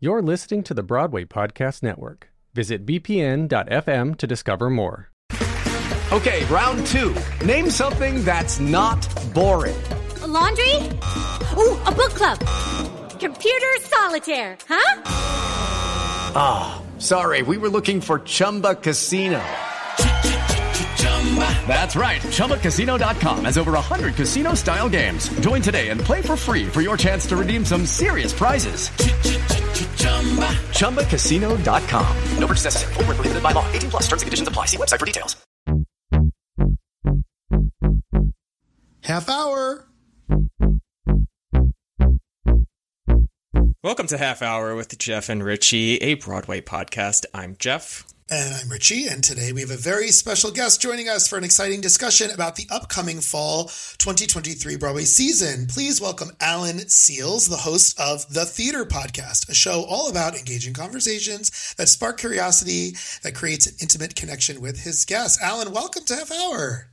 You're 0.00 0.22
listening 0.22 0.62
to 0.62 0.74
the 0.74 0.84
Broadway 0.84 1.24
Podcast 1.24 1.82
Network. 1.82 2.28
Visit 2.54 2.86
bpn.fm 2.86 4.16
to 4.18 4.26
discover 4.28 4.70
more. 4.70 5.10
Okay, 6.12 6.44
round 6.44 6.86
two. 6.86 7.16
Name 7.44 7.68
something 7.68 8.24
that's 8.24 8.60
not 8.60 8.96
boring. 9.34 9.76
A 10.22 10.26
laundry? 10.28 10.76
Ooh, 11.56 11.74
a 11.82 11.90
book 11.90 12.14
club. 12.14 12.38
Computer 13.18 13.66
solitaire, 13.80 14.56
huh? 14.68 15.02
Ah, 16.36 16.80
oh, 16.80 17.00
sorry, 17.00 17.42
we 17.42 17.56
were 17.56 17.68
looking 17.68 18.00
for 18.00 18.20
Chumba 18.20 18.76
Casino. 18.76 19.42
That's 21.68 21.94
right. 21.94 22.22
ChumbaCasino.com 22.22 23.44
has 23.44 23.58
over 23.58 23.72
100 23.72 24.14
casino 24.14 24.54
style 24.54 24.88
games. 24.88 25.28
Join 25.40 25.60
today 25.60 25.90
and 25.90 26.00
play 26.00 26.22
for 26.22 26.36
free 26.36 26.66
for 26.66 26.80
your 26.80 26.96
chance 26.96 27.26
to 27.26 27.36
redeem 27.36 27.64
some 27.64 27.84
serious 27.84 28.32
prizes. 28.32 28.88
ChumbaCasino.com. 30.78 32.16
No 32.38 32.46
purchase 32.46 32.64
necessary. 32.64 32.94
Full 32.94 33.04
prohibited 33.04 33.42
by 33.42 33.52
law. 33.52 33.70
18 33.72 33.90
plus 33.90 34.02
terms 34.04 34.22
and 34.22 34.26
conditions 34.26 34.48
apply. 34.48 34.66
See 34.66 34.78
website 34.78 34.98
for 34.98 35.06
details. 35.06 35.36
Half 39.02 39.28
hour. 39.28 39.84
Welcome 43.82 44.08
to 44.08 44.18
Half 44.18 44.42
Hour 44.42 44.74
with 44.74 44.98
Jeff 44.98 45.28
and 45.28 45.42
Richie, 45.42 45.96
a 45.98 46.14
Broadway 46.14 46.60
podcast. 46.60 47.24
I'm 47.32 47.56
Jeff. 47.58 48.04
And 48.30 48.54
I'm 48.54 48.68
Richie, 48.68 49.06
and 49.06 49.24
today 49.24 49.52
we 49.52 49.62
have 49.62 49.70
a 49.70 49.76
very 49.78 50.08
special 50.08 50.50
guest 50.50 50.82
joining 50.82 51.08
us 51.08 51.26
for 51.26 51.38
an 51.38 51.44
exciting 51.44 51.80
discussion 51.80 52.30
about 52.30 52.56
the 52.56 52.66
upcoming 52.68 53.22
fall 53.22 53.68
2023 53.96 54.76
Broadway 54.76 55.04
season. 55.04 55.66
Please 55.66 55.98
welcome 55.98 56.32
Alan 56.38 56.76
Seales, 56.76 57.48
the 57.48 57.56
host 57.56 57.98
of 57.98 58.28
The 58.28 58.44
Theater 58.44 58.84
Podcast, 58.84 59.48
a 59.48 59.54
show 59.54 59.82
all 59.88 60.10
about 60.10 60.36
engaging 60.36 60.74
conversations 60.74 61.74
that 61.78 61.88
spark 61.88 62.18
curiosity, 62.18 62.90
that 63.22 63.34
creates 63.34 63.66
an 63.66 63.76
intimate 63.80 64.14
connection 64.14 64.60
with 64.60 64.80
his 64.80 65.06
guests. 65.06 65.42
Alan, 65.42 65.72
welcome 65.72 66.04
to 66.04 66.14
Half 66.14 66.30
Hour. 66.30 66.88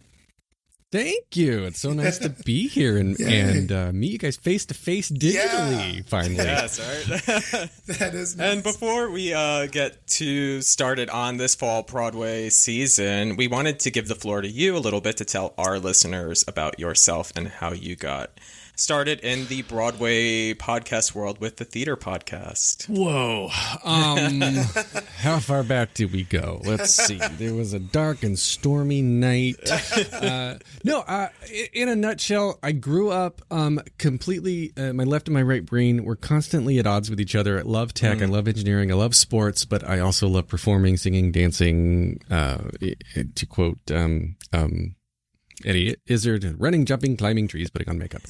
Thank 0.96 1.36
you. 1.36 1.66
It's 1.66 1.82
so 1.82 1.92
nice 1.92 2.20
to 2.20 2.30
be 2.30 2.68
here 2.70 2.98
and 2.98 3.20
and 3.20 3.70
uh, 3.70 3.92
meet 3.92 4.14
you 4.14 4.18
guys 4.18 4.38
face 4.38 4.66
to 4.68 4.74
face 4.74 5.12
digitally. 5.12 5.98
Yeah. 5.98 6.02
Finally, 6.06 6.36
yes, 6.38 6.80
right. 6.80 7.70
that 8.00 8.14
is. 8.14 8.38
Nice. 8.38 8.54
And 8.54 8.64
before 8.64 9.10
we 9.10 9.34
uh, 9.34 9.66
get 9.66 10.08
to 10.08 10.62
started 10.62 11.10
on 11.10 11.36
this 11.36 11.54
fall 11.54 11.84
Broadway 11.84 12.50
season, 12.50 13.36
we 13.36 13.48
wanted 13.48 13.82
to 13.82 13.92
give 13.92 14.08
the 14.08 14.16
floor 14.16 14.40
to 14.40 14.48
you 14.48 14.78
a 14.78 14.80
little 14.80 15.02
bit 15.02 15.18
to 15.18 15.26
tell 15.26 15.54
our 15.58 15.80
listeners 15.80 16.46
about 16.48 16.80
yourself 16.80 17.34
and 17.36 17.50
how 17.50 17.74
you 17.74 17.98
got 17.98 18.32
started 18.76 19.20
in 19.22 19.46
the 19.48 19.62
Broadway 19.64 20.54
podcast 20.54 21.16
world 21.16 21.40
with 21.40 21.58
the 21.58 21.66
theater 21.66 21.96
podcast. 21.96 22.88
Whoa. 22.90 23.50
Um, 23.84 24.42
how 25.18 25.40
far 25.40 25.64
back 25.64 25.94
did 25.94 26.12
we 26.12 26.24
go? 26.24 26.62
Let's 26.66 26.92
see. 26.92 27.20
There 27.38 27.54
was 27.54 27.74
a 27.74 27.80
dark 27.80 28.24
and 28.24 28.38
stormy 28.38 29.02
night. 29.02 29.56
Uh, 30.16 30.58
no, 30.84 31.02
uh, 31.02 31.30
in 31.74 31.90
a 31.90 31.96
nutshell, 31.96 32.58
I 32.64 32.72
grew 32.72 33.12
up 33.12 33.42
um, 33.52 33.80
completely, 33.98 34.72
uh, 34.78 34.94
my 34.94 35.04
left 35.04 35.28
and 35.28 35.34
my 35.34 35.42
right 35.42 35.66
brain 35.66 36.04
were 36.04 36.16
constantly 36.16 36.80
at 36.80 36.88
odds 36.88 37.10
with 37.10 37.20
each 37.20 37.36
other. 37.36 37.60
I 37.60 37.62
love 37.62 37.94
tech, 37.94 38.20
mm. 38.20 38.24
I 38.24 38.26
love 38.26 38.48
engineering, 38.48 38.92
I 38.92 38.96
love 38.96 39.16
sports, 39.16 39.66
but 39.66 39.88
I 39.88 40.00
also 40.00 40.28
love 40.28 40.48
performing, 40.48 40.98
singing, 40.98 41.32
dancing, 41.32 42.20
uh, 42.30 42.58
to 43.36 43.46
quote, 43.46 43.80
um, 43.92 44.36
Eddie 45.66 45.96
Izzard, 46.08 46.56
running, 46.60 46.86
jumping, 46.86 47.18
climbing 47.18 47.48
trees, 47.48 47.70
putting 47.70 47.90
on 47.90 47.98
makeup, 47.98 48.22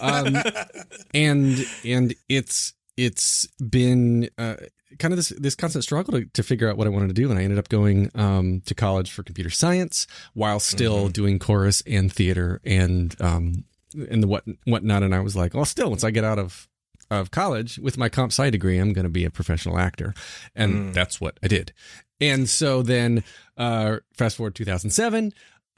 um, 0.00 0.36
and 1.14 1.66
and 1.84 2.14
it's 2.28 2.72
it's 2.96 3.46
been 3.58 4.28
uh, 4.38 4.56
kind 4.98 5.12
of 5.12 5.16
this 5.16 5.30
this 5.30 5.54
constant 5.54 5.84
struggle 5.84 6.12
to, 6.20 6.26
to 6.26 6.42
figure 6.42 6.68
out 6.68 6.76
what 6.76 6.86
I 6.86 6.90
wanted 6.90 7.08
to 7.08 7.14
do, 7.14 7.30
and 7.30 7.38
I 7.38 7.42
ended 7.42 7.58
up 7.58 7.68
going 7.68 8.10
um, 8.14 8.62
to 8.66 8.74
college 8.74 9.10
for 9.10 9.22
computer 9.22 9.50
science 9.50 10.06
while 10.34 10.60
still 10.60 11.04
mm-hmm. 11.04 11.12
doing 11.12 11.38
chorus 11.38 11.82
and 11.86 12.12
theater 12.12 12.60
and 12.64 13.14
um, 13.20 13.64
and 14.10 14.22
the 14.22 14.28
what 14.28 14.44
whatnot. 14.64 15.02
And 15.02 15.14
I 15.14 15.20
was 15.20 15.36
like, 15.36 15.54
well, 15.54 15.64
still, 15.64 15.90
once 15.90 16.04
I 16.04 16.10
get 16.10 16.24
out 16.24 16.38
of 16.38 16.68
of 17.10 17.30
college 17.30 17.78
with 17.78 17.98
my 17.98 18.08
comp 18.08 18.32
sci 18.32 18.50
degree, 18.50 18.78
I'm 18.78 18.92
going 18.92 19.04
to 19.04 19.10
be 19.10 19.24
a 19.24 19.30
professional 19.30 19.78
actor, 19.78 20.14
and 20.54 20.74
mm. 20.74 20.94
that's 20.94 21.20
what 21.20 21.38
I 21.42 21.48
did. 21.48 21.72
And 22.20 22.48
so 22.48 22.82
then, 22.82 23.24
uh, 23.56 23.98
fast 24.14 24.36
forward 24.36 24.54
2007, 24.54 25.32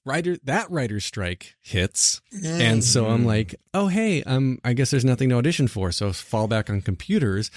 writer 0.06 0.36
that 0.44 0.70
writer's 0.70 1.04
strike 1.04 1.56
hits. 1.60 2.22
Mm. 2.34 2.60
and 2.60 2.84
so 2.84 3.06
i'm 3.06 3.26
like 3.26 3.54
oh 3.74 3.88
hey 3.88 4.22
um 4.22 4.58
i 4.64 4.72
guess 4.72 4.90
there's 4.90 5.04
nothing 5.04 5.28
to 5.30 5.34
audition 5.36 5.68
for. 5.68 5.92
So 5.92 6.12
fall 6.12 6.48
back 6.48 6.70
on 6.70 6.80
computers. 6.80 7.50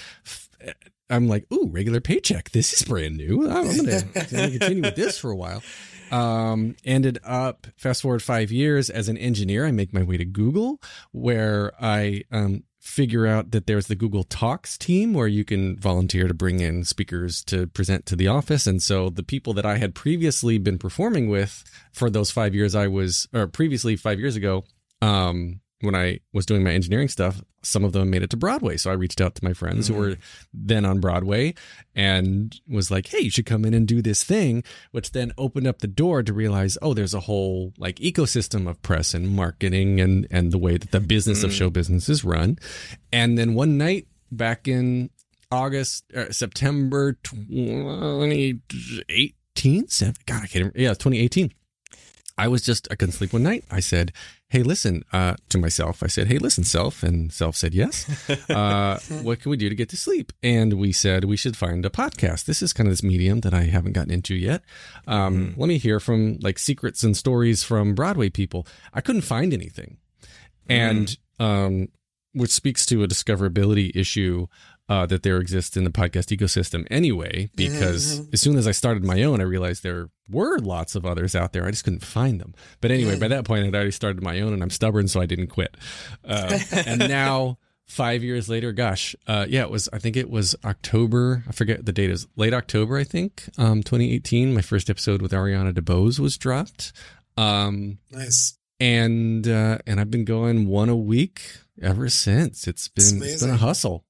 I'm 1.08 1.26
like 1.28 1.46
ooh 1.52 1.68
regular 1.70 2.00
paycheck. 2.00 2.50
This 2.50 2.72
is 2.72 2.82
brand 2.82 3.16
new. 3.16 3.48
I'm 3.50 3.76
gonna, 3.76 4.02
gonna 4.02 4.50
continue 4.58 4.82
with 4.82 4.96
this 4.96 5.18
for 5.18 5.30
a 5.30 5.36
while. 5.36 5.62
Um 6.10 6.76
ended 6.84 7.18
up 7.24 7.68
fast 7.76 8.02
forward 8.02 8.22
five 8.22 8.50
years 8.50 8.90
as 8.90 9.08
an 9.08 9.16
engineer 9.16 9.64
i 9.64 9.70
make 9.70 9.94
my 9.94 10.02
way 10.02 10.16
to 10.16 10.24
google 10.24 10.80
where 11.12 11.72
i 11.80 12.22
um 12.32 12.64
figure 12.80 13.26
out 13.26 13.50
that 13.50 13.66
there's 13.66 13.86
the 13.86 13.94
Google 13.94 14.24
Talks 14.24 14.78
team 14.78 15.12
where 15.12 15.28
you 15.28 15.44
can 15.44 15.78
volunteer 15.78 16.26
to 16.26 16.34
bring 16.34 16.60
in 16.60 16.82
speakers 16.84 17.44
to 17.44 17.66
present 17.66 18.06
to 18.06 18.16
the 18.16 18.26
office. 18.26 18.66
And 18.66 18.82
so 18.82 19.10
the 19.10 19.22
people 19.22 19.52
that 19.54 19.66
I 19.66 19.76
had 19.76 19.94
previously 19.94 20.56
been 20.56 20.78
performing 20.78 21.28
with 21.28 21.62
for 21.92 22.08
those 22.08 22.30
five 22.30 22.54
years, 22.54 22.74
I 22.74 22.86
was, 22.86 23.28
or 23.34 23.46
previously 23.46 23.96
five 23.96 24.18
years 24.18 24.34
ago, 24.34 24.64
um, 25.02 25.60
when 25.80 25.94
I 25.94 26.20
was 26.32 26.46
doing 26.46 26.62
my 26.62 26.72
engineering 26.72 27.08
stuff, 27.08 27.42
some 27.62 27.84
of 27.84 27.92
them 27.92 28.10
made 28.10 28.22
it 28.22 28.30
to 28.30 28.36
Broadway. 28.36 28.76
So 28.76 28.90
I 28.90 28.94
reached 28.94 29.20
out 29.20 29.34
to 29.36 29.44
my 29.44 29.52
friends 29.52 29.88
mm-hmm. 29.88 29.94
who 29.94 30.08
were 30.08 30.16
then 30.52 30.84
on 30.84 31.00
Broadway 31.00 31.54
and 31.94 32.58
was 32.68 32.90
like, 32.90 33.06
hey, 33.06 33.20
you 33.20 33.30
should 33.30 33.46
come 33.46 33.64
in 33.64 33.74
and 33.74 33.86
do 33.86 34.02
this 34.02 34.24
thing, 34.24 34.64
which 34.92 35.12
then 35.12 35.32
opened 35.38 35.66
up 35.66 35.78
the 35.78 35.86
door 35.86 36.22
to 36.22 36.32
realize, 36.32 36.76
oh, 36.82 36.94
there's 36.94 37.14
a 37.14 37.20
whole 37.20 37.72
like 37.78 37.96
ecosystem 37.96 38.68
of 38.68 38.80
press 38.82 39.14
and 39.14 39.30
marketing 39.30 40.00
and, 40.00 40.26
and 40.30 40.52
the 40.52 40.58
way 40.58 40.76
that 40.76 40.90
the 40.90 41.00
business 41.00 41.38
mm-hmm. 41.38 41.46
of 41.46 41.54
show 41.54 41.70
business 41.70 42.08
is 42.08 42.24
run. 42.24 42.58
And 43.12 43.38
then 43.38 43.54
one 43.54 43.78
night 43.78 44.06
back 44.30 44.68
in 44.68 45.10
August, 45.50 46.04
uh, 46.14 46.30
September 46.30 47.14
2018, 47.24 49.86
God, 50.26 50.42
I 50.42 50.46
can't 50.46 50.54
remember. 50.54 50.78
Yeah, 50.78 50.90
2018. 50.90 51.52
I 52.40 52.48
was 52.48 52.62
just, 52.62 52.88
I 52.90 52.94
couldn't 52.94 53.12
sleep 53.12 53.34
one 53.34 53.42
night. 53.42 53.64
I 53.70 53.80
said, 53.80 54.14
hey, 54.48 54.62
listen, 54.62 55.04
uh, 55.12 55.34
to 55.50 55.58
myself, 55.58 56.02
I 56.02 56.06
said, 56.06 56.26
hey, 56.26 56.38
listen, 56.38 56.64
self. 56.64 57.02
And 57.02 57.30
self 57.30 57.54
said, 57.54 57.74
yes. 57.74 58.06
Uh, 58.50 58.98
what 59.22 59.40
can 59.40 59.50
we 59.50 59.56
do 59.56 59.68
to 59.68 59.74
get 59.74 59.88
to 59.90 59.96
sleep? 59.96 60.32
And 60.42 60.74
we 60.74 60.92
said, 60.92 61.24
we 61.24 61.36
should 61.36 61.56
find 61.56 61.84
a 61.84 61.90
podcast. 61.90 62.46
This 62.46 62.62
is 62.62 62.72
kind 62.72 62.88
of 62.88 62.92
this 62.92 63.02
medium 63.02 63.40
that 63.40 63.52
I 63.52 63.64
haven't 63.64 63.92
gotten 63.92 64.10
into 64.10 64.34
yet. 64.34 64.62
Um, 65.06 65.52
mm. 65.52 65.58
Let 65.58 65.68
me 65.68 65.78
hear 65.78 66.00
from 66.00 66.38
like 66.40 66.58
secrets 66.58 67.02
and 67.02 67.16
stories 67.16 67.62
from 67.62 67.94
Broadway 67.94 68.30
people. 68.30 68.66
I 68.94 69.02
couldn't 69.02 69.22
find 69.22 69.52
anything. 69.52 69.98
Mm. 70.68 70.74
And, 70.74 71.18
um, 71.38 71.88
which 72.32 72.50
speaks 72.50 72.86
to 72.86 73.02
a 73.02 73.08
discoverability 73.08 73.94
issue 73.94 74.46
uh, 74.90 75.06
that 75.06 75.22
there 75.22 75.38
exists 75.38 75.76
in 75.76 75.84
the 75.84 75.90
podcast 75.90 76.36
ecosystem 76.36 76.84
anyway, 76.90 77.48
because 77.54 78.18
mm-hmm. 78.18 78.30
as 78.32 78.40
soon 78.40 78.58
as 78.58 78.66
I 78.66 78.72
started 78.72 79.04
my 79.04 79.22
own, 79.22 79.40
I 79.40 79.44
realized 79.44 79.84
there 79.84 80.10
were 80.28 80.58
lots 80.58 80.96
of 80.96 81.06
others 81.06 81.36
out 81.36 81.52
there. 81.52 81.64
I 81.64 81.70
just 81.70 81.84
couldn't 81.84 82.04
find 82.04 82.40
them. 82.40 82.56
But 82.80 82.90
anyway, 82.90 83.16
by 83.16 83.28
that 83.28 83.44
point, 83.44 83.64
I'd 83.64 83.74
already 83.74 83.92
started 83.92 84.20
my 84.20 84.40
own 84.40 84.52
and 84.52 84.64
I'm 84.64 84.70
stubborn, 84.70 85.06
so 85.06 85.20
I 85.20 85.26
didn't 85.26 85.46
quit. 85.46 85.76
Uh, 86.24 86.58
and 86.72 86.98
now, 86.98 87.58
five 87.86 88.24
years 88.24 88.48
later, 88.48 88.72
gosh, 88.72 89.14
uh, 89.28 89.46
yeah, 89.48 89.62
it 89.62 89.70
was, 89.70 89.88
I 89.92 90.00
think 90.00 90.16
it 90.16 90.28
was 90.28 90.56
October. 90.64 91.44
I 91.48 91.52
forget 91.52 91.86
the 91.86 91.92
date 91.92 92.10
is 92.10 92.26
late 92.34 92.52
October, 92.52 92.98
I 92.98 93.04
think, 93.04 93.48
um, 93.58 93.84
2018. 93.84 94.52
My 94.52 94.60
first 94.60 94.90
episode 94.90 95.22
with 95.22 95.30
Ariana 95.30 95.72
DeBose 95.72 96.18
was 96.18 96.36
dropped. 96.36 96.92
Um, 97.36 97.98
nice. 98.10 98.58
And, 98.80 99.46
uh, 99.46 99.78
and 99.86 100.00
I've 100.00 100.10
been 100.10 100.24
going 100.24 100.66
one 100.66 100.88
a 100.88 100.96
week 100.96 101.42
ever 101.80 102.08
since. 102.08 102.66
It's 102.66 102.88
been, 102.88 103.22
it's 103.22 103.40
been 103.40 103.54
a 103.54 103.56
hustle. 103.56 104.04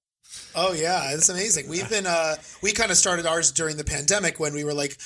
Oh 0.54 0.72
yeah, 0.72 1.12
it's 1.12 1.28
amazing. 1.28 1.68
We've 1.68 1.88
been 1.88 2.06
uh 2.06 2.36
we 2.62 2.72
kind 2.72 2.90
of 2.90 2.96
started 2.96 3.26
ours 3.26 3.52
during 3.52 3.76
the 3.76 3.84
pandemic 3.84 4.40
when 4.40 4.54
we 4.54 4.64
were 4.64 4.74
like 4.74 4.96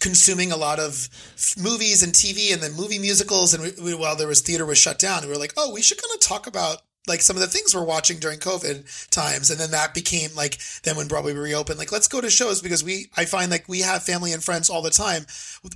consuming 0.00 0.52
a 0.52 0.56
lot 0.56 0.78
of 0.78 1.08
movies 1.58 2.02
and 2.02 2.12
TV 2.12 2.52
and 2.52 2.62
then 2.62 2.72
movie 2.72 2.98
musicals 2.98 3.54
and 3.54 3.62
we, 3.62 3.72
we, 3.82 3.94
while 3.94 4.16
there 4.16 4.28
was 4.28 4.40
theater 4.40 4.64
was 4.64 4.78
shut 4.78 4.98
down 4.98 5.22
we 5.22 5.28
were 5.28 5.38
like, 5.38 5.54
"Oh, 5.56 5.72
we 5.72 5.82
should 5.82 6.00
kind 6.00 6.14
of 6.14 6.20
talk 6.20 6.46
about 6.46 6.82
like 7.06 7.20
some 7.20 7.36
of 7.36 7.40
the 7.40 7.48
things 7.48 7.74
we're 7.74 7.84
watching 7.84 8.18
during 8.18 8.38
COVID 8.38 9.10
times. 9.10 9.50
And 9.50 9.60
then 9.60 9.72
that 9.72 9.94
became 9.94 10.30
like, 10.34 10.58
then 10.84 10.96
when 10.96 11.08
Broadway 11.08 11.34
reopened, 11.34 11.78
like, 11.78 11.92
let's 11.92 12.08
go 12.08 12.20
to 12.20 12.30
shows 12.30 12.62
because 12.62 12.82
we, 12.82 13.06
I 13.16 13.26
find 13.26 13.50
like 13.50 13.68
we 13.68 13.80
have 13.80 14.02
family 14.02 14.32
and 14.32 14.42
friends 14.42 14.70
all 14.70 14.82
the 14.82 14.90
time. 14.90 15.26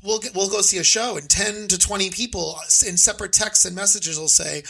We'll, 0.03 0.21
we'll 0.35 0.49
go 0.49 0.63
see 0.63 0.79
a 0.79 0.85
show 0.85 1.17
and 1.17 1.29
10 1.29 1.69
to 1.69 1.79
20 1.79 2.11
people 2.11 2.57
in 2.87 2.97
separate 2.97 3.33
texts 3.33 3.65
and 3.65 3.77
messages 3.77 4.19
will 4.19 4.29
say, 4.29 4.63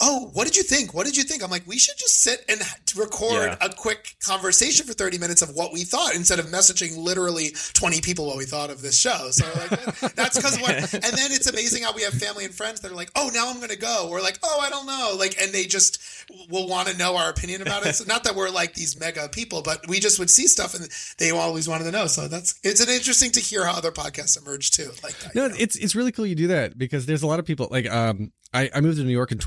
oh, 0.00 0.30
what 0.32 0.46
did 0.46 0.56
you 0.56 0.62
think? 0.62 0.94
What 0.94 1.06
did 1.06 1.16
you 1.16 1.22
think? 1.24 1.42
I'm 1.42 1.50
like, 1.50 1.66
we 1.66 1.78
should 1.78 1.96
just 1.98 2.20
sit 2.22 2.44
and 2.48 2.60
record 2.96 3.32
Yeah. 3.32 3.56
a 3.60 3.68
quick 3.68 4.16
conversation 4.24 4.86
for 4.86 4.92
30 4.94 5.18
minutes 5.18 5.42
of 5.42 5.50
what 5.54 5.72
we 5.72 5.84
thought 5.84 6.14
instead 6.14 6.38
of 6.38 6.46
messaging 6.46 6.96
literally 6.96 7.50
20 7.74 8.00
people 8.00 8.26
what 8.26 8.36
we 8.36 8.44
thought 8.44 8.70
of 8.70 8.82
this 8.82 8.98
show. 8.98 9.30
So 9.30 9.44
like, 9.56 10.14
that's 10.14 10.36
because 10.36 10.58
what, 10.60 10.74
and 10.94 11.02
then 11.02 11.32
it's 11.32 11.46
amazing 11.46 11.82
how 11.82 11.92
we 11.92 12.02
have 12.02 12.14
family 12.14 12.44
and 12.44 12.54
friends 12.54 12.80
that 12.80 12.90
are 12.90 12.94
like, 12.96 13.10
oh, 13.14 13.30
now 13.34 13.50
I'm 13.50 13.56
going 13.58 13.68
to 13.70 13.78
go. 13.78 14.08
We're 14.10 14.22
like, 14.22 14.38
oh, 14.42 14.60
I 14.60 14.70
don't 14.70 14.86
know. 14.86 15.16
Like, 15.18 15.36
and 15.40 15.52
they 15.52 15.64
just 15.64 16.00
will 16.48 16.68
want 16.68 16.88
to 16.88 16.96
know 16.96 17.16
our 17.16 17.30
opinion 17.30 17.62
about 17.62 17.86
it. 17.86 17.94
So 17.94 18.04
not 18.04 18.24
that 18.24 18.34
we're 18.34 18.50
like 18.50 18.74
these 18.74 18.98
mega 18.98 19.28
people, 19.28 19.62
but 19.62 19.86
we 19.88 20.00
just 20.00 20.18
would 20.18 20.30
see 20.30 20.46
stuff 20.46 20.74
and 20.74 20.88
they 21.18 21.30
always 21.30 21.68
wanted 21.68 21.84
to 21.84 21.92
know. 21.92 22.06
So 22.06 22.28
that's, 22.28 22.58
it's 22.62 22.80
an 22.80 22.88
interesting 22.88 23.30
to 23.32 23.40
hear 23.40 23.64
how 23.64 23.72
other 23.72 23.90
podcasts 23.92 24.40
emerge 24.40 24.70
too. 24.70 24.90
Like 25.02 25.18
that. 25.18 25.34
No, 25.34 25.44
you 25.44 25.48
know? 25.50 25.54
it's 25.58 25.76
it's 25.76 25.94
really 25.94 26.12
cool 26.12 26.26
you 26.26 26.34
do 26.34 26.48
that 26.48 26.76
because 26.78 27.06
there's 27.06 27.22
a 27.22 27.26
lot 27.26 27.38
of 27.38 27.46
people 27.46 27.68
like 27.70 27.88
um 27.90 28.32
I, 28.52 28.68
I 28.74 28.80
moved 28.80 28.98
to 28.98 29.04
New 29.04 29.12
York 29.12 29.30
in 29.32 29.38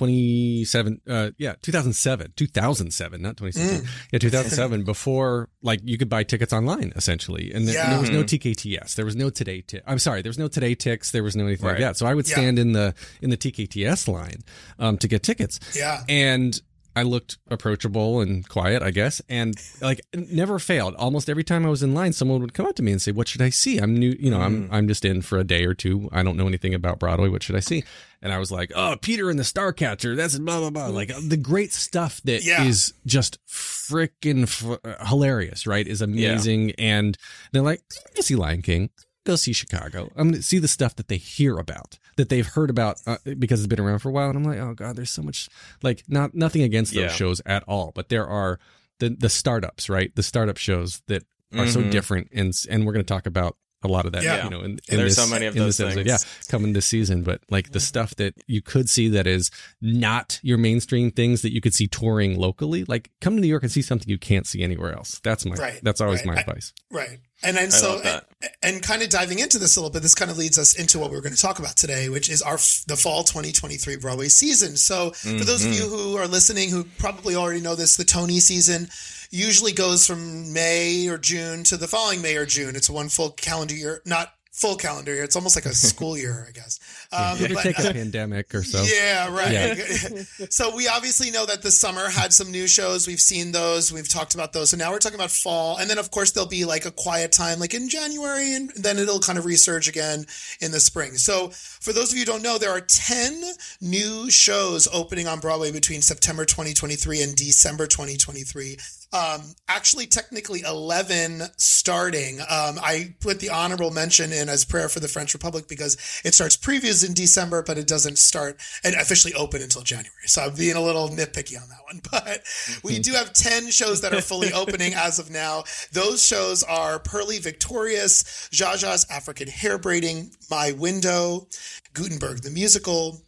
27 0.43 1.01
uh 1.09 1.31
yeah 1.37 1.53
2007 1.61 2.33
2007 2.35 3.21
not 3.21 3.37
2016 3.37 3.85
Mm. 3.85 4.07
yeah 4.11 4.19
2007 4.19 4.83
before 4.83 5.49
like 5.61 5.79
you 5.83 5.97
could 5.97 6.09
buy 6.09 6.23
tickets 6.23 6.53
online 6.53 6.91
essentially 6.95 7.51
and, 7.53 7.67
there- 7.67 7.81
and 7.81 7.91
there 7.93 7.99
was 7.99 8.09
no 8.09 8.23
Mm-hmm. 8.23 8.49
TKTS 8.49 8.95
there 8.95 9.05
was 9.05 9.15
no 9.15 9.29
today 9.29 9.61
ti- 9.61 9.81
I'm 9.85 9.99
sorry 9.99 10.21
there 10.21 10.29
was 10.29 10.37
no 10.39 10.47
TodayTix 10.47 11.11
there 11.11 11.23
was 11.23 11.35
no 11.35 11.45
anything 11.47 11.67
like 11.67 11.79
that 11.79 11.97
so 11.97 12.05
I 12.05 12.13
would 12.13 12.27
Yeah. 12.27 12.35
stand 12.35 12.59
in 12.59 12.71
the 12.73 12.93
in 13.21 13.29
the 13.29 13.37
TKTS 13.37 14.07
line 14.07 14.43
um 14.79 14.97
to 14.99 15.07
get 15.07 15.23
tickets 15.23 15.59
Yeah. 15.75 16.03
and 16.09 16.59
I 16.95 17.01
looked 17.03 17.37
approachable 17.49 18.21
and 18.21 18.47
quiet, 18.47 18.83
I 18.83 18.91
guess, 18.91 19.21
and 19.27 19.55
like 19.81 20.01
never 20.13 20.59
failed. 20.59 20.93
Almost 20.95 21.29
every 21.29 21.43
time 21.43 21.65
I 21.65 21.69
was 21.69 21.81
in 21.83 21.93
line, 21.93 22.13
someone 22.13 22.39
would 22.41 22.53
come 22.53 22.65
up 22.67 22.75
to 22.75 22.83
me 22.83 22.91
and 22.91 23.01
say, 23.01 23.11
"What 23.11 23.27
should 23.27 23.41
I 23.41 23.49
see?" 23.49 23.79
I'm 23.79 23.95
new, 23.97 24.15
you 24.19 24.29
know, 24.29 24.39
I'm 24.41 24.69
I'm 24.71 24.87
just 24.87 25.03
in 25.05 25.21
for 25.21 25.37
a 25.39 25.43
day 25.43 25.65
or 25.65 25.73
two. 25.73 26.09
I 26.11 26.21
don't 26.23 26.37
know 26.37 26.47
anything 26.47 26.73
about 26.73 26.99
Broadway. 26.99 27.29
What 27.29 27.41
should 27.43 27.55
I 27.55 27.61
see? 27.61 27.83
And 28.21 28.31
I 28.31 28.37
was 28.37 28.51
like, 28.51 28.71
"Oh, 28.75 28.95
Peter 29.01 29.29
and 29.29 29.39
the 29.39 29.43
Starcatcher. 29.43 30.15
That's 30.15 30.37
blah 30.37 30.59
blah 30.59 30.69
blah." 30.69 30.87
Like 30.87 31.11
the 31.27 31.37
great 31.37 31.73
stuff 31.73 32.21
that 32.25 32.35
is 32.41 32.45
Yeah. 32.47 32.71
just 33.05 33.39
freaking 33.47 34.43
f- 34.43 34.79
uh, 34.83 35.05
hilarious, 35.05 35.65
right? 35.67 35.87
Is 35.87 36.01
amazing. 36.01 36.71
And 36.77 37.17
they're 37.51 37.61
like, 37.61 37.81
"Go 38.15 38.21
see 38.21 38.35
Lion 38.35 38.61
King." 38.61 38.89
Go 39.25 39.35
see 39.37 39.53
Chicago. 39.53 40.11
I'm 40.17 40.29
going 40.29 40.41
to 40.41 40.43
see 40.43 40.59
the 40.59 40.67
stuff 40.67 40.95
that 40.97 41.07
they 41.07 41.17
hear 41.17 41.57
about, 41.57 41.97
that 42.17 42.27
they've 42.29 42.45
heard 42.45 42.69
about 42.69 42.97
uh, 43.07 43.17
because 43.39 43.61
it's 43.61 43.67
been 43.67 43.79
around 43.79 43.99
for 43.99 44.09
a 44.09 44.11
while. 44.11 44.27
And 44.29 44.37
I'm 44.37 44.43
like, 44.43 44.59
oh 44.59 44.73
god, 44.73 44.95
there's 44.97 45.11
so 45.11 45.21
much. 45.21 45.47
Like, 45.81 46.03
not 46.09 46.33
nothing 46.35 46.61
against 46.61 46.93
those 46.93 47.03
Yeah. 47.03 47.07
shows 47.09 47.41
at 47.45 47.63
all, 47.67 47.91
but 47.95 48.09
there 48.09 48.27
are 48.27 48.59
the 48.99 49.09
the 49.09 49.29
startups, 49.29 49.89
right? 49.89 50.13
The 50.15 50.23
startup 50.23 50.57
shows 50.57 51.01
that 51.07 51.23
are 51.57 51.67
so 51.67 51.81
Mhm. 51.83 51.91
different, 51.91 52.29
and 52.33 52.53
and 52.69 52.85
we're 52.85 52.93
going 52.93 53.05
to 53.05 53.13
talk 53.13 53.25
about 53.25 53.55
a 53.85 53.87
lot 53.89 54.05
of 54.05 54.13
that, 54.13 54.23
Yeah. 54.23 54.45
you 54.45 54.49
know, 54.49 54.61
in, 54.61 54.71
in 54.87 54.97
There's 54.97 55.15
this, 55.17 55.25
so 55.25 55.29
many 55.29 55.45
of 55.45 55.55
those 55.55 55.77
episode. 55.79 56.05
things. 56.05 56.07
Yeah, 56.07 56.17
coming 56.49 56.71
this 56.71 56.85
season, 56.85 57.23
but 57.23 57.41
like 57.49 57.71
the 57.73 57.81
stuff 57.81 58.15
that 58.15 58.33
you 58.47 58.61
could 58.61 58.89
see 58.89 59.09
that 59.09 59.27
is 59.27 59.51
not 59.81 60.39
your 60.41 60.57
mainstream 60.57 61.11
things 61.11 61.41
that 61.41 61.51
you 61.53 61.59
could 61.59 61.73
see 61.73 61.87
touring 61.87 62.37
locally. 62.39 62.85
Like, 62.85 63.11
come 63.19 63.35
to 63.35 63.41
New 63.41 63.47
York 63.47 63.63
and 63.63 63.71
see 63.71 63.81
something 63.81 64.09
you 64.09 64.17
can't 64.17 64.47
see 64.47 64.63
anywhere 64.63 64.93
else. 64.93 65.19
That's 65.23 65.45
my. 65.45 65.55
Right, 65.55 65.79
That's 65.83 65.99
always 65.99 66.19
right. 66.19 66.27
my 66.27 66.33
I- 66.35 66.39
advice. 66.41 66.73
Right. 66.91 67.19
And 67.43 67.57
and 67.57 67.67
I 67.67 67.69
so 67.69 68.01
and, 68.03 68.21
and 68.61 68.83
kind 68.83 69.01
of 69.01 69.09
diving 69.09 69.39
into 69.39 69.59
this 69.59 69.75
a 69.75 69.79
little 69.79 69.91
bit, 69.91 70.01
this 70.01 70.15
kind 70.15 70.31
of 70.31 70.37
leads 70.37 70.57
us 70.57 70.75
into 70.75 70.99
what 70.99 71.11
we're 71.11 71.21
going 71.21 71.35
to 71.35 71.41
talk 71.41 71.59
about 71.59 71.75
today, 71.75 72.09
which 72.09 72.29
is 72.29 72.41
our 72.41 72.57
the 72.87 72.97
fall 72.97 73.23
2023 73.23 73.97
Broadway 73.97 74.27
season. 74.27 74.77
So 74.77 75.11
for 75.11 75.45
those 75.45 75.65
of 75.65 75.73
you 75.73 75.83
mm-hmm. 75.83 75.95
who 75.95 76.17
are 76.17 76.27
listening 76.27 76.69
who 76.69 76.85
probably 76.97 77.35
already 77.35 77.61
know 77.61 77.75
this, 77.75 77.97
the 77.97 78.03
Tony 78.03 78.39
season 78.39 78.87
usually 79.31 79.71
goes 79.71 80.05
from 80.05 80.53
May 80.53 81.07
or 81.07 81.17
June 81.17 81.63
to 81.65 81.77
the 81.77 81.87
following 81.87 82.21
May 82.21 82.35
or 82.35 82.45
June. 82.45 82.75
It's 82.75 82.89
one 82.89 83.09
full 83.09 83.31
calendar 83.31 83.75
year, 83.75 84.01
not 84.05 84.33
full 84.53 84.75
calendar 84.75 85.13
year. 85.13 85.23
It's 85.23 85.35
almost 85.35 85.55
like 85.57 85.65
a 85.65 85.73
school 85.73 86.17
year, 86.17 86.45
I 86.47 86.51
guess. 86.51 86.79
Um, 87.11 87.43
or 87.43 87.55
but- 87.55 87.63
take 87.63 87.79
a 87.79 87.91
pandemic 87.91 88.53
or 88.55 88.63
so. 88.63 88.83
yeah, 88.83 89.35
right. 89.35 89.51
Yeah. 89.51 90.23
so 90.49 90.75
we 90.75 90.87
obviously 90.87 91.31
know 91.31 91.45
that 91.45 91.61
the 91.63 91.71
summer 91.71 92.07
had 92.07 92.31
some 92.31 92.51
new 92.51 92.67
shows. 92.67 93.07
We've 93.07 93.19
seen 93.19 93.51
those. 93.51 93.91
We've 93.91 94.07
talked 94.07 94.35
about 94.35 94.53
those. 94.53 94.69
So 94.69 94.77
now 94.77 94.91
we're 94.91 94.99
talking 94.99 95.17
about 95.19 95.31
fall. 95.31 95.77
And 95.77 95.89
then, 95.89 95.97
of 95.97 96.11
course, 96.11 96.31
there'll 96.31 96.47
be 96.47 96.65
like 96.65 96.85
a 96.85 96.91
quiet 96.91 97.31
time, 97.31 97.59
like 97.59 97.73
in 97.73 97.89
January, 97.89 98.53
and 98.53 98.69
then 98.75 98.97
it'll 98.99 99.19
kind 99.19 99.37
of 99.39 99.45
resurge 99.45 99.89
again 99.89 100.25
in 100.61 100.71
the 100.71 100.79
spring. 100.79 101.15
So 101.17 101.49
for 101.49 101.91
those 101.91 102.11
of 102.11 102.17
you 102.17 102.25
who 102.25 102.31
don't 102.31 102.43
know, 102.43 102.57
there 102.57 102.71
are 102.71 102.81
10 102.81 103.41
new 103.81 104.29
shows 104.29 104.87
opening 104.93 105.27
on 105.27 105.39
Broadway 105.39 105.71
between 105.71 106.01
September 106.01 106.45
2023 106.45 107.21
and 107.23 107.35
December 107.35 107.87
2023. 107.87 108.77
Um, 109.13 109.53
actually, 109.67 110.07
technically 110.07 110.61
11 110.61 111.43
starting. 111.57 112.39
Um, 112.41 112.79
I 112.81 113.13
put 113.19 113.39
the 113.39 113.51
honorable 113.51 113.91
mention 113.91 114.33
in 114.33 114.49
as 114.49 114.65
Prayer 114.65 114.89
for 114.89 114.99
the 114.99 115.07
French 115.07 115.35
Republic 115.35 115.67
because 115.67 116.21
it 116.25 116.33
starts 116.33 116.57
previews 116.57 117.07
in 117.07 117.13
December, 117.13 117.61
but 117.61 117.77
it 117.77 117.85
doesn't 117.85 118.17
start 118.17 118.59
and 118.83 118.95
officially 118.95 119.35
open 119.35 119.61
until 119.61 119.83
January. 119.83 120.09
So 120.25 120.41
I'm 120.41 120.55
being 120.55 120.75
a 120.75 120.81
little 120.81 121.09
nitpicky 121.09 121.61
on 121.61 121.69
that 121.69 121.83
one. 121.85 122.01
But 122.11 122.41
we 122.83 122.99
do 122.99 123.11
have 123.13 123.33
10 123.33 123.69
shows 123.69 124.01
that 124.01 124.13
are 124.13 124.21
fully 124.21 124.51
opening 124.53 124.93
as 124.93 125.19
of 125.19 125.29
now. 125.29 125.63
Those 125.91 126.25
shows 126.25 126.63
are 126.63 126.99
Purlie 126.99 127.39
Victorious, 127.39 128.23
Jaja's 128.51 129.05
African 129.09 129.47
Hair 129.47 129.79
Braiding, 129.79 130.31
My 130.49 130.71
Window, 130.71 131.47
Gutenberg 131.93 132.41
the 132.41 132.49
Musical, 132.49 133.21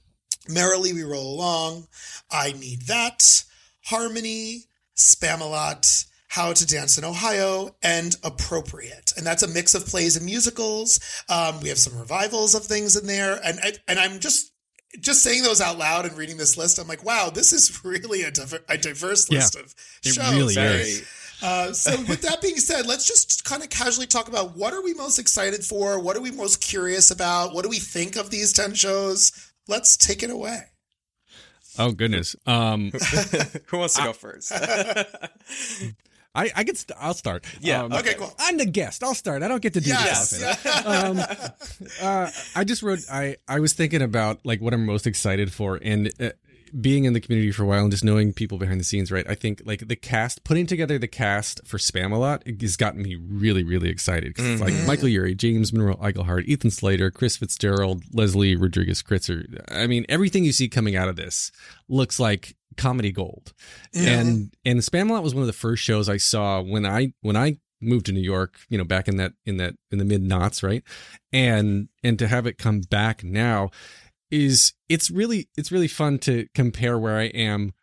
Merrily 0.48 0.94
We 0.94 1.04
Roll 1.04 1.36
Along, 1.36 1.88
I 2.32 2.54
Need 2.54 2.84
That, 2.84 3.44
Harmony, 3.86 4.66
Spamalot, 4.96 6.06
How 6.30 6.54
to 6.54 6.66
Dance 6.66 6.98
in 6.98 7.04
Ohio, 7.04 7.76
and 7.84 8.16
Appropriate. 8.24 9.14
And 9.18 9.26
that's 9.26 9.44
a 9.44 9.48
mix 9.48 9.76
of 9.76 9.86
plays 9.86 10.16
and 10.18 10.26
musicals. 10.26 11.00
Um, 11.30 11.60
we 11.62 11.70
have 11.70 11.78
some 11.78 11.98
revivals 11.98 12.56
of 12.56 12.64
things 12.64 12.96
in 12.96 13.08
there. 13.08 13.40
And, 13.44 13.60
and, 13.64 13.80
and 13.88 14.00
I'm 14.00 14.20
just 14.20 14.52
just 15.02 15.22
saying 15.24 15.44
those 15.44 15.60
out 15.60 15.78
loud 15.78 16.06
and 16.06 16.18
reading 16.18 16.38
this 16.38 16.58
list, 16.58 16.80
I'm 16.80 16.88
like, 16.88 17.04
wow, 17.04 17.30
this 17.30 17.52
is 17.52 17.82
really 17.84 18.24
a, 18.24 18.32
diver- 18.32 18.64
a 18.70 18.78
diverse 18.78 19.30
Yeah, 19.30 19.40
list 19.40 19.56
of 19.56 19.76
it 20.06 20.14
shows. 20.14 20.34
really 20.34 20.56
right? 20.56 20.80
is. 20.80 21.08
Uh, 21.44 21.74
so 21.74 21.92
with 22.08 22.22
that 22.22 22.42
being 22.42 22.56
said, 22.56 22.86
let's 22.88 23.06
just 23.06 23.44
kind 23.44 23.62
of 23.62 23.70
casually 23.70 24.08
talk 24.08 24.30
about 24.30 24.56
what 24.56 24.74
are 24.74 24.82
we 24.82 24.94
most 24.94 25.20
excited 25.20 25.66
for? 25.66 26.00
What 26.00 26.16
are 26.16 26.22
we 26.22 26.32
most 26.32 26.62
curious 26.62 27.12
about? 27.12 27.54
What 27.54 27.64
do 27.64 27.70
we 27.70 27.80
think 27.80 28.16
of 28.16 28.30
these 28.30 28.54
10 28.54 28.74
shows? 28.74 29.34
Let's 29.68 29.98
take 29.98 30.24
it 30.24 30.30
away. 30.30 30.60
Oh 31.78 31.92
goodness. 31.92 32.36
Um, 32.46 32.92
Who 33.68 33.78
wants 33.78 33.96
to 33.96 34.04
go 34.04 34.14
first? 34.14 34.52
I, 36.38 36.52
I 36.54 36.64
get. 36.64 36.76
St- 36.78 36.98
I'll 37.00 37.14
start. 37.14 37.46
Yeah, 37.62 37.84
Um, 37.84 37.94
Okay, 37.94 38.14
cool. 38.16 38.34
I'm 38.38 38.58
the 38.58 38.66
guest. 38.66 39.04
I'll 39.04 39.16
start. 39.16 39.42
I 39.42 39.48
don't 39.48 39.62
get 39.62 39.74
to 39.76 39.80
do 39.82 39.90
Yes. 39.90 40.32
this 40.32 40.86
um, 40.86 41.20
uh, 42.02 42.30
I 42.56 42.64
just 42.66 42.84
wrote. 42.84 43.00
I 43.10 43.38
I 43.48 43.60
was 43.62 43.72
thinking 43.74 44.02
about 44.02 44.40
like 44.46 44.60
what 44.60 44.74
I'm 44.74 44.86
most 44.86 45.08
excited 45.08 45.54
for, 45.54 45.80
and 45.82 46.12
uh, 46.20 46.32
being 46.80 47.06
in 47.06 47.14
the 47.14 47.22
community 47.22 47.52
for 47.52 47.64
a 47.64 47.66
while 47.66 47.84
and 47.84 47.92
just 47.92 48.04
knowing 48.04 48.34
people 48.34 48.58
behind 48.58 48.80
the 48.80 48.84
scenes. 48.84 49.12
Right. 49.12 49.26
I 49.30 49.36
think 49.36 49.62
like 49.66 49.88
the 49.88 49.96
cast, 49.96 50.44
putting 50.44 50.66
together 50.66 50.98
the 50.98 51.08
cast 51.08 51.66
for 51.66 51.78
Spamalot, 51.78 52.62
has 52.62 52.78
gotten 52.78 53.02
me 53.02 53.16
really, 53.16 53.64
really 53.64 53.90
excited. 53.90 54.36
'Cause 54.36 54.46
it's 54.46 54.62
like 54.62 54.74
mm-hmm. 54.74 54.88
Michael 54.88 55.08
Urie, 55.08 55.36
James 55.36 55.72
Monroe 55.72 55.96
Iglehart, 55.96 56.46
Ethan 56.46 56.72
Slater, 56.72 57.12
Chris 57.12 57.38
Fitzgerald, 57.38 58.04
Leslie 58.14 58.56
Rodriguez 58.56 59.02
Kritzer. 59.02 59.62
I 59.70 59.88
mean, 59.88 60.06
everything 60.10 60.44
you 60.44 60.52
see 60.52 60.68
coming 60.68 60.96
out 60.96 61.10
of 61.10 61.16
this 61.16 61.52
looks 61.88 62.20
like 62.20 62.56
comedy 62.78 63.12
gold. 63.12 63.54
And 63.94 64.54
and 64.66 64.80
Spamalot 64.80 65.24
was 65.24 65.34
one 65.34 65.42
of 65.42 65.48
the 65.48 65.54
first 65.54 65.84
shows 65.84 66.10
I 66.10 66.18
saw 66.18 66.62
when 66.62 66.86
I 66.86 67.14
when 67.22 67.36
I 67.36 67.58
moved 67.82 68.08
to 68.08 68.12
New 68.12 68.22
York, 68.22 68.58
you 68.70 68.78
know, 68.78 68.84
back 68.84 69.08
in 69.08 69.18
that 69.18 69.34
in 69.46 69.58
that 69.58 69.76
in 69.92 69.98
the 69.98 70.06
mid 70.06 70.22
knots, 70.22 70.64
right? 70.64 70.84
And 71.32 71.90
and 72.04 72.20
to 72.20 72.28
have 72.28 72.48
it 72.48 72.58
come 72.58 72.82
back 72.82 73.24
now 73.24 73.70
is 74.32 74.74
it's 74.90 75.10
really 75.12 75.48
it's 75.58 75.72
really 75.72 75.88
fun 75.88 76.18
to 76.20 76.48
compare 76.54 76.98
where 76.98 77.18
I 77.18 77.26
am. 77.26 77.74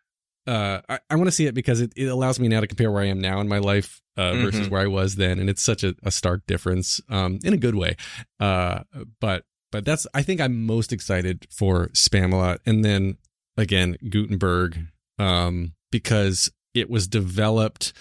Uh, 0.45 0.81
I, 0.89 0.99
I 1.09 1.15
want 1.15 1.27
to 1.27 1.31
see 1.31 1.45
it 1.45 1.55
because 1.55 1.79
it, 1.79 1.93
it 1.95 2.07
allows 2.07 2.37
me 2.39 2.49
now 2.49 2.59
to 2.59 2.67
compare 2.67 2.91
where 2.91 3.01
I 3.03 3.07
am 3.07 3.19
now 3.21 3.39
in 3.39 3.47
my 3.47 3.59
life 3.59 4.01
uh, 4.17 4.33
versus 4.33 4.67
Mhm. 4.67 4.71
where 4.71 4.81
I 4.81 4.87
was 4.87 5.15
then, 5.15 5.39
and 5.39 5.49
it's 5.49 5.61
such 5.63 5.83
a, 5.85 5.95
a 6.03 6.11
stark 6.11 6.45
difference, 6.47 6.99
um, 7.09 7.39
in 7.45 7.53
a 7.53 7.57
good 7.57 7.75
way. 7.75 7.95
Uh, 8.39 8.81
but 9.21 9.45
but 9.71 9.85
that's 9.85 10.05
I 10.13 10.21
think 10.21 10.41
I'm 10.41 10.65
most 10.65 10.91
excited 10.91 11.47
for 11.49 11.87
Spamalot, 11.89 12.57
and 12.65 12.83
then 12.83 13.17
again 13.57 13.95
Gutenberg, 14.09 14.79
um, 15.17 15.73
because 15.91 16.51
it 16.73 16.89
was 16.89 17.07
developed 17.07 17.93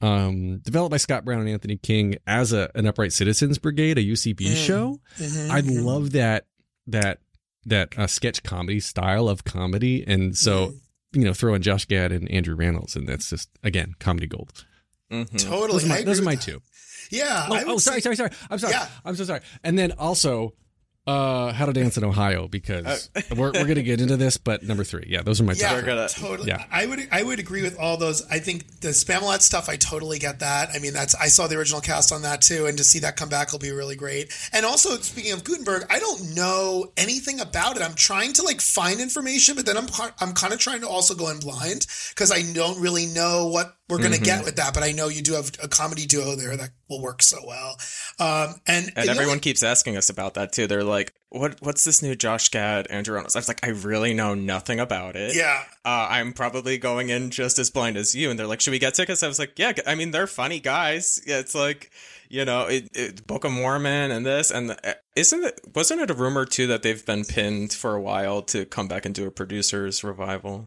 um 0.00 0.58
developed 0.58 0.92
by 0.92 0.96
Scott 0.96 1.24
Brown 1.24 1.40
and 1.40 1.48
Anthony 1.48 1.76
King 1.76 2.14
as 2.26 2.52
a 2.52 2.70
an 2.76 2.86
Upright 2.86 3.12
Citizens 3.12 3.58
Brigade, 3.58 3.98
a 3.98 4.02
UCB 4.02 4.46
Mm. 4.52 4.54
show. 4.66 5.00
Mhm, 5.18 5.50
I 5.50 5.60
mhm. 5.62 5.82
love 5.84 6.12
that 6.12 6.46
that 6.86 7.18
that 7.66 7.98
uh, 7.98 8.06
sketch 8.06 8.42
comedy 8.42 8.80
style 8.80 9.28
of 9.28 9.44
comedy, 9.44 10.04
and 10.06 10.36
so 10.36 10.74
you 11.12 11.24
know 11.24 11.32
throw 11.34 11.54
in 11.54 11.62
Josh 11.62 11.86
Gad 11.86 12.12
and 12.12 12.30
Andrew 12.30 12.56
Rannells, 12.56 12.96
and 12.96 13.08
that's 13.08 13.30
just 13.30 13.48
again 13.62 13.94
comedy 13.98 14.26
gold. 14.26 14.64
Mhm. 15.10 15.38
Totally. 15.42 15.72
Those 15.80 15.84
are 15.84 15.88
my, 15.88 16.02
those 16.02 16.20
are 16.20 16.24
my 16.24 16.34
two. 16.34 16.60
Yeah. 17.10 17.46
Oh, 17.50 17.62
oh, 17.66 17.78
sorry, 17.78 18.00
say- 18.00 18.14
sorry, 18.14 18.16
sorry. 18.16 18.30
I'm 18.50 18.58
sorry. 18.58 18.72
Yeah. 18.74 18.88
I'm 19.04 19.16
so 19.16 19.24
sorry. 19.24 19.40
And 19.64 19.78
then 19.78 19.92
also, 19.92 20.52
Uh, 21.08 21.52
How 21.54 21.64
to 21.64 21.72
Dance 21.72 21.96
in 21.96 22.04
Ohio 22.04 22.48
because 22.48 23.08
we're, 23.34 23.50
we're 23.52 23.64
gonna 23.64 23.82
get 23.82 23.98
into 24.00 24.18
this, 24.18 24.36
but 24.36 24.62
number 24.62 24.84
three, 24.84 25.06
yeah, 25.08 25.22
those 25.22 25.40
are 25.40 25.44
my 25.44 25.54
Yeah, 25.54 25.74
top. 25.76 25.84
gonna- 25.86 26.08
totally. 26.08 26.48
Yeah. 26.48 26.64
I 26.70 26.84
would 26.84 27.08
I 27.10 27.22
would 27.22 27.38
agree 27.38 27.62
with 27.62 27.78
all 27.78 27.96
those. 27.96 28.26
I 28.30 28.40
think 28.40 28.80
the 28.82 28.88
Spamalot 28.88 29.40
stuff, 29.40 29.70
I 29.70 29.76
totally 29.76 30.18
get 30.18 30.40
that. 30.40 30.68
I 30.74 30.80
mean, 30.80 30.92
that's 30.92 31.14
I 31.14 31.28
saw 31.28 31.46
the 31.46 31.56
original 31.56 31.80
cast 31.80 32.12
on 32.12 32.20
that 32.22 32.42
too, 32.42 32.66
and 32.66 32.76
to 32.76 32.84
see 32.84 32.98
that 32.98 33.16
come 33.16 33.30
back 33.30 33.52
will 33.52 33.58
be 33.58 33.70
really 33.72 33.96
great. 33.96 34.30
And 34.52 34.66
also, 34.66 34.96
speaking 34.98 35.32
of 35.32 35.44
Gutenberg, 35.44 35.86
I 35.88 35.98
don't 35.98 36.34
know 36.34 36.92
anything 36.98 37.40
about 37.40 37.76
it. 37.76 37.82
I'm 37.82 37.94
trying 37.94 38.34
to 38.34 38.42
like 38.42 38.60
find 38.60 39.00
information, 39.00 39.54
but 39.56 39.64
then 39.64 39.78
I'm 39.78 39.86
I'm 40.20 40.34
kind 40.34 40.52
of 40.52 40.58
trying 40.58 40.82
to 40.82 40.88
also 40.88 41.14
go 41.14 41.30
in 41.30 41.38
blind 41.38 41.86
because 42.10 42.30
I 42.30 42.42
don't 42.52 42.78
really 42.82 43.06
know 43.06 43.46
what 43.48 43.77
we're 43.88 43.96
Mm-hmm. 43.98 44.04
gonna 44.04 44.18
get 44.18 44.44
with 44.44 44.56
that. 44.56 44.74
But 44.74 44.82
I 44.82 44.92
know 44.92 45.08
you 45.08 45.22
do 45.22 45.32
have 45.34 45.50
a 45.62 45.68
comedy 45.68 46.06
duo 46.06 46.36
there 46.36 46.56
that 46.56 46.70
will 46.88 47.00
work 47.02 47.22
so 47.22 47.38
well. 47.46 47.76
Um, 48.18 48.60
and 48.66 48.92
And 48.96 49.08
everyone 49.08 49.28
only- 49.30 49.40
keeps 49.40 49.62
asking 49.62 49.96
us 49.96 50.08
about 50.10 50.34
that 50.34 50.52
too. 50.52 50.66
They're 50.66 50.84
like, 50.84 51.12
"What? 51.30 51.56
What's 51.60 51.84
this 51.84 52.02
new 52.02 52.14
Josh 52.14 52.48
Gad, 52.50 52.86
Andrew 52.88 53.14
Reynolds?" 53.14 53.34
I 53.36 53.38
was 53.38 53.48
like, 53.48 53.60
"I 53.66 53.68
really 53.70 54.12
know 54.14 54.34
nothing 54.34 54.78
about 54.80 55.16
it. 55.16 55.34
yeah. 55.34 55.64
uh, 55.84 56.06
I'm 56.10 56.32
probably 56.32 56.76
going 56.78 57.08
in 57.08 57.30
just 57.30 57.58
as 57.58 57.70
blind 57.70 57.96
as 57.96 58.14
you." 58.14 58.30
And 58.30 58.38
they're 58.38 58.46
like, 58.46 58.60
"Should 58.60 58.72
we 58.72 58.78
get 58.78 58.94
tickets?" 58.94 59.22
I 59.22 59.28
was 59.28 59.38
like, 59.38 59.58
"Yeah. 59.58 59.72
I 59.86 59.94
mean, 59.94 60.10
they're 60.10 60.26
funny 60.26 60.60
guys. 60.60 61.20
Yeah, 61.26 61.38
it's 61.38 61.54
like, 61.54 61.90
you 62.28 62.44
know, 62.44 62.66
it, 62.66 62.88
it, 62.94 63.26
Book 63.26 63.44
of 63.44 63.52
Mormon 63.52 64.10
and 64.10 64.26
this 64.26 64.50
and 64.50 64.70
the, 64.70 64.96
isn't 65.16 65.44
it? 65.44 65.60
Wasn't 65.74 66.00
it 66.00 66.10
a 66.10 66.14
rumor 66.14 66.44
too 66.44 66.66
that 66.66 66.82
they've 66.82 67.04
been 67.06 67.24
pinned 67.24 67.72
for 67.72 67.94
a 67.94 68.00
while 68.02 68.42
to 68.42 68.64
come 68.66 68.86
back 68.88 69.06
and 69.06 69.14
do 69.14 69.26
a 69.26 69.30
producers 69.30 70.04
revival? 70.04 70.66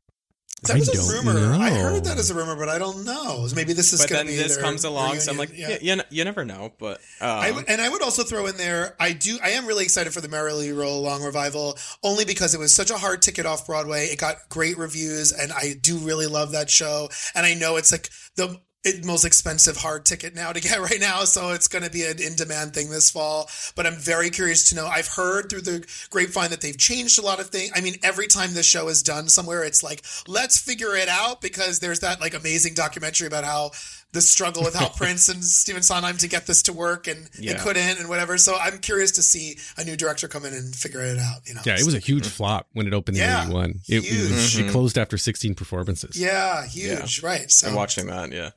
That 0.64 0.76
I 0.76 0.80
was 0.80 0.90
a 0.90 0.94
don't 0.94 1.26
rumor. 1.26 1.54
I 1.54 1.72
heard 1.72 2.04
that 2.04 2.20
as 2.20 2.30
a 2.30 2.36
rumor, 2.36 2.56
but 2.56 2.70
I 2.70 2.78
don't 2.78 3.04
know. 3.04 3.48
Maybe 3.56 3.74
this 3.74 3.94
is 3.94 4.02
But 4.02 4.10
going 4.10 4.18
then 4.20 4.26
to 4.28 4.32
be 4.32 4.38
this 4.38 4.56
their 4.58 4.64
comes 4.64 4.84
along, 4.84 5.16
so 5.20 5.32
I'm 5.32 5.38
like, 5.38 5.50
reunion. 5.50 5.80
yeah, 5.82 5.96
you, 5.96 6.02
you 6.12 6.24
never 6.24 6.46
know. 6.46 6.72
But 6.78 7.00
um, 7.20 7.30
I 7.30 7.52
would, 7.52 7.68
and 7.68 7.82
I 7.82 7.90
would 7.90 8.04
also 8.04 8.22
throw 8.24 8.46
in 8.46 8.58
there. 8.58 8.96
I 9.00 9.14
do. 9.14 9.40
I 9.44 9.52
am 9.52 9.66
really 9.66 9.84
excited 9.84 10.14
for 10.14 10.22
the 10.22 10.28
Merrily 10.28 10.72
Roll 10.72 11.00
Along 11.00 11.24
revival, 11.24 11.80
only 12.04 12.26
because 12.26 12.54
it 12.54 12.60
was 12.60 12.76
such 12.76 12.92
a 12.92 12.98
hard 12.98 13.24
ticket 13.24 13.48
off 13.48 13.66
Broadway. 13.66 14.06
It 14.06 14.20
got 14.20 14.36
great 14.50 14.78
reviews, 14.78 15.32
and 15.32 15.52
I 15.52 15.74
do 15.82 15.98
really 15.98 16.28
love 16.28 16.52
that 16.52 16.70
show. 16.70 17.10
And 17.34 17.44
I 17.44 17.56
know 17.56 17.78
it's 17.78 17.92
like 17.92 18.10
the 18.36 18.62
most 19.04 19.26
expensive 19.26 19.78
hard 19.78 20.06
ticket 20.06 20.36
now 20.36 20.52
to 20.52 20.60
get 20.60 20.80
right 20.92 21.00
now, 21.00 21.24
so 21.24 21.52
it's 21.52 21.68
going 21.68 21.84
to 21.84 21.92
be 21.92 22.04
an 22.04 22.22
in 22.22 22.36
demand 22.36 22.74
thing 22.74 22.90
this 22.90 23.10
fall. 23.10 23.50
But 23.76 23.86
I'm 23.86 23.96
very 23.96 24.30
curious 24.30 24.70
to 24.70 24.76
know. 24.76 24.88
I've 24.88 25.08
heard 25.08 25.50
through 25.50 25.62
the 25.62 25.86
grapevine 26.10 26.50
that 26.50 26.62
they've 26.62 26.78
changed 26.78 27.20
a 27.20 27.22
lot 27.22 27.40
of 27.40 27.50
things. 27.50 27.72
I 27.76 27.82
mean, 27.82 27.96
every 28.04 28.28
time 28.28 28.54
this 28.54 28.66
show 28.66 28.88
is 28.88 29.04
done 29.04 29.30
somewhere, 29.30 29.64
it's 29.64 29.84
like 29.84 30.04
let's 30.28 30.60
figure 30.60 30.96
it 30.96 31.08
out 31.08 31.42
because 31.42 31.80
there's 31.80 32.00
that 32.00 32.20
like 32.22 32.34
amazing 32.34 32.74
documentary 32.74 33.28
about 33.28 33.44
how 33.44 33.72
the 34.14 34.22
struggle 34.22 34.64
with 34.64 34.76
how 34.76 34.90
Prince 34.98 35.30
and 35.30 35.44
Stephen 35.44 35.82
Sondheim 35.84 36.18
to 36.18 36.28
get 36.28 36.46
this 36.48 36.62
to 36.64 36.74
work 36.74 37.08
and 37.08 37.30
Yeah. 37.40 37.52
it 37.54 37.60
couldn't 37.60 38.00
and 38.00 38.10
whatever. 38.10 38.38
So 38.38 38.58
I'm 38.58 38.80
curious 38.80 39.12
to 39.12 39.24
see 39.24 39.58
a 39.78 39.84
new 39.86 39.96
director 39.96 40.28
come 40.28 40.46
in 40.46 40.54
and 40.54 40.76
figure 40.76 41.02
it 41.02 41.18
out. 41.18 41.42
You 41.48 41.54
know? 41.56 41.62
Yeah, 41.66 41.76
it 41.80 41.86
was 41.86 41.94
a 41.96 42.00
huge 42.00 42.28
flop 42.28 42.68
when 42.74 42.88
it 42.88 42.94
opened 42.94 43.18
in 43.18 43.24
Yeah, 43.24 43.44
'81. 43.44 43.82
It, 43.88 43.96
it 43.96 44.04
huge. 44.04 44.32
was, 44.32 44.50
She 44.50 44.68
closed 44.68 44.98
after 44.98 45.18
16 45.18 45.56
performances. 45.56 46.20
Yeah, 46.20 46.66
huge. 46.66 47.24
Right. 47.24 47.50
So 47.50 47.68
I'm 47.70 47.76
watching 47.76 48.08
that. 48.08 48.32
Yeah. 48.32 48.50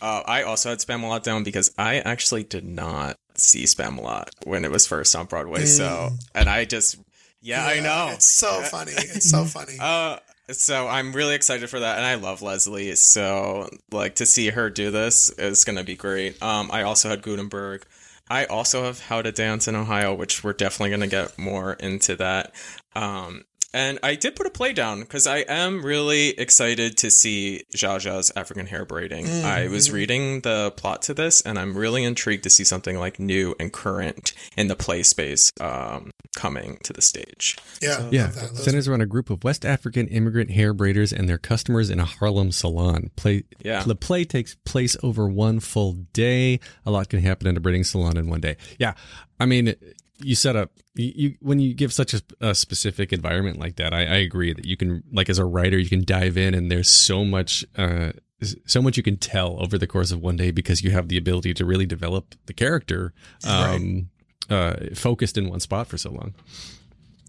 Uh, 0.00 0.22
I 0.24 0.42
also 0.44 0.70
had 0.70 0.78
Spamalot 0.78 1.22
down 1.24 1.42
because 1.42 1.72
I 1.76 1.96
actually 1.98 2.44
did 2.44 2.64
not 2.64 3.18
see 3.34 3.64
Spamalot 3.64 4.28
when 4.44 4.64
it 4.64 4.70
was 4.70 4.86
first 4.86 5.14
on 5.16 5.26
Broadway. 5.26 5.66
So, 5.66 6.10
and 6.34 6.48
I 6.48 6.64
just, 6.64 6.96
yeah, 7.42 7.66
I 7.66 7.78
Mm. 7.78 7.82
know. 7.82 8.10
It's 8.14 8.30
so 8.30 8.62
funny. 8.62 8.92
It's 8.92 9.28
so 9.30 9.44
funny. 9.56 9.76
Uh, 9.80 10.18
so 10.52 10.88
I'm 10.88 11.12
really 11.12 11.34
excited 11.34 11.68
for 11.70 11.80
that, 11.80 11.96
and 11.96 12.06
I 12.06 12.14
love 12.14 12.42
Leslie. 12.42 12.94
So 12.96 13.68
like 13.90 14.16
to 14.16 14.26
see 14.26 14.50
her 14.50 14.70
do 14.70 14.90
this 14.90 15.30
is 15.30 15.64
gonna 15.64 15.84
be 15.84 15.96
great. 15.96 16.42
Um, 16.42 16.70
I 16.72 16.82
also 16.82 17.08
had 17.08 17.22
Gutenberg. 17.22 17.84
I 18.28 18.44
also 18.44 18.84
have 18.84 19.00
How 19.00 19.22
to 19.22 19.32
Dance 19.32 19.66
in 19.66 19.74
Ohio, 19.74 20.14
which 20.14 20.44
we're 20.44 20.52
definitely 20.52 20.90
gonna 20.90 21.08
get 21.08 21.38
more 21.38 21.74
into 21.74 22.16
that. 22.16 22.54
Um, 22.94 23.44
and 23.72 23.98
I 24.02 24.14
did 24.14 24.36
put 24.36 24.46
a 24.46 24.50
play 24.50 24.72
down 24.72 25.00
because 25.00 25.26
I 25.26 25.38
am 25.38 25.84
really 25.84 26.30
excited 26.30 26.96
to 26.98 27.10
see 27.10 27.64
Jaja's 27.76 28.32
African 28.36 28.66
hair 28.66 28.84
braiding. 28.84 29.26
I 29.44 29.68
was 29.68 29.90
reading 29.90 30.40
the 30.40 30.72
plot 30.76 31.02
to 31.02 31.14
this, 31.14 31.40
and 31.42 31.58
I'm 31.58 31.76
really 31.76 32.04
intrigued 32.04 32.42
to 32.44 32.50
see 32.50 32.64
something 32.64 32.98
like 32.98 33.18
new 33.20 33.54
and 33.60 33.72
current 33.72 34.32
in 34.56 34.68
the 34.68 34.76
play 34.76 35.02
space 35.02 35.50
um, 35.60 36.10
coming 36.36 36.78
to 36.84 36.92
the 36.92 37.02
stage. 37.02 37.56
yeah. 37.82 38.08
Yeah, 38.10 38.24
love 38.24 38.34
that. 38.34 38.54
Those- 38.54 38.64
centers 38.64 38.88
around 38.88 39.02
a 39.02 39.06
group 39.06 39.30
of 39.30 39.44
West 39.44 39.64
African 39.64 40.06
immigrant 40.08 40.50
hair 40.50 40.74
braiders 40.74 41.12
and 41.16 41.28
their 41.28 41.38
customers 41.38 41.90
in 41.90 42.00
a 42.00 42.04
Harlem 42.04 42.50
salon. 42.52 43.10
Play, 43.16 43.44
Yeah. 43.62 43.82
the 43.84 43.94
play 43.94 44.24
takes 44.24 44.56
place 44.64 44.96
over 45.02 45.28
one 45.28 45.60
full 45.60 45.92
day. 46.12 46.60
A 46.86 46.90
lot 46.90 47.08
can 47.08 47.20
happen 47.20 47.46
in 47.46 47.56
a 47.56 47.60
braiding 47.60 47.84
salon 47.84 48.16
in 48.16 48.28
one 48.28 48.40
day. 48.40 48.56
Yeah, 48.78 48.94
I 49.38 49.46
mean, 49.46 49.74
you 50.22 50.34
set 50.34 50.56
up 50.56 50.70
you, 50.94 51.34
when 51.40 51.60
you 51.60 51.74
give 51.74 51.92
such 51.92 52.14
a, 52.14 52.22
a 52.40 52.54
specific 52.54 53.12
environment 53.12 53.58
like 53.58 53.76
that. 53.76 53.94
I, 53.94 54.00
I 54.00 54.16
agree 54.16 54.52
that 54.52 54.64
you 54.64 54.76
can, 54.76 55.02
like, 55.12 55.28
as 55.28 55.38
a 55.38 55.44
writer, 55.44 55.78
you 55.78 55.88
can 55.88 56.04
dive 56.04 56.36
in, 56.36 56.54
and 56.54 56.70
there's 56.70 56.90
so 56.90 57.24
much. 57.24 57.64
Uh, 57.76 58.12
so 58.64 58.80
much 58.80 58.96
you 58.96 59.02
can 59.02 59.18
tell 59.18 59.62
over 59.62 59.76
the 59.76 59.86
course 59.86 60.10
of 60.10 60.22
one 60.22 60.36
day 60.36 60.50
because 60.50 60.82
you 60.82 60.90
have 60.92 61.08
the 61.08 61.18
ability 61.18 61.52
to 61.52 61.64
really 61.66 61.84
develop 61.84 62.34
the 62.46 62.54
character 62.54 63.12
um, 63.46 64.08
uh, 64.48 64.74
focused 64.94 65.36
in 65.36 65.50
one 65.50 65.60
spot 65.60 65.86
for 65.86 65.98
so 65.98 66.10
long. 66.10 66.34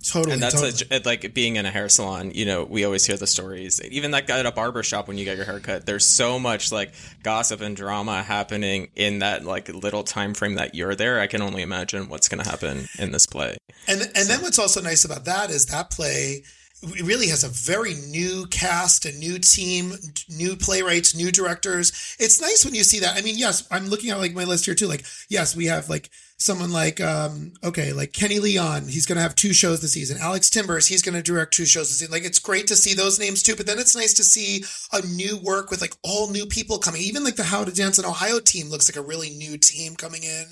Totally. 0.09 0.33
And 0.33 0.41
that's 0.41 0.61
totally. 0.61 1.01
a, 1.03 1.07
like 1.07 1.33
being 1.33 1.57
in 1.57 1.65
a 1.65 1.71
hair 1.71 1.89
salon, 1.89 2.31
you 2.31 2.45
know, 2.45 2.63
we 2.63 2.85
always 2.85 3.05
hear 3.05 3.17
the 3.17 3.27
stories. 3.27 3.81
Even 3.83 4.11
that 4.11 4.27
guy 4.27 4.39
at 4.39 4.45
a 4.45 4.51
barber 4.51 4.83
shop 4.83 5.07
when 5.07 5.17
you 5.17 5.25
get 5.25 5.37
your 5.37 5.45
hair 5.45 5.59
cut, 5.59 5.85
there's 5.85 6.05
so 6.05 6.39
much 6.39 6.71
like 6.71 6.93
gossip 7.23 7.61
and 7.61 7.75
drama 7.75 8.23
happening 8.23 8.89
in 8.95 9.19
that 9.19 9.43
like 9.43 9.69
little 9.69 10.03
time 10.03 10.33
frame 10.33 10.55
that 10.55 10.75
you're 10.75 10.95
there. 10.95 11.19
I 11.19 11.27
can 11.27 11.41
only 11.41 11.61
imagine 11.61 12.09
what's 12.09 12.27
going 12.29 12.43
to 12.43 12.49
happen 12.49 12.87
in 12.97 13.11
this 13.11 13.25
play. 13.25 13.57
And 13.87 14.01
and 14.15 14.29
then 14.29 14.41
what's 14.41 14.59
also 14.59 14.81
nice 14.81 15.05
about 15.05 15.25
that 15.25 15.49
is 15.49 15.65
that 15.67 15.89
play 15.89 16.43
it 16.83 17.03
really 17.03 17.27
has 17.27 17.43
a 17.43 17.49
very 17.49 17.93
new 17.93 18.47
cast, 18.47 19.05
a 19.05 19.11
new 19.11 19.37
team, 19.37 19.93
new 20.29 20.55
playwrights, 20.55 21.15
new 21.15 21.31
directors. 21.31 22.15
It's 22.19 22.41
nice 22.41 22.65
when 22.65 22.73
you 22.73 22.83
see 22.83 22.99
that. 22.99 23.15
I 23.15 23.21
mean, 23.21 23.37
yes, 23.37 23.67
I'm 23.69 23.87
looking 23.87 24.09
at 24.09 24.17
like 24.17 24.33
my 24.33 24.45
list 24.45 24.65
here 24.65 24.75
too. 24.75 24.87
Like, 24.87 25.05
yes, 25.29 25.55
we 25.55 25.65
have 25.67 25.89
like 25.89 26.09
someone 26.41 26.71
like 26.71 26.99
um 26.99 27.53
okay, 27.63 27.93
like 27.93 28.13
Kenny 28.13 28.39
Leon, 28.39 28.87
he's 28.87 29.05
gonna 29.05 29.21
have 29.21 29.35
two 29.35 29.53
shows 29.53 29.81
this 29.81 29.93
season. 29.93 30.17
Alex 30.19 30.49
Timbers, 30.49 30.87
he's 30.87 31.03
gonna 31.03 31.21
direct 31.21 31.53
two 31.53 31.65
shows 31.65 31.89
this 31.89 31.99
season. 31.99 32.11
Like 32.11 32.25
it's 32.25 32.39
great 32.39 32.67
to 32.67 32.75
see 32.75 32.93
those 32.93 33.19
names 33.19 33.43
too, 33.43 33.55
but 33.55 33.67
then 33.67 33.77
it's 33.79 33.95
nice 33.95 34.13
to 34.15 34.23
see 34.23 34.63
a 34.91 35.05
new 35.05 35.37
work 35.37 35.69
with 35.69 35.81
like 35.81 35.93
all 36.03 36.31
new 36.31 36.47
people 36.47 36.79
coming. 36.79 37.01
Even 37.01 37.23
like 37.23 37.35
the 37.35 37.43
How 37.43 37.63
to 37.63 37.71
Dance 37.71 37.99
in 37.99 38.05
Ohio 38.05 38.39
team 38.39 38.69
looks 38.69 38.89
like 38.89 39.01
a 39.01 39.07
really 39.07 39.29
new 39.29 39.57
team 39.57 39.95
coming 39.95 40.23
in. 40.23 40.45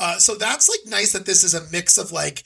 Uh 0.00 0.18
so 0.18 0.34
that's 0.34 0.68
like 0.68 0.80
nice 0.86 1.12
that 1.12 1.26
this 1.26 1.44
is 1.44 1.54
a 1.54 1.70
mix 1.70 1.96
of 1.96 2.10
like 2.10 2.42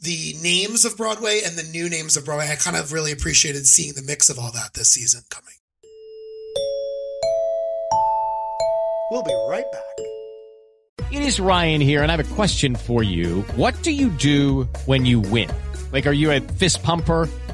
the 0.00 0.34
names 0.42 0.84
of 0.84 0.96
Broadway 0.96 1.40
and 1.44 1.56
the 1.56 1.62
new 1.64 1.88
names 1.90 2.16
of 2.16 2.24
Broadway. 2.24 2.48
I 2.50 2.56
kind 2.56 2.76
of 2.76 2.92
really 2.92 3.12
appreciated 3.12 3.66
seeing 3.66 3.94
the 3.94 4.02
mix 4.02 4.30
of 4.30 4.38
all 4.38 4.52
that 4.52 4.74
this 4.74 4.90
season 4.90 5.22
coming. 5.28 5.54
We'll 9.10 9.22
be 9.22 9.34
right 9.48 9.64
back. 9.72 9.82
It 11.10 11.22
is 11.22 11.40
Ryan 11.40 11.80
here, 11.80 12.02
and 12.02 12.12
I 12.12 12.16
have 12.16 12.30
a 12.30 12.34
question 12.34 12.76
for 12.76 13.02
you. 13.02 13.40
What 13.56 13.82
do 13.82 13.90
you 13.90 14.10
do 14.10 14.68
when 14.84 15.06
you 15.06 15.20
win? 15.20 15.50
Like, 15.90 16.06
are 16.06 16.12
you 16.12 16.30
a 16.30 16.40
fist 16.40 16.82
pumper? 16.82 17.28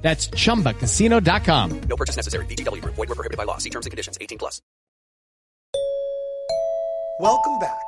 That's 0.00 0.28
chumbacasino.com. 0.28 1.80
No 1.88 1.96
purchase 1.96 2.16
necessary. 2.16 2.46
VGW 2.46 2.80
Group. 2.82 2.94
Void 2.94 3.08
were 3.08 3.14
prohibited 3.14 3.36
by 3.36 3.44
law. 3.44 3.58
See 3.58 3.70
terms 3.70 3.84
and 3.86 3.90
conditions. 3.90 4.16
18 4.20 4.38
plus. 4.38 4.62
Welcome 7.20 7.58
back. 7.58 7.80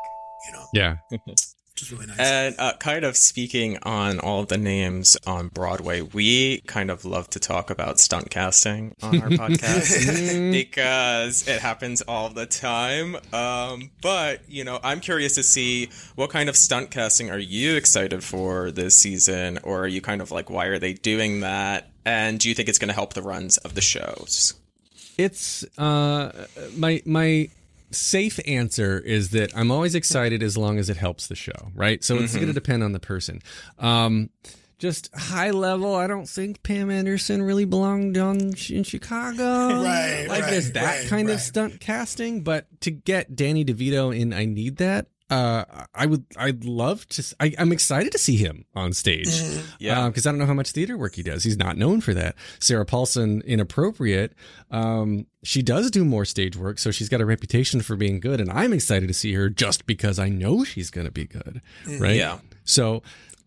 You 0.47 0.53
know, 0.53 0.65
Yeah. 0.75 0.97
which 1.81 1.91
is 1.91 1.93
really 1.93 2.07
nice. 2.07 2.19
And 2.19 2.55
uh, 2.59 2.73
kind 2.79 3.05
of 3.05 3.17
speaking 3.17 3.79
on 3.83 4.19
all 4.19 4.41
of 4.41 4.49
the 4.49 4.59
names 4.59 5.17
on 5.27 5.49
Broadway, 5.49 6.03
we 6.03 6.61
kind 6.63 6.91
of 6.91 7.05
love 7.05 7.29
to 7.31 7.41
talk 7.41 7.71
about 7.71 7.99
stunt 7.99 8.31
casting 8.31 8.95
on 9.03 9.21
our 9.23 9.29
podcast 9.31 10.53
because 10.53 11.49
it 11.49 11.61
happens 11.61 12.03
all 12.03 12.29
the 12.29 12.47
time. 12.47 13.17
Um, 13.33 13.91
but, 14.03 14.43
you 14.49 14.65
know, 14.65 14.79
I'm 14.83 15.01
curious 15.01 15.35
to 15.37 15.43
see 15.43 15.91
what 16.17 16.31
kind 16.31 16.49
of 16.49 16.57
stunt 16.57 16.91
casting 16.91 17.31
are 17.31 17.39
you 17.39 17.77
excited 17.77 18.23
for 18.23 18.71
this 18.71 18.97
season? 18.97 19.59
Or 19.63 19.85
are 19.85 19.89
you 19.89 20.01
kind 20.01 20.21
of 20.21 20.31
like, 20.31 20.51
why 20.51 20.67
are 20.67 20.79
they 20.79 20.93
doing 20.93 21.41
that? 21.41 21.91
And 22.05 22.39
do 22.39 22.49
you 22.49 22.55
think 22.55 22.69
it's 22.69 22.79
going 22.79 22.89
to 22.89 22.95
help 22.95 23.15
the 23.15 23.23
runs 23.23 23.59
of 23.59 23.75
the 23.75 23.81
shows? 23.81 24.55
It's 25.19 25.65
uh 25.77 26.47
my 26.77 27.03
my 27.05 27.51
safe 27.91 28.39
answer 28.47 28.99
is 28.99 29.31
that 29.31 29.57
I'm 29.57 29.71
always 29.71 29.95
excited 29.95 30.43
as 30.43 30.57
long 30.57 30.79
as 30.79 30.89
it 30.89 30.97
helps 30.97 31.27
the 31.27 31.35
show, 31.35 31.71
right? 31.75 32.03
So 32.03 32.17
it's 32.17 32.35
going 32.35 32.47
to 32.47 32.53
depend 32.53 32.83
on 32.83 32.93
the 32.93 33.01
person. 33.01 33.41
Um 33.79 34.31
just 34.81 35.15
high 35.15 35.51
level, 35.51 35.95
I 35.95 36.07
don't 36.07 36.27
think 36.27 36.63
Pam 36.63 36.91
Anderson 36.91 37.43
really 37.43 37.67
belonged 37.67 38.17
on 38.17 38.55
in 38.71 38.83
Chicago. 38.83 39.83
Right, 39.91 40.27
like 40.27 40.43
right, 40.43 40.51
there's 40.51 40.73
that 40.73 41.01
right, 41.01 41.07
kind 41.07 41.29
of 41.29 41.39
stunt 41.41 41.81
casting, 41.81 42.43
but 42.43 42.67
to 42.81 42.91
get 42.91 43.37
Danny 43.37 43.65
DeVito 43.65 44.19
in 44.19 44.33
I 44.33 44.47
Need 44.47 44.79
That, 44.79 45.07
uh, 45.31 45.65
I 45.95 46.07
would, 46.07 46.25
I'd 46.37 46.65
love 46.65 47.07
to. 47.11 47.35
I, 47.39 47.55
am 47.57 47.73
excited 47.73 48.13
to 48.13 48.19
see 48.19 48.37
him 48.37 48.65
on 48.75 48.93
stage. 48.93 49.29
Mm-hmm. 49.29 49.67
Yeah. 49.79 50.09
because 50.09 50.27
I 50.27 50.31
don't 50.31 50.39
know 50.39 50.47
how 50.47 50.55
much 50.55 50.73
theater 50.73 50.99
work 50.99 51.15
he 51.15 51.23
does. 51.23 51.45
He's 51.45 51.57
not 51.57 51.77
known 51.77 52.01
for 52.01 52.13
that. 52.15 52.35
Sarah 52.59 52.85
Paulson, 52.85 53.43
in 53.43 53.61
Appropriate. 53.61 54.35
Um, 54.71 55.27
she 55.43 55.63
does 55.63 55.91
do 55.91 56.05
more 56.05 56.25
stage 56.25 56.57
work, 56.57 56.79
so 56.79 56.91
she's 56.91 57.09
got 57.09 57.21
a 57.21 57.27
reputation 57.27 57.81
for 57.81 57.97
being 57.97 58.21
good, 58.21 58.41
and 58.41 58.51
I'm 58.51 58.73
excited 58.73 59.07
to 59.07 59.15
see 59.15 59.33
her 59.35 59.49
just 59.49 59.87
because 59.87 60.19
I 60.19 60.29
know 60.29 60.65
she's 60.65 60.91
going 60.91 61.07
to 61.07 61.13
be 61.13 61.27
good, 61.27 61.63
right? 61.99 62.17
Yeah. 62.17 62.39
So, 62.65 63.03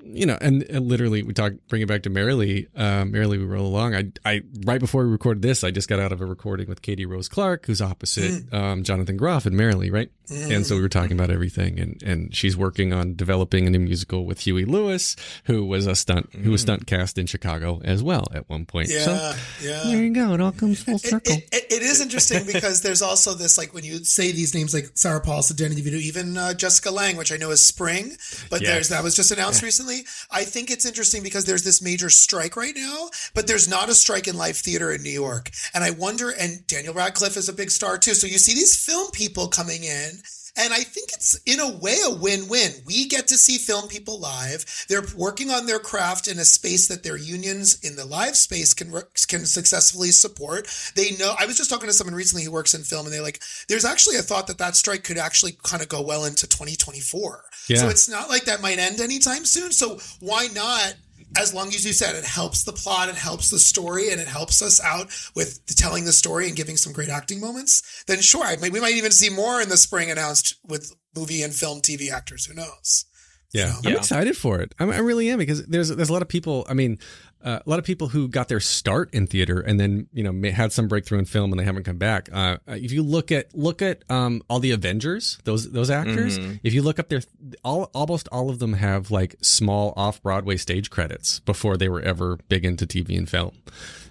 you 0.06 0.26
know, 0.26 0.38
and, 0.42 0.64
and 0.64 0.88
literally, 0.88 1.24
we 1.24 1.34
talk. 1.34 1.54
Bring 1.70 1.82
it 1.82 1.88
back 1.88 2.04
to 2.04 2.10
Merrily. 2.10 2.68
Uh, 2.76 3.06
Merrily, 3.06 3.38
we 3.38 3.46
roll 3.46 3.66
along. 3.66 3.96
I, 3.96 4.12
I 4.26 4.42
right 4.66 4.80
before 4.80 5.04
we 5.06 5.12
recorded 5.12 5.42
this, 5.42 5.64
I 5.64 5.72
just 5.72 5.88
got 5.90 6.00
out 6.00 6.12
of 6.12 6.22
a 6.22 6.26
recording 6.26 6.68
with 6.68 6.82
Katie 6.82 7.06
Rose 7.06 7.28
Clarke, 7.30 7.66
who's 7.66 7.82
opposite 7.82 8.52
um, 8.54 8.84
Jonathan 8.84 9.18
Groff 9.18 9.46
and 9.46 9.56
Merrily, 9.56 9.90
right? 9.92 10.12
And 10.30 10.66
so 10.66 10.76
we 10.76 10.82
were 10.82 10.90
talking 10.90 11.12
about 11.12 11.30
everything, 11.30 11.80
and 11.80 12.02
and 12.04 12.36
she's 12.36 12.56
working 12.58 12.92
on 12.94 13.16
developing 13.16 13.68
a 13.68 13.70
new 13.70 13.80
musical 13.80 14.26
with 14.26 14.40
Huey 14.40 14.66
Lewis, 14.66 15.16
who 15.46 15.66
was 15.66 15.86
a 15.86 15.96
stunt, 15.96 16.34
who 16.34 16.52
was 16.52 16.62
stunt 16.62 16.88
cast 16.88 17.18
in 17.18 17.26
Chicago 17.28 17.82
as 17.84 18.02
well 18.02 18.26
at 18.34 18.50
one 18.50 18.66
point. 18.66 18.90
yeah, 18.90 19.00
so 19.06 19.34
yeah. 19.62 19.84
there 19.86 20.04
you 20.04 20.12
go. 20.14 20.34
It 20.34 20.42
all 20.42 20.52
comes 20.54 20.82
full 20.82 20.98
circle. 20.98 21.34
it, 21.36 21.48
it- 21.52 21.64
it 21.74 21.82
is 21.82 22.02
interesting 22.02 22.46
because 22.46 22.82
there's 22.82 23.02
also 23.02 23.34
this 23.34 23.58
like 23.58 23.74
when 23.74 23.84
you 23.84 24.04
say 24.04 24.32
these 24.32 24.54
names 24.54 24.74
like 24.76 24.92
Sarah 24.94 25.20
Paulson, 25.22 25.56
Danny 25.58 25.76
DeVito, 25.76 26.00
even 26.00 26.38
uh, 26.38 26.54
Jessica 26.54 26.92
Lange, 26.92 27.18
which 27.18 27.32
I 27.32 27.38
know 27.38 27.50
is 27.50 27.66
Spring, 27.66 28.12
but 28.52 28.62
Yes. 28.62 28.72
there's 28.72 28.90
that 28.90 29.04
was 29.04 29.16
just 29.16 29.32
announced 29.32 29.62
recently. 29.64 29.93
I 30.32 30.44
think 30.44 30.70
it's 30.72 30.86
interesting 30.86 31.24
because 31.24 31.46
there's 31.46 31.64
this 31.64 31.82
major 31.82 32.10
strike 32.10 32.56
right 32.56 32.76
now, 32.76 33.10
but 33.34 33.48
there's 33.48 33.70
not 33.70 33.90
a 33.90 33.96
strike 33.96 34.28
in 34.28 34.38
live 34.38 34.58
theater 34.58 34.92
in 34.92 35.04
New 35.04 35.10
York, 35.10 35.52
and 35.74 35.84
I 35.84 35.92
wonder. 35.92 36.30
And 36.30 36.66
Daniel 36.68 36.94
Radcliffe 36.94 37.38
is 37.38 37.50
a 37.50 37.54
big 37.54 37.72
star 37.72 37.98
too, 37.98 38.14
so 38.14 38.28
you 38.28 38.38
see 38.38 38.54
these 38.54 38.76
film 38.76 39.12
people 39.12 39.48
coming 39.48 39.84
in. 39.84 40.22
And 40.56 40.72
I 40.72 40.84
think 40.84 41.10
it's 41.14 41.40
in 41.46 41.60
a 41.60 41.78
way 41.78 41.98
a 42.06 42.14
win-win. 42.14 42.72
We 42.86 43.08
get 43.08 43.28
to 43.30 43.38
see 43.38 43.58
film 43.58 43.88
people 43.88 44.20
live. 44.20 44.86
They're 44.88 45.04
working 45.18 45.50
on 45.50 45.66
their 45.66 45.80
craft 45.80 46.28
in 46.28 46.38
a 46.38 46.46
space 46.46 46.88
that 46.90 47.02
their 47.04 47.18
unions 47.18 47.80
in 47.84 47.96
the 47.96 48.06
live 48.06 48.36
space 48.36 48.74
can 48.74 48.92
can 49.28 49.46
successfully 49.46 50.12
support. 50.12 50.68
They 50.96 51.12
know. 51.18 51.34
I 51.40 51.48
was 51.48 51.58
just 51.58 51.72
talking 51.72 51.88
to 51.88 51.94
someone 51.94 52.16
recently 52.16 52.44
who 52.44 52.52
works 52.52 52.76
in 52.76 52.84
film, 52.84 53.08
and 53.08 53.14
they're 53.14 53.24
like, 53.24 53.42
"There's 53.68 53.86
actually 53.86 54.18
a 54.18 54.22
thought 54.22 54.46
that 54.48 54.60
that 54.60 54.76
strike 54.76 55.04
could 55.04 55.18
actually 55.18 55.58
kind 55.64 55.82
of 55.82 55.90
go 55.90 56.02
well 56.02 56.26
into 56.26 56.46
2024. 56.46 57.44
Yeah. 57.68 57.78
So 57.78 57.90
it's 57.90 58.10
not 58.10 58.30
like 58.30 58.46
that 58.46 58.62
might 58.62 58.78
end 58.78 59.00
anytime 59.00 59.46
soon. 59.46 59.72
So 59.72 60.00
why 60.20 60.48
not? 60.54 60.94
As 61.38 61.54
long 61.54 61.70
as 61.70 61.86
you 61.86 61.94
said 61.94 62.16
it 62.16 62.24
helps 62.26 62.64
the 62.64 62.74
plot, 62.74 63.10
it 63.10 63.16
helps 63.16 63.50
the 63.50 63.60
story, 63.60 64.12
and 64.12 64.22
it 64.22 64.28
helps 64.28 64.62
us 64.62 64.80
out 64.82 65.08
with 65.36 65.66
telling 65.76 66.06
the 66.06 66.14
story 66.14 66.48
and 66.48 66.56
giving 66.56 66.78
some 66.78 66.94
great 66.94 67.10
acting 67.10 67.40
moments, 67.40 68.04
then 68.08 68.22
sure, 68.22 68.44
I, 68.46 68.56
we 68.62 68.80
might 68.80 68.96
even 68.96 69.12
see 69.12 69.30
more 69.30 69.62
in 69.62 69.70
the 69.70 69.78
spring 69.78 70.12
announced 70.12 70.56
with 70.68 70.94
movie 71.16 71.42
and 71.44 71.54
film 71.54 71.82
TV 71.82 72.12
actors. 72.12 72.46
Who 72.46 72.54
knows? 72.54 73.06
Yeah, 73.52 73.66
know? 73.66 73.80
I'm 73.86 73.92
Yeah. 73.94 73.98
excited 74.00 74.36
for 74.38 74.60
it. 74.62 74.74
I'm, 74.80 74.90
I 74.90 74.98
really 75.00 75.30
am 75.30 75.38
because 75.38 75.66
there's 75.66 75.90
there's 75.90 76.10
a 76.10 76.14
lot 76.14 76.22
of 76.24 76.28
people. 76.28 76.66
I 76.70 76.74
mean, 76.74 76.98
uh, 77.44 77.60
a 77.66 77.70
lot 77.70 77.78
of 77.80 77.86
people 77.86 78.08
who 78.08 78.28
got 78.28 78.48
their 78.48 78.60
start 78.60 79.14
in 79.14 79.28
theater 79.28 79.60
and 79.60 79.80
then 79.80 80.08
you 80.14 80.24
know 80.24 80.50
had 80.52 80.72
some 80.72 80.88
breakthrough 80.88 81.20
in 81.20 81.26
film 81.26 81.52
and 81.52 81.60
they 81.60 81.64
haven't 81.66 81.84
come 81.84 81.98
back. 81.98 82.30
Uh, 82.32 82.58
if 82.68 82.92
you 82.92 83.04
look 83.04 83.32
at 83.32 83.54
look 83.54 83.82
at 83.82 84.04
um, 84.10 84.42
all 84.50 84.60
the 84.60 84.72
Avengers, 84.72 85.40
those 85.44 85.72
those 85.72 85.90
actors, 85.90 86.38
if 86.64 86.74
you 86.74 86.82
look 86.82 87.00
up 87.00 87.10
their 87.10 87.22
all 87.64 87.90
almost 87.94 88.28
all 88.32 88.50
of 88.50 88.60
them 88.60 88.74
have 88.74 89.12
like 89.12 89.36
small 89.42 89.94
off 89.98 90.22
Broadway 90.24 90.58
stage 90.58 90.90
credits 90.90 91.40
before 91.42 91.78
they 91.78 91.90
were 91.90 92.02
ever 92.02 92.38
big 92.50 92.64
into 92.66 92.86
TV 92.88 93.18
and 93.18 93.30
film. 93.30 93.52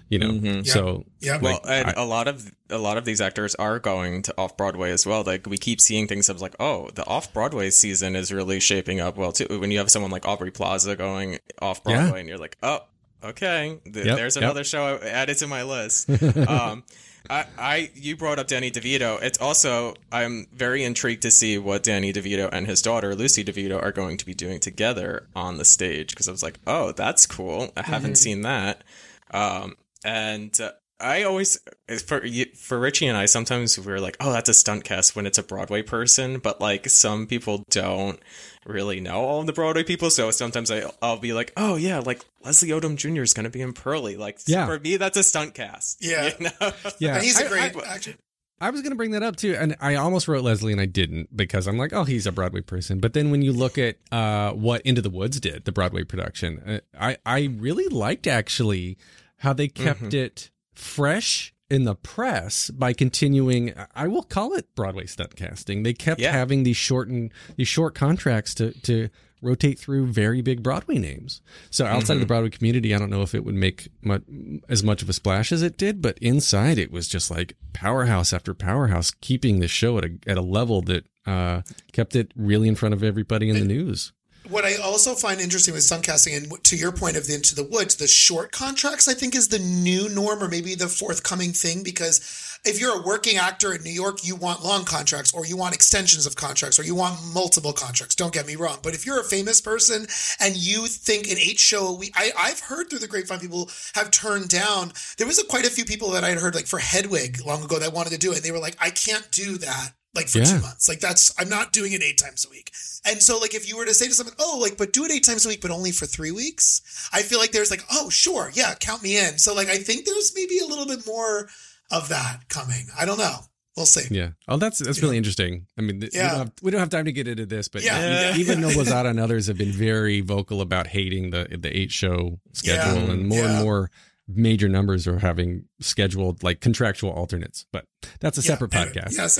You 0.09 0.19
know, 0.19 0.61
so 0.61 1.05
Yeah. 1.21 1.39
Well, 1.41 1.59
and 1.67 1.91
a 1.97 2.03
lot 2.05 2.27
of 2.27 2.51
a 2.69 2.77
lot 2.77 2.97
of 2.97 3.05
these 3.05 3.19
actors 3.19 3.55
are 3.55 3.79
going 3.79 4.21
to 4.23 4.33
off 4.37 4.55
Broadway 4.57 4.91
as 4.91 5.07
well. 5.07 5.23
Like 5.23 5.47
we 5.47 5.57
keep 5.57 5.81
seeing 5.81 6.07
things. 6.07 6.29
I 6.29 6.33
like, 6.33 6.55
oh, 6.59 6.89
the 6.93 7.03
off 7.07 7.33
Broadway 7.33 7.71
season 7.71 8.15
is 8.15 8.31
really 8.31 8.59
shaping 8.59 8.99
up 8.99 9.17
well 9.17 9.31
too. 9.31 9.47
When 9.59 9.71
you 9.71 9.79
have 9.79 9.89
someone 9.89 10.11
like 10.11 10.27
Aubrey 10.27 10.51
Plaza 10.51 10.95
going 10.95 11.39
off 11.63 11.83
Broadway, 11.83 12.09
Yeah. 12.11 12.15
and 12.17 12.29
you're 12.29 12.37
like, 12.37 12.57
oh, 12.61 12.81
okay, 13.23 13.79
th- 13.83 14.05
Yep, 14.05 14.17
there's 14.17 14.35
yep. 14.35 14.43
another 14.43 14.63
show 14.63 14.99
I 15.01 15.07
added 15.07 15.37
to 15.37 15.47
my 15.47 15.63
list. 15.63 16.09
um, 16.47 16.83
I, 17.29 17.45
I, 17.57 17.91
you 17.95 18.17
brought 18.17 18.39
up 18.39 18.47
Danny 18.47 18.69
DeVito. 18.69 19.21
It's 19.21 19.39
also 19.39 19.93
I'm 20.11 20.47
very 20.53 20.83
intrigued 20.83 21.21
to 21.21 21.31
see 21.31 21.57
what 21.57 21.83
Danny 21.83 22.11
DeVito 22.11 22.49
and 22.51 22.67
his 22.67 22.81
daughter 22.81 23.15
Lucy 23.15 23.43
DeVito 23.43 23.81
are 23.81 23.91
going 23.91 24.17
to 24.17 24.25
be 24.25 24.33
doing 24.33 24.59
together 24.59 25.27
on 25.35 25.57
the 25.57 25.65
stage 25.65 26.09
because 26.09 26.27
I 26.27 26.31
was 26.31 26.43
like, 26.43 26.59
oh, 26.67 26.91
that's 26.91 27.25
cool. 27.25 27.71
I 27.77 27.83
haven't 27.83 28.15
seen 28.15 28.41
that. 28.41 28.83
Um, 29.31 29.75
and 30.03 30.59
uh, 30.59 30.71
I 30.99 31.23
always 31.23 31.59
for 32.05 32.21
for 32.55 32.79
Richie 32.79 33.07
and 33.07 33.17
I 33.17 33.25
sometimes 33.25 33.77
we're 33.79 33.99
like, 33.99 34.15
oh, 34.19 34.31
that's 34.31 34.47
a 34.49 34.53
stunt 34.53 34.83
cast 34.83 35.15
when 35.15 35.25
it's 35.25 35.37
a 35.37 35.43
Broadway 35.43 35.81
person, 35.81 36.39
but 36.39 36.61
like 36.61 36.89
some 36.89 37.27
people 37.27 37.63
don't 37.69 38.19
really 38.65 39.01
know 39.01 39.15
all 39.21 39.43
the 39.43 39.51
Broadway 39.53 39.83
people, 39.83 40.09
so 40.09 40.31
sometimes 40.31 40.71
I 40.71 40.83
I'll 41.01 41.17
be 41.19 41.33
like, 41.33 41.51
oh 41.57 41.75
yeah, 41.75 41.99
like 41.99 42.23
Leslie 42.43 42.69
Odom 42.69 42.95
Jr. 42.95 43.21
is 43.21 43.33
going 43.33 43.43
to 43.45 43.49
be 43.49 43.61
in 43.61 43.73
Purlie. 43.73 44.15
Like 44.17 44.39
Yeah. 44.47 44.65
for 44.65 44.79
me, 44.79 44.95
that's 44.97 45.17
a 45.17 45.23
stunt 45.23 45.53
cast. 45.55 45.97
Yeah. 45.99 46.31
you 46.39 46.45
know? 46.61 46.71
yeah, 46.99 47.15
And 47.15 47.23
he's 47.23 47.39
a 47.39 47.45
I- 47.45 47.49
great 47.49 47.75
I- 47.75 47.95
actor. 47.95 48.13
I 48.61 48.69
was 48.69 48.81
going 48.81 48.91
to 48.91 48.95
bring 48.95 49.11
that 49.11 49.23
up 49.23 49.35
too, 49.35 49.57
and 49.59 49.75
I 49.81 49.95
almost 49.95 50.29
wrote 50.29 50.41
Leslie, 50.41 50.71
and 50.71 50.79
I 50.79 50.85
didn't 50.85 51.35
because 51.35 51.67
I'm 51.67 51.77
like, 51.77 51.91
oh, 51.91 52.05
he's 52.05 52.25
a 52.25 52.31
Broadway 52.31 52.61
person. 52.61 52.99
But 52.99 53.11
then 53.11 53.29
when 53.29 53.41
you 53.41 53.51
look 53.51 53.77
at 53.77 53.97
uh, 54.09 54.51
what 54.53 54.79
Into 54.83 55.01
the 55.01 55.09
Woods 55.09 55.41
did, 55.41 55.65
the 55.65 55.73
Broadway 55.73 56.05
production, 56.05 56.59
uh, 56.65 56.79
I 56.97 57.17
I 57.25 57.49
really 57.57 57.87
liked 57.89 58.25
actually 58.25 58.97
how 59.39 59.51
they 59.51 59.67
kept 59.67 60.13
it 60.13 60.49
fresh 60.73 61.53
in 61.69 61.85
the 61.85 61.95
press 61.95 62.69
by 62.69 62.93
continuing. 62.93 63.73
I 63.95 64.07
will 64.07 64.23
call 64.23 64.53
it 64.53 64.73
Broadway 64.75 65.05
stunt 65.05 65.35
casting. 65.35 65.83
They 65.83 65.93
kept 65.93 66.21
Yeah. 66.21 66.31
having 66.31 66.63
these 66.63 66.77
shortened 66.77 67.31
these 67.55 67.67
short 67.67 67.95
contracts 67.95 68.53
to 68.55 68.71
to 68.81 69.09
rotate 69.41 69.77
through 69.77 70.07
very 70.07 70.41
big 70.41 70.63
Broadway 70.63 70.97
names. 70.97 71.41
So 71.69 71.85
outside 71.85 72.13
of 72.13 72.21
the 72.21 72.25
Broadway 72.25 72.49
community, 72.49 72.95
I 72.95 72.97
don't 72.97 73.09
know 73.09 73.23
if 73.23 73.35
it 73.35 73.43
would 73.43 73.55
make 73.55 73.89
much, 74.01 74.21
as 74.69 74.85
much 74.85 75.01
of 75.01 75.09
a 75.09 75.13
splash 75.13 75.51
as 75.51 75.61
it 75.61 75.77
did, 75.77 76.01
but 76.01 76.17
inside 76.19 76.77
it 76.77 76.91
was 76.93 77.09
just 77.09 77.29
like 77.29 77.57
powerhouse 77.73 78.31
after 78.31 78.53
powerhouse, 78.53 79.11
keeping 79.19 79.59
the 79.59 79.67
show 79.67 79.97
at 79.97 80.05
a 80.05 80.11
at 80.27 80.37
a 80.37 80.41
level 80.41 80.81
that 80.83 81.05
uh, 81.25 81.61
kept 81.91 82.15
it 82.15 82.31
really 82.37 82.67
in 82.69 82.75
front 82.75 82.93
of 82.93 83.03
everybody 83.03 83.49
in 83.49 83.55
the 83.59 83.65
news. 83.65 84.13
What 84.53 84.65
I 84.65 84.75
also 84.75 85.15
find 85.15 85.41
interesting 85.41 85.73
with 85.73 85.81
stunt 85.81 86.03
casting, 86.03 86.35
and 86.35 86.63
to 86.65 86.75
your 86.75 86.91
point 86.91 87.17
of 87.17 87.25
the 87.25 87.33
Into 87.33 87.55
the 87.55 87.63
Woods, 87.63 87.95
the 87.95 88.07
short 88.07 88.51
contracts, 88.51 89.07
I 89.07 89.15
think, 89.15 89.33
is 89.33 89.47
the 89.47 89.57
new 89.57 90.07
norm 90.09 90.43
or 90.43 90.47
maybe 90.47 90.75
the 90.75 90.87
forthcoming 90.87 91.53
thing. 91.53 91.81
Because 91.81 92.59
if 92.63 92.79
you're 92.79 93.01
a 93.01 93.03
working 93.03 93.37
actor 93.37 93.73
in 93.73 93.81
New 93.81 93.89
York, 93.89 94.19
you 94.23 94.35
want 94.35 94.63
long 94.63 94.85
contracts 94.85 95.33
or 95.33 95.43
you 95.43 95.57
want 95.57 95.73
extensions 95.73 96.27
of 96.27 96.35
contracts 96.35 96.77
or 96.77 96.83
you 96.83 96.93
want 96.93 97.19
multiple 97.33 97.73
contracts. 97.73 98.13
Don't 98.13 98.31
get 98.31 98.45
me 98.45 98.55
wrong. 98.55 98.77
But 98.83 98.93
if 98.93 99.07
you're 99.07 99.19
a 99.19 99.23
famous 99.23 99.59
person 99.59 100.05
and 100.39 100.55
you 100.55 100.85
think 100.85 101.25
an 101.31 101.39
eight 101.39 101.57
show 101.57 101.87
a 101.87 101.97
week, 101.97 102.13
I, 102.15 102.29
I've 102.37 102.59
heard 102.59 102.91
through 102.91 102.99
the 102.99 103.07
grapevine 103.07 103.39
people 103.39 103.71
have 103.95 104.11
turned 104.11 104.49
down. 104.49 104.93
There 105.17 105.25
was 105.25 105.39
a, 105.39 105.45
quite 105.47 105.65
a 105.65 105.71
few 105.71 105.83
people 105.83 106.11
that 106.11 106.23
I 106.23 106.29
had 106.29 106.37
heard, 106.37 106.53
like 106.53 106.67
for 106.67 106.77
Hedwig 106.77 107.43
long 107.43 107.63
ago, 107.63 107.79
that 107.79 107.91
wanted 107.91 108.11
to 108.11 108.19
do 108.19 108.31
it. 108.31 108.35
And 108.35 108.45
they 108.45 108.51
were 108.51 108.59
like, 108.59 108.77
I 108.79 108.91
can't 108.91 109.31
do 109.31 109.57
that 109.57 109.93
like 110.15 110.27
for 110.29 110.39
Yeah. 110.39 110.45
two 110.45 110.59
months. 110.59 110.87
Like 110.87 110.99
that's 110.99 111.33
I'm 111.39 111.49
not 111.49 111.73
doing 111.73 111.91
it 111.93 112.03
eight 112.03 112.17
times 112.17 112.45
a 112.45 112.49
week. 112.49 112.71
And 113.05 113.21
so 113.21 113.37
like 113.39 113.53
if 113.53 113.67
you 113.67 113.75
were 113.77 113.85
to 113.85 113.93
say 113.93 114.07
to 114.07 114.13
someone, 114.13 114.35
oh, 114.39 114.59
like 114.61 114.77
but 114.77 114.93
do 114.93 115.03
it 115.05 115.11
eight 115.11 115.23
times 115.23 115.45
a 115.45 115.49
week, 115.49 115.61
but 115.61 115.71
only 115.71 115.91
for 115.91 116.05
three 116.05 116.31
weeks, 116.31 117.09
I 117.13 117.21
feel 117.21 117.39
like 117.39 117.51
there's 117.51 117.71
like, 117.71 117.83
oh, 117.91 118.09
sure, 118.09 118.51
yeah, 118.53 118.75
count 118.75 119.03
me 119.03 119.17
in. 119.17 119.37
So 119.37 119.53
like 119.53 119.67
I 119.69 119.77
think 119.77 120.05
there's 120.05 120.33
maybe 120.35 120.59
a 120.59 120.65
little 120.65 120.85
bit 120.85 121.05
more 121.07 121.49
of 121.91 122.09
that 122.09 122.47
coming. 122.49 122.87
I 122.99 123.05
don't 123.05 123.17
know. 123.17 123.35
We'll 123.75 123.87
see. 123.87 124.13
Yeah. 124.13 124.29
Oh, 124.47 124.57
that's 124.57 124.77
that's 124.77 125.01
really 125.01 125.17
interesting. 125.17 125.65
I 125.79 125.81
mean, 125.81 125.99
th- 126.01 126.13
we, 126.13 126.19
Yeah. 126.19 126.29
don't 126.29 126.37
have, 126.37 126.51
we 126.61 126.69
don't 126.71 126.79
have 126.79 126.89
time 126.91 127.05
to 127.05 127.11
get 127.11 127.27
into 127.27 127.47
this, 127.47 127.67
but 127.69 127.81
Yeah. 127.83 128.35
even 128.37 128.59
Noblezada 128.59 129.09
and 129.09 129.19
others 129.19 129.47
have 129.47 129.57
been 129.57 129.71
very 129.71 130.21
vocal 130.21 130.61
about 130.61 130.85
hating 130.87 131.31
the 131.31 131.47
the 131.59 131.75
eight 131.75 131.91
show 131.91 132.39
schedule, 132.53 133.01
Yeah. 133.07 133.11
and 133.13 133.27
more 133.27 133.39
Yeah. 133.39 133.55
and 133.57 133.63
more 133.65 133.89
major 134.27 134.69
numbers 134.69 135.07
are 135.07 135.19
having 135.19 135.65
scheduled 135.79 136.43
like 136.43 136.61
contractual 136.61 137.11
alternates. 137.11 137.65
But 137.71 137.85
that's 138.19 138.37
a 138.37 138.41
separate 138.41 138.71
podcast. 138.71 139.13
Yes. 139.17 139.37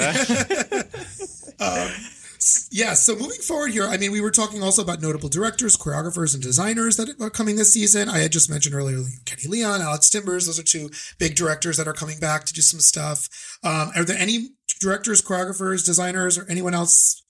um, 1.59 1.89
Yeah, 2.71 2.93
so 2.93 3.15
moving 3.15 3.39
forward 3.39 3.71
here, 3.71 3.87
I 3.87 3.97
mean, 3.97 4.11
we 4.11 4.19
were 4.19 4.31
talking 4.31 4.61
also 4.61 4.81
about 4.81 5.01
notable 5.01 5.29
directors, 5.29 5.77
choreographers, 5.77 6.33
and 6.33 6.43
designers 6.43 6.97
that 6.97 7.09
are 7.21 7.29
coming 7.29 7.55
this 7.55 7.71
season. 7.71 8.09
I 8.09 8.17
had 8.19 8.31
just 8.31 8.49
mentioned 8.49 8.75
earlier 8.75 9.01
Kenny 9.25 9.47
Leon, 9.47 9.81
Alex 9.81 10.09
Timbers. 10.09 10.45
Those 10.45 10.59
are 10.59 10.63
two 10.63 10.89
big 11.19 11.35
directors 11.35 11.77
that 11.77 11.87
are 11.87 11.93
coming 11.93 12.19
back 12.19 12.45
to 12.45 12.53
do 12.53 12.61
some 12.61 12.81
stuff. 12.81 13.29
Um, 13.63 13.91
are 13.95 14.03
there 14.03 14.17
any 14.17 14.49
directors, 14.81 15.21
choreographers, 15.21 15.85
designers, 15.85 16.37
or 16.37 16.45
anyone 16.49 16.73
else 16.73 17.23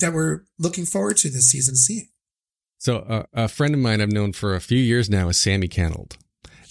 that 0.00 0.12
we're 0.12 0.40
looking 0.58 0.84
forward 0.84 1.16
to 1.18 1.30
this 1.30 1.50
season 1.50 1.76
seeing? 1.76 2.08
So 2.78 2.98
uh, 2.98 3.22
a 3.32 3.48
friend 3.48 3.74
of 3.74 3.80
mine 3.80 4.00
I've 4.00 4.12
known 4.12 4.32
for 4.32 4.54
a 4.54 4.60
few 4.60 4.78
years 4.78 5.08
now 5.08 5.28
is 5.28 5.36
Sammi 5.36 5.68
Cannold, 5.70 6.16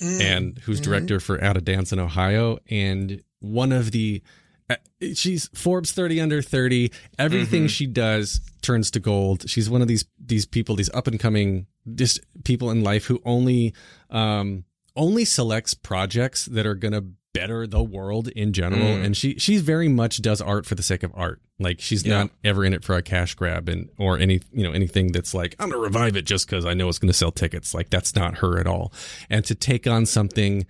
and 0.02 0.58
who's 0.60 0.80
director 0.80 1.20
for 1.20 1.44
Out 1.44 1.58
of 1.58 1.66
Dance 1.66 1.92
in 1.92 2.00
Ohio, 2.00 2.60
and 2.70 3.22
one 3.40 3.72
of 3.72 3.92
the 3.92 4.22
uh, 4.70 4.76
she's 5.14 5.48
Forbes 5.54 5.92
30 5.92 6.22
under 6.22 6.42
30. 6.42 6.92
Everything 7.20 7.68
she 7.68 7.86
does 7.86 8.42
turns 8.62 8.90
to 8.92 9.00
gold. 9.00 9.48
She's 9.50 9.70
one 9.70 9.82
of 9.82 9.88
these 9.88 10.06
these 10.20 10.46
people, 10.46 10.76
these 10.76 10.90
up 10.94 11.08
and 11.08 11.20
coming 11.20 11.68
just 11.94 12.20
people 12.44 12.72
in 12.72 12.84
life 12.84 13.06
who 13.06 13.22
only 13.26 13.74
um 14.10 14.66
only 14.96 15.26
selects 15.26 15.74
projects 15.74 16.46
that 16.46 16.66
are 16.66 16.76
going 16.76 16.94
to 16.94 17.06
better 17.36 17.68
the 17.68 17.84
world 17.84 18.30
in 18.30 18.52
general 18.54 18.96
and 18.96 19.16
she 19.16 19.38
she 19.38 19.58
very 19.58 19.88
much 19.88 20.22
does 20.22 20.42
art 20.42 20.66
for 20.66 20.74
the 20.76 20.82
sake 20.84 21.04
of 21.04 21.12
art. 21.16 21.40
Like 21.60 21.80
she's 21.80 22.04
Yeah. 22.06 22.18
not 22.24 22.32
ever 22.44 22.66
in 22.66 22.74
it 22.74 22.84
for 22.84 22.96
a 22.96 23.02
cash 23.04 23.36
grab 23.36 23.70
and 23.70 23.90
or 23.98 24.18
any 24.18 24.42
you 24.52 24.64
know 24.64 24.72
anything 24.72 25.12
that's 25.12 25.34
like 25.34 25.56
I'm 25.60 25.70
to 25.72 25.78
revive 25.78 26.16
it 26.16 26.26
just 26.26 26.48
cuz 26.48 26.66
I 26.66 26.74
know 26.74 26.90
it's 26.90 27.00
to 27.00 27.14
sell 27.14 27.32
tickets. 27.32 27.74
Like 27.74 27.90
that's 27.90 28.16
not 28.16 28.40
her 28.40 28.58
at 28.60 28.66
all. 28.68 28.92
And 29.30 29.46
to 29.46 29.54
take 29.56 29.86
on 29.88 30.06
something 30.06 30.66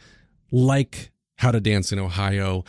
like 0.52 1.12
How 1.38 1.52
to 1.52 1.60
Dance 1.60 1.92
in 1.92 2.00
Ohio 2.00 2.64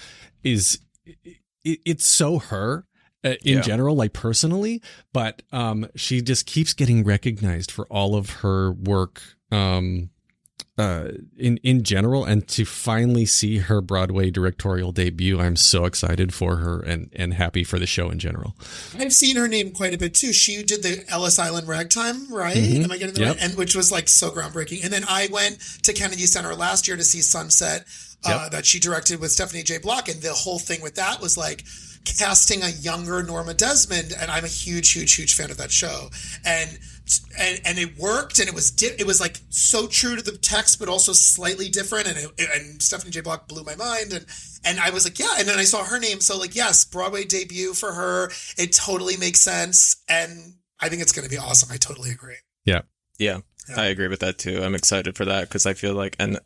is 0.44 0.78
it, 1.04 1.80
it's 1.84 2.06
so 2.06 2.38
her 2.38 2.86
uh, 3.24 3.34
in 3.44 3.56
Yeah. 3.56 3.60
general 3.62 3.96
like 3.96 4.12
personally 4.12 4.80
but 5.12 5.42
um 5.52 5.86
she 5.96 6.20
just 6.22 6.46
keeps 6.46 6.74
getting 6.74 7.02
recognized 7.04 7.70
for 7.70 7.86
all 7.86 8.14
of 8.14 8.30
her 8.42 8.72
work 8.72 9.20
um 9.50 10.10
uh 10.78 11.08
in 11.38 11.56
in 11.58 11.82
general 11.82 12.24
and 12.24 12.46
to 12.48 12.64
finally 12.64 13.24
see 13.24 13.58
her 13.58 13.80
broadway 13.80 14.30
directorial 14.30 14.92
debut 14.92 15.40
i'm 15.40 15.56
so 15.56 15.86
excited 15.86 16.34
for 16.34 16.56
her 16.56 16.80
and 16.80 17.10
and 17.16 17.32
happy 17.34 17.64
for 17.64 17.78
the 17.78 17.86
show 17.86 18.10
in 18.10 18.18
general 18.18 18.54
I've 18.98 19.12
seen 19.12 19.36
her 19.36 19.48
name 19.48 19.72
quite 19.72 19.94
a 19.94 19.98
bit 19.98 20.14
too. 20.14 20.32
She 20.32 20.62
did 20.62 20.82
the 20.82 21.04
Ellis 21.08 21.38
Island 21.38 21.68
Ragtime, 21.68 22.32
right? 22.32 22.56
Am 22.56 22.90
I 22.90 22.96
getting 22.98 23.14
the 23.14 23.20
Yep. 23.20 23.34
right? 23.36 23.42
And 23.44 23.56
which 23.56 23.74
was 23.76 23.90
like 23.92 24.08
so 24.08 24.30
groundbreaking. 24.30 24.84
And 24.84 24.92
then 24.92 25.04
I 25.08 25.28
went 25.30 25.58
to 25.82 25.92
Kennedy 25.92 26.26
Center 26.26 26.54
last 26.54 26.88
year 26.88 26.96
to 26.96 27.04
see 27.04 27.20
Sunset, 27.20 27.84
uh, 28.24 28.48
that 28.50 28.64
she 28.66 28.78
directed 28.80 29.20
with 29.20 29.30
Stephanie 29.32 29.62
J. 29.62 29.78
Block, 29.78 30.08
and 30.08 30.20
the 30.22 30.32
whole 30.32 30.58
thing 30.58 30.80
with 30.82 30.94
that 30.96 31.20
was 31.20 31.36
like 31.36 31.64
casting 32.04 32.62
a 32.62 32.68
younger 32.70 33.22
Norma 33.22 33.54
Desmond, 33.54 34.14
and 34.18 34.30
I'm 34.30 34.44
a 34.44 34.48
huge, 34.48 34.92
huge, 34.92 35.14
huge 35.14 35.34
fan 35.34 35.50
of 35.50 35.58
that 35.58 35.70
show. 35.70 36.08
And 36.44 36.78
and, 37.38 37.60
and 37.64 37.78
it 37.78 37.98
worked, 37.98 38.38
and 38.38 38.48
it 38.48 38.54
was 38.54 38.70
di- 38.70 38.96
it 38.98 39.06
was 39.06 39.20
like 39.20 39.38
so 39.48 39.86
true 39.86 40.16
to 40.16 40.22
the 40.22 40.36
text, 40.36 40.78
but 40.78 40.88
also 40.88 41.12
slightly 41.12 41.68
different. 41.68 42.08
And 42.08 42.16
it, 42.16 42.48
and 42.54 42.82
Stephanie 42.82 43.10
J. 43.10 43.20
Block 43.20 43.48
blew 43.48 43.62
my 43.64 43.76
mind, 43.76 44.12
and 44.12 44.26
and 44.64 44.80
I 44.80 44.90
was 44.90 45.04
like, 45.04 45.18
yeah. 45.18 45.34
And 45.38 45.48
then 45.48 45.58
I 45.58 45.64
saw 45.64 45.84
her 45.84 45.98
name, 45.98 46.20
so 46.20 46.38
like, 46.38 46.54
yes, 46.54 46.84
Broadway 46.84 47.24
debut 47.24 47.74
for 47.74 47.92
her. 47.92 48.30
It 48.58 48.72
totally 48.72 49.16
makes 49.16 49.40
sense, 49.40 50.02
and 50.08 50.54
I 50.80 50.88
think 50.88 51.02
it's 51.02 51.12
going 51.12 51.24
to 51.28 51.30
be 51.30 51.38
awesome. 51.38 51.70
I 51.72 51.76
totally 51.76 52.10
agree. 52.10 52.36
yeah 52.64 52.82
Yeah, 53.18 53.38
I 53.76 53.86
agree 53.86 54.08
with 54.08 54.20
that 54.20 54.38
too. 54.38 54.62
I'm 54.62 54.74
excited 54.74 55.16
for 55.16 55.24
that 55.24 55.48
because 55.48 55.66
I 55.66 55.74
feel 55.74 55.94
like, 55.94 56.16
and 56.18 56.38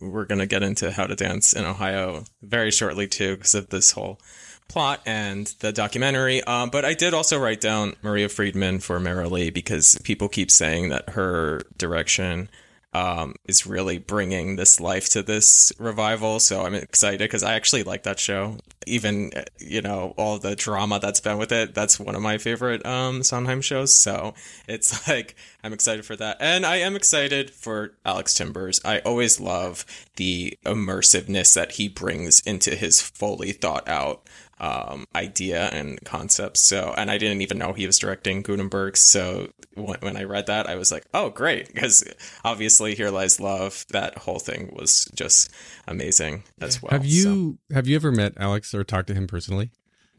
we're 0.00 0.26
gonna 0.26 0.46
get 0.46 0.62
into 0.62 0.90
how 0.90 1.06
to 1.06 1.14
dance 1.16 1.52
in 1.52 1.64
Ohio 1.64 2.24
very 2.42 2.70
shortly 2.70 3.06
too 3.08 3.36
because 3.36 3.54
of 3.54 3.70
this 3.70 3.92
whole 3.92 4.20
plot 4.68 5.00
and 5.06 5.46
the 5.60 5.72
documentary. 5.72 6.42
Um, 6.44 6.70
but 6.70 6.84
I 6.84 6.94
did 6.94 7.14
also 7.14 7.38
write 7.38 7.60
down 7.60 7.94
Maria 8.02 8.28
Friedman 8.28 8.80
for 8.80 8.98
Merrily 8.98 9.50
because 9.50 9.98
people 10.04 10.28
keep 10.28 10.50
saying 10.50 10.88
that 10.88 11.10
her 11.10 11.62
direction 11.78 12.48
um, 12.94 13.34
is 13.44 13.66
really 13.66 13.98
bringing 13.98 14.54
this 14.54 14.78
life 14.78 15.10
to 15.10 15.22
this 15.22 15.72
revival. 15.78 16.38
So 16.38 16.64
I'm 16.64 16.74
excited 16.74 17.18
because 17.18 17.42
I 17.42 17.54
actually 17.54 17.82
like 17.82 18.04
that 18.04 18.20
show. 18.20 18.58
Even 18.86 19.32
uh, 19.34 19.42
you 19.58 19.82
know 19.82 20.14
all 20.16 20.38
the 20.38 20.54
drama 20.54 21.00
that's 21.00 21.20
been 21.20 21.38
with 21.38 21.50
it. 21.50 21.74
That's 21.74 21.98
one 21.98 22.14
of 22.14 22.22
my 22.22 22.38
favorite 22.38 22.86
um, 22.86 23.22
Sondheim 23.22 23.62
shows. 23.62 23.96
So 23.96 24.34
it's 24.68 25.08
like 25.08 25.34
I'm 25.64 25.72
excited 25.72 26.04
for 26.04 26.14
that, 26.16 26.36
and 26.38 26.64
I 26.64 26.76
am 26.76 26.94
excited 26.94 27.50
for 27.50 27.94
Alex 28.04 28.34
Timbers. 28.34 28.80
I 28.84 29.00
always 29.00 29.40
love 29.40 29.84
the 30.16 30.56
immersiveness 30.64 31.54
that 31.54 31.72
he 31.72 31.88
brings 31.88 32.40
into 32.40 32.76
his 32.76 33.02
fully 33.02 33.52
thought 33.52 33.88
out 33.88 34.22
um, 34.58 35.06
idea 35.14 35.68
and 35.70 36.02
concept. 36.04 36.56
So, 36.56 36.94
and 36.96 37.10
I 37.10 37.18
didn't 37.18 37.42
even 37.42 37.58
know 37.58 37.72
he 37.72 37.86
was 37.86 37.98
directing 37.98 38.42
Gutenberg. 38.42 38.96
So 38.96 39.48
when, 39.74 39.98
when 40.00 40.16
I 40.16 40.24
read 40.24 40.46
that, 40.46 40.68
I 40.68 40.76
was 40.76 40.90
like, 40.92 41.04
oh, 41.12 41.30
great. 41.30 41.68
Because 41.74 42.04
obviously, 42.44 42.94
Here 42.94 43.10
Lies 43.10 43.40
Love, 43.40 43.84
that 43.90 44.16
whole 44.18 44.38
thing 44.38 44.72
was 44.74 45.06
just 45.14 45.50
amazing 45.86 46.44
as 46.60 46.80
well. 46.82 46.92
have 46.92 47.02
So- 47.02 47.08
you 47.08 47.58
have 47.72 47.86
you 47.86 47.96
ever 47.96 48.10
met 48.12 48.32
alex 48.38 48.74
or 48.74 48.84
talked 48.84 49.08
to 49.08 49.14
him 49.14 49.26
personally 49.26 49.70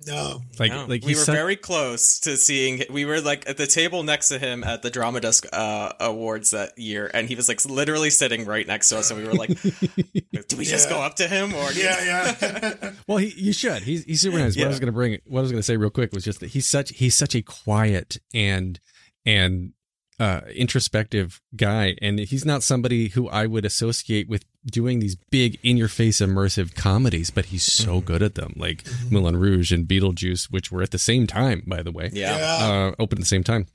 No, 0.08 0.42
like 0.60 0.72
No, 0.72 0.86
like 0.88 1.04
we 1.04 1.14
were 1.16 1.22
such- 1.22 1.36
very 1.36 1.56
close 1.56 2.20
to 2.22 2.38
seeing. 2.38 2.84
We 2.90 3.06
were 3.06 3.22
like 3.22 3.48
at 3.50 3.58
the 3.58 3.68
table 3.68 4.04
next 4.04 4.28
to 4.30 4.40
him 4.40 4.64
at 4.64 4.82
the 4.82 4.90
Drama 4.90 5.20
Desk 5.22 5.46
uh, 5.52 5.94
Awards 6.00 6.52
that 6.52 6.78
year, 6.78 7.10
and 7.14 7.28
he 7.28 7.36
was 7.36 7.48
like 7.48 7.64
literally 7.66 8.10
sitting 8.10 8.46
right 8.46 8.68
next 8.68 8.90
to 8.90 8.98
us, 8.98 9.10
and 9.12 9.20
we 9.20 9.26
were 9.28 9.34
like, 9.34 9.50
"Do 9.62 10.58
we 10.58 10.66
just 10.66 10.90
go 10.90 11.02
up 11.02 11.16
to 11.16 11.28
him?" 11.28 11.54
Or 11.54 11.72
yeah, 11.72 12.04
yeah. 12.42 12.92
Well, 13.08 13.18
he, 13.18 13.34
you 13.36 13.54
should. 13.54 13.84
He's 13.84 14.04
he's 14.04 14.22
super 14.22 14.38
nice. 14.38 14.56
What 14.56 14.66
I 14.66 14.70
was 14.70 14.80
going 14.80 14.88
to 14.88 14.94
bring, 14.94 15.20
what 15.26 15.40
I 15.40 15.42
was 15.44 15.52
going 15.52 15.60
to 15.60 15.64
say 15.66 15.78
real 15.78 15.90
quick 15.90 16.12
was 16.14 16.24
just 16.24 16.40
that 16.40 16.48
he's 16.52 16.68
such 16.68 16.90
he's 16.92 17.16
such 17.16 17.36
a 17.36 17.42
quiet 17.42 18.18
and 18.34 18.80
and 19.26 19.72
uh, 20.20 20.42
introspective 20.54 21.42
guy, 21.56 21.96
and 22.02 22.20
he's 22.20 22.46
not 22.46 22.64
somebody 22.64 23.10
who 23.10 23.28
I 23.28 23.46
would 23.46 23.66
associate 23.66 24.30
with 24.30 24.46
doing 24.66 25.00
these 25.00 25.16
big 25.30 25.60
in 25.62 25.78
your 25.78 25.88
face 25.88 26.20
immersive 26.20 26.76
comedies. 26.76 27.32
But 27.32 27.46
he's 27.46 27.64
so 27.64 28.02
good 28.02 28.22
at 28.22 28.36
them, 28.36 28.54
like 28.56 28.84
Moulin 29.10 29.38
Rouge 29.38 29.72
and 29.72 29.88
Beetlejuice, 29.88 30.52
which 30.52 30.72
were 30.72 30.82
at 30.82 30.92
the 30.92 31.00
same 31.00 31.28
time, 31.28 31.64
by 31.68 31.84
the 31.84 31.92
way. 31.92 32.10
yeah, 32.14 32.36
uh, 32.36 32.96
open 32.98 33.18
at 33.18 33.22
the 33.22 33.26
same 33.26 33.44
time. 33.44 33.68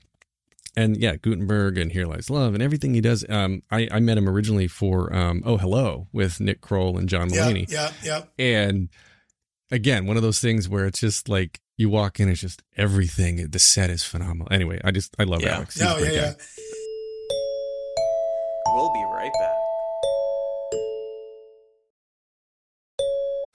And 0.75 0.95
yeah, 0.97 1.17
Gutenberg 1.17 1.77
and 1.77 1.91
Here 1.91 2.05
Lies 2.05 2.29
Love 2.29 2.53
and 2.53 2.63
everything 2.63 2.93
he 2.93 3.01
does. 3.01 3.25
Um, 3.29 3.61
I, 3.69 3.89
I 3.91 3.99
met 3.99 4.17
him 4.17 4.29
originally 4.29 4.67
for 4.67 5.13
um, 5.13 5.43
Oh 5.45 5.57
Hello 5.57 6.07
with 6.13 6.39
Nick 6.39 6.61
Kroll 6.61 6.97
and 6.97 7.09
John 7.09 7.29
yeah, 7.29 7.45
Mulaney 7.45 7.69
yeah, 7.69 7.91
yeah. 8.03 8.21
and 8.39 8.87
again 9.69 10.05
one 10.05 10.15
of 10.15 10.23
those 10.23 10.39
things 10.39 10.69
where 10.69 10.85
it's 10.85 11.01
just 11.01 11.27
like 11.27 11.59
you 11.81 11.89
walk 11.89 12.19
in 12.19 12.29
it's 12.29 12.39
just 12.41 12.61
everything 12.77 13.47
the 13.49 13.59
set 13.59 13.89
is 13.89 14.03
phenomenal 14.03 14.47
anyway 14.51 14.79
i 14.83 14.91
just 14.91 15.13
i 15.19 15.23
love 15.23 15.41
Yeah. 15.41 15.55
alex 15.57 15.73
He's 15.73 15.83
a 15.83 15.85
No, 15.85 15.97
yeah, 15.97 16.09
guy. 16.09 16.15
yeah. 16.15 16.33
we'll 18.73 18.93
be 18.93 19.03
right 19.17 19.31
back. 19.41 19.57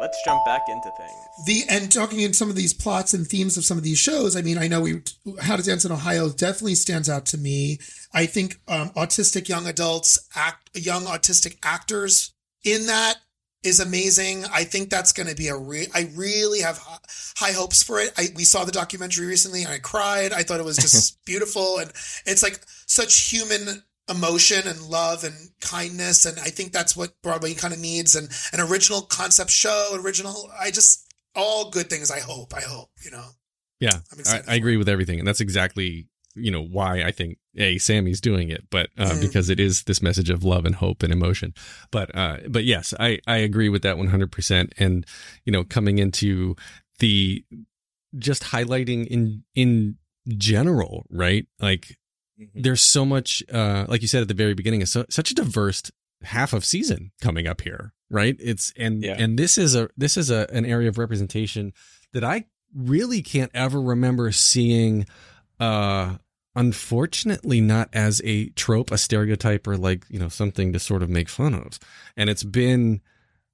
Let's 0.00 0.22
jump 0.24 0.44
back 0.46 0.62
into 0.68 0.90
things. 0.96 1.44
The 1.44 1.62
and 1.68 1.92
talking 1.92 2.20
in 2.20 2.32
some 2.32 2.48
of 2.48 2.56
these 2.56 2.72
plots 2.72 3.12
and 3.12 3.26
themes 3.26 3.58
of 3.58 3.64
some 3.66 3.76
of 3.76 3.84
these 3.84 3.98
shows. 3.98 4.34
I 4.34 4.40
mean, 4.40 4.56
I 4.56 4.66
know 4.66 4.80
we 4.80 5.02
How 5.40 5.56
to 5.56 5.62
Dance 5.62 5.84
in 5.84 5.92
Ohio 5.92 6.30
definitely 6.30 6.76
stands 6.76 7.10
out 7.10 7.26
to 7.26 7.38
me. 7.38 7.78
I 8.14 8.24
think 8.24 8.58
um, 8.66 8.88
autistic 8.90 9.48
young 9.48 9.66
adults, 9.66 10.18
act 10.34 10.70
young 10.74 11.02
autistic 11.02 11.58
actors 11.62 12.32
in 12.64 12.86
that 12.86 13.16
is 13.62 13.78
amazing. 13.78 14.44
I 14.46 14.64
think 14.64 14.88
that's 14.88 15.12
going 15.12 15.28
to 15.28 15.34
be 15.34 15.48
a 15.48 15.56
re- 15.56 15.88
I 15.94 16.10
really 16.14 16.60
have 16.60 16.78
high 17.36 17.52
hopes 17.52 17.82
for 17.82 18.00
it. 18.00 18.10
I, 18.16 18.28
we 18.34 18.44
saw 18.44 18.64
the 18.64 18.72
documentary 18.72 19.26
recently 19.26 19.64
and 19.64 19.72
I 19.72 19.78
cried. 19.78 20.32
I 20.32 20.42
thought 20.42 20.60
it 20.60 20.64
was 20.64 20.78
just 20.78 21.22
beautiful. 21.26 21.78
And 21.78 21.90
it's 22.24 22.42
like 22.42 22.58
such 22.86 23.30
human 23.30 23.82
emotion 24.10 24.66
and 24.66 24.82
love 24.82 25.24
and 25.24 25.34
kindness. 25.60 26.26
And 26.26 26.38
I 26.40 26.50
think 26.50 26.72
that's 26.72 26.96
what 26.96 27.12
Broadway 27.22 27.54
kind 27.54 27.72
of 27.72 27.80
needs 27.80 28.16
and 28.16 28.28
an 28.52 28.60
original 28.60 29.02
concept 29.02 29.50
show, 29.50 29.96
original. 30.02 30.50
I 30.58 30.70
just, 30.70 31.06
all 31.34 31.70
good 31.70 31.88
things. 31.88 32.10
I 32.10 32.20
hope, 32.20 32.52
I 32.54 32.60
hope, 32.60 32.90
you 33.04 33.10
know. 33.10 33.24
Yeah, 33.80 34.00
I'm 34.12 34.42
I, 34.46 34.54
agree 34.56 34.76
with 34.76 34.90
everything, 34.90 35.18
and 35.18 35.26
that's 35.26 35.40
exactly 35.40 36.06
you 36.36 36.50
know 36.50 36.62
why 36.62 37.02
I 37.02 37.10
think 37.10 37.38
a 37.56 37.76
Sammi's 37.76 38.20
doing 38.20 38.50
it, 38.50 38.64
but 38.70 38.90
uh, 38.98 39.10
Mhm. 39.12 39.20
because 39.22 39.48
it 39.48 39.58
is 39.58 39.84
this 39.84 40.02
message 40.02 40.30
of 40.30 40.44
love 40.44 40.64
and 40.64 40.74
hope 40.74 41.02
and 41.02 41.12
emotion. 41.12 41.54
But 41.90 42.14
uh, 42.14 42.36
but 42.48 42.64
yes, 42.64 42.92
I 43.00 43.20
I 43.26 43.38
agree 43.38 43.68
with 43.70 43.82
that 43.82 43.96
one 43.96 44.08
hundred 44.08 44.32
percent. 44.32 44.74
And 44.78 45.06
you 45.44 45.52
know, 45.52 45.64
coming 45.64 45.98
into 45.98 46.56
the 46.98 47.42
just 48.18 48.44
highlighting 48.44 49.06
in 49.06 49.44
in 49.54 49.96
general, 50.28 51.06
right? 51.10 51.46
Like 51.58 51.96
there's 52.54 52.80
so 52.82 53.04
much, 53.04 53.42
uh, 53.52 53.84
like 53.88 54.02
you 54.02 54.08
said 54.08 54.22
at 54.22 54.28
the 54.28 54.34
very 54.34 54.54
beginning, 54.54 54.80
is 54.82 54.90
so, 54.92 55.04
such 55.10 55.30
a 55.30 55.34
diverse 55.34 55.82
half 56.22 56.52
of 56.52 56.64
season 56.64 57.12
coming 57.20 57.46
up 57.46 57.60
here, 57.62 57.92
right? 58.10 58.36
It's 58.38 58.72
and 58.76 59.02
Yeah. 59.02 59.16
and 59.18 59.38
this 59.38 59.56
is 59.58 59.74
a 59.74 59.88
this 59.96 60.16
is 60.16 60.30
a 60.30 60.46
an 60.52 60.64
area 60.66 60.88
of 60.88 60.98
representation 60.98 61.72
that 62.12 62.24
I 62.24 62.44
really 62.74 63.22
can't 63.22 63.50
ever 63.54 63.80
remember 63.80 64.30
seeing. 64.32 65.06
Uh, 65.58 66.16
unfortunately, 66.56 67.60
not 67.60 67.88
as 67.92 68.20
a 68.24 68.48
trope, 68.50 68.90
a 68.90 68.98
stereotype, 68.98 69.66
or 69.66 69.76
like 69.76 70.04
you 70.08 70.18
know 70.18 70.28
something 70.28 70.72
to 70.72 70.78
sort 70.78 71.02
of 71.02 71.10
make 71.10 71.28
fun 71.28 71.54
of. 71.54 71.78
And 72.16 72.30
it's 72.30 72.44
been 72.44 73.00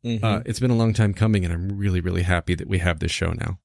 Mm-hmm. 0.04 0.24
uh, 0.24 0.40
it's 0.46 0.60
been 0.60 0.70
a 0.70 0.76
long 0.76 0.92
time 0.94 1.12
coming, 1.14 1.44
and 1.44 1.52
I'm 1.52 1.76
really 1.76 2.00
really 2.00 2.22
happy 2.22 2.54
that 2.54 2.68
we 2.68 2.78
have 2.78 3.00
this 3.00 3.10
show 3.10 3.32
now. 3.32 3.58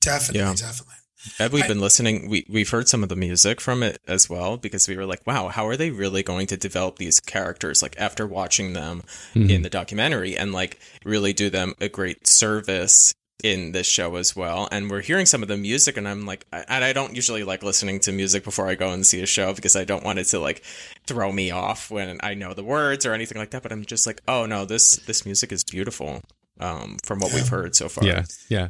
Definitely, 0.00 0.40
Yeah. 0.40 0.54
definitely. 0.54 0.94
Have 1.38 1.52
we 1.52 1.62
I- 1.62 1.68
been 1.68 1.80
listening? 1.80 2.28
We 2.28 2.46
we've 2.48 2.70
heard 2.70 2.88
some 2.88 3.02
of 3.02 3.08
the 3.08 3.16
music 3.16 3.60
from 3.60 3.82
it 3.82 4.00
as 4.06 4.28
well 4.30 4.56
because 4.56 4.86
we 4.88 4.96
were 4.96 5.06
like, 5.06 5.26
wow, 5.26 5.48
how 5.48 5.66
are 5.66 5.76
they 5.76 5.90
really 5.90 6.22
going 6.22 6.46
to 6.48 6.56
develop 6.56 6.96
these 6.96 7.20
characters? 7.20 7.82
Like 7.82 7.96
after 7.98 8.26
watching 8.26 8.72
them 8.72 9.02
Mm-hmm. 9.34 9.50
in 9.50 9.62
the 9.62 9.70
documentary 9.70 10.36
and 10.36 10.52
like 10.52 10.78
really 11.04 11.32
do 11.32 11.50
them 11.50 11.74
a 11.80 11.88
great 11.88 12.26
service 12.26 13.12
in 13.44 13.70
this 13.72 13.86
show 13.86 14.16
as 14.16 14.34
well. 14.34 14.68
And 14.72 14.90
we're 14.90 15.00
hearing 15.00 15.24
some 15.26 15.42
of 15.42 15.48
the 15.48 15.56
music, 15.56 15.96
and 15.96 16.08
I'm 16.08 16.26
like, 16.26 16.44
I, 16.52 16.64
and 16.68 16.84
I 16.84 16.92
don't 16.92 17.14
usually 17.14 17.44
like 17.44 17.62
listening 17.62 18.00
to 18.00 18.10
music 18.12 18.42
before 18.42 18.68
I 18.68 18.74
go 18.74 18.90
and 18.90 19.06
see 19.06 19.22
a 19.22 19.26
show 19.26 19.54
because 19.54 19.76
I 19.76 19.84
don't 19.84 20.02
want 20.04 20.18
it 20.18 20.24
to 20.24 20.40
like 20.40 20.62
throw 21.06 21.30
me 21.30 21.50
off 21.52 21.88
when 21.90 22.18
I 22.22 22.34
know 22.34 22.52
the 22.54 22.64
words 22.64 23.06
or 23.06 23.12
anything 23.12 23.38
like 23.38 23.50
that. 23.50 23.62
But 23.62 23.70
I'm 23.72 23.84
just 23.84 24.06
like, 24.06 24.22
oh 24.26 24.46
no, 24.46 24.64
this 24.64 24.96
this 25.06 25.24
music 25.24 25.52
is 25.52 25.62
beautiful. 25.64 26.20
Um, 26.60 26.96
from 27.04 27.20
what 27.20 27.32
we've 27.32 27.46
heard 27.48 27.76
so 27.76 27.88
far. 27.88 28.04
Yeah, 28.04 28.24
yeah. 28.48 28.68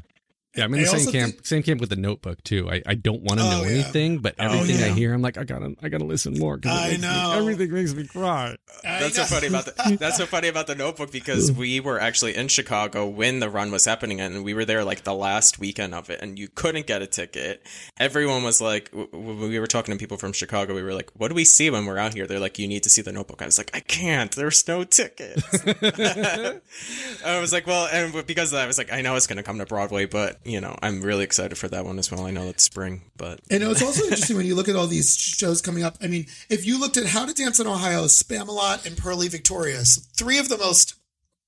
Yeah, 0.57 0.65
I'm 0.65 0.75
in 0.75 0.81
I 0.81 0.83
the 0.85 0.89
same 0.99 1.13
camp. 1.13 1.33
think- 1.35 1.47
same 1.47 1.63
camp 1.63 1.81
with 1.81 1.91
the 1.91 1.97
Notebook 1.97 2.43
too. 2.43 2.69
I, 2.71 2.83
I 2.87 2.95
don't 2.95 3.23
want 3.23 3.39
to 3.39 3.47
Oh, 3.47 3.51
know 3.51 3.63
yeah. 3.65 3.69
anything, 3.69 4.19
but 4.19 4.35
Oh, 4.41 4.45
everything 4.45 4.83
I 4.83 4.89
hear, 4.95 5.13
I'm 5.13 5.21
like, 5.23 5.37
I 5.39 5.45
gotta 5.45 5.75
I 5.83 5.89
gotta 5.89 6.05
listen 6.07 6.39
more. 6.39 6.59
'cause 6.59 6.73
it 6.73 6.75
I 6.75 6.89
makes 6.89 7.03
me- 7.03 7.09
know. 7.09 7.35
everything 7.39 7.73
makes 7.73 7.95
me 7.95 8.07
cry. 8.07 8.57
I 8.85 9.01
That's 9.01 9.17
so 9.17 9.25
funny 9.25 9.47
about 9.49 9.67
the 9.67 9.97
that's 10.01 10.17
so 10.17 10.27
funny 10.27 10.49
about 10.49 10.67
the 10.67 10.75
notebook 10.75 11.13
because 11.13 11.53
we 11.53 11.81
were 11.81 12.01
actually 12.01 12.35
in 12.35 12.49
Chicago 12.49 13.07
when 13.07 13.41
the 13.41 13.51
run 13.51 13.71
was 13.71 13.85
happening 13.85 14.21
and 14.21 14.43
we 14.43 14.55
were 14.55 14.65
there 14.65 14.85
like 14.85 15.05
the 15.05 15.15
last 15.15 15.59
weekend 15.59 15.95
of 15.95 16.09
it 16.11 16.21
and 16.23 16.39
you 16.39 16.49
couldn't 16.49 16.87
get 16.87 17.03
a 17.03 17.07
ticket. 17.07 17.65
Everyone 18.01 18.43
was 18.43 18.61
like 18.61 18.91
w- 18.91 19.09
w- 19.13 19.49
we 19.51 19.59
were 19.61 19.67
talking 19.67 19.95
to 19.95 19.99
people 19.99 20.17
from 20.17 20.33
Chicago 20.33 20.75
we 20.75 20.83
were 20.83 20.95
like 20.95 21.11
what 21.15 21.29
do 21.29 21.35
we 21.35 21.45
see 21.45 21.69
when 21.71 21.85
we're 21.87 21.99
out 21.99 22.15
here? 22.15 22.27
They're 22.27 22.41
like 22.41 22.59
you 22.59 22.67
need 22.67 22.83
to 22.85 22.91
see 22.91 23.03
the 23.03 23.13
notebook. 23.13 23.43
I 23.43 23.47
was 23.47 23.59
like 23.59 23.71
I 23.75 23.81
can't. 23.81 24.33
There's 24.35 24.67
no 24.67 24.83
tickets. 24.85 25.43
I 27.25 27.41
was 27.41 27.53
like 27.53 27.67
well 27.67 27.87
and 27.93 28.27
because 28.27 28.53
of 28.53 28.57
that 28.57 28.65
I 28.65 28.67
was 28.67 28.79
like 28.79 28.93
I 28.93 29.03
know 29.03 29.15
it's 29.17 29.27
going 29.27 29.37
to 29.37 29.43
come 29.43 29.59
to 29.59 29.67
Broadway 29.67 30.07
but 30.07 30.38
you 30.45 30.61
know 30.61 30.77
I'm 30.83 31.03
really 31.03 31.25
excited 31.25 31.57
for 31.59 31.69
that 31.69 31.85
one 31.85 31.99
as 31.99 32.11
well. 32.11 32.27
I 32.27 32.31
know 32.31 32.49
it's 32.49 32.65
spring 32.65 33.03
but 33.17 33.41
And 33.51 33.63
it's 33.63 33.83
also 33.83 34.05
interesting 34.05 34.37
when 34.37 34.47
you 34.47 34.55
look 34.55 34.69
at 34.69 34.77
all 34.77 34.87
these 34.87 35.17
shows 35.17 35.61
coming 35.61 35.85
up. 35.85 35.97
I 36.01 36.07
mean, 36.07 36.27
if 36.49 36.67
you 36.67 36.79
looked 36.79 36.97
at 36.97 37.07
How 37.07 37.27
to 37.27 37.35
Dance 37.35 37.61
in 37.61 37.67
Ohio, 37.67 38.05
Spamalot, 38.05 38.87
and 38.87 38.97
Purlie 38.97 39.29
Victorious, 39.29 39.97
three 40.17 40.39
of 40.39 40.49
the 40.49 40.59
most 40.59 40.95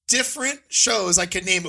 different 0.09 0.61
shows 0.69 1.19
I 1.19 1.27
can 1.27 1.45
name, 1.45 1.65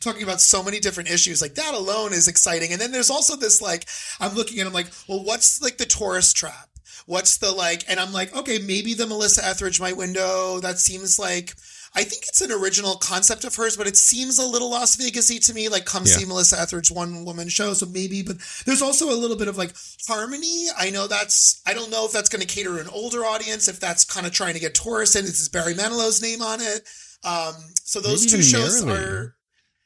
talking 0.00 0.22
about 0.22 0.40
so 0.40 0.62
many 0.62 0.78
different 0.78 1.10
issues. 1.10 1.42
Like 1.42 1.56
that 1.56 1.74
alone 1.74 2.12
is 2.12 2.28
exciting. 2.28 2.72
And 2.72 2.80
then 2.80 2.92
there's 2.92 3.10
also 3.10 3.36
this 3.36 3.60
like, 3.60 3.86
I'm 4.20 4.34
looking 4.34 4.60
at, 4.60 4.66
I'm 4.66 4.72
like, 4.72 4.90
well, 5.08 5.24
what's 5.24 5.60
like 5.60 5.76
the 5.76 5.84
tourist 5.84 6.36
trap? 6.36 6.68
What's 7.06 7.38
the 7.38 7.50
like, 7.50 7.82
and 7.90 7.98
I'm 7.98 8.12
like, 8.12 8.34
okay, 8.34 8.60
maybe 8.60 8.94
the 8.94 9.08
Melissa 9.08 9.44
Etheridge 9.44 9.80
My 9.80 9.92
Window. 9.92 10.60
That 10.60 10.78
seems 10.78 11.18
like, 11.18 11.54
I 11.94 12.04
think 12.04 12.22
it's 12.26 12.40
an 12.40 12.50
original 12.50 12.96
concept 12.96 13.44
of 13.44 13.54
hers, 13.54 13.76
but 13.76 13.86
it 13.86 13.98
seems 13.98 14.38
a 14.38 14.46
little 14.46 14.70
Las 14.70 14.96
Vegasy 14.96 15.44
to 15.46 15.52
me. 15.52 15.68
Like, 15.68 15.84
come 15.84 16.04
Yeah. 16.06 16.16
see 16.16 16.24
Melissa 16.24 16.58
Etheridge 16.58 16.90
one 16.90 17.24
woman 17.26 17.48
show. 17.50 17.74
So 17.74 17.84
maybe, 17.86 18.22
but 18.22 18.36
there's 18.64 18.80
also 18.80 19.10
a 19.10 19.14
little 19.14 19.36
bit 19.36 19.46
of 19.48 19.58
like 19.58 19.74
harmony. 20.08 20.68
I 20.76 20.88
know 20.90 21.06
that's, 21.06 21.60
I 21.66 21.74
don't 21.74 21.90
know 21.90 22.06
if 22.06 22.12
that's 22.12 22.30
going 22.30 22.40
to 22.40 22.46
cater 22.46 22.76
to 22.76 22.80
an 22.80 22.88
older 22.88 23.24
audience, 23.26 23.68
if 23.68 23.78
that's 23.78 24.04
kind 24.04 24.26
of 24.26 24.32
trying 24.32 24.54
to 24.54 24.60
get 24.60 24.74
tourists 24.74 25.16
in. 25.16 25.26
This 25.26 25.38
is 25.40 25.48
Barry 25.50 25.74
Manilow's 25.74 26.22
name 26.22 26.40
on 26.40 26.60
it. 26.62 26.88
Um, 27.24 27.54
so 27.84 28.00
those 28.00 28.24
Maybe 28.24 28.36
two 28.38 28.42
shows 28.42 28.82
are 28.84 29.36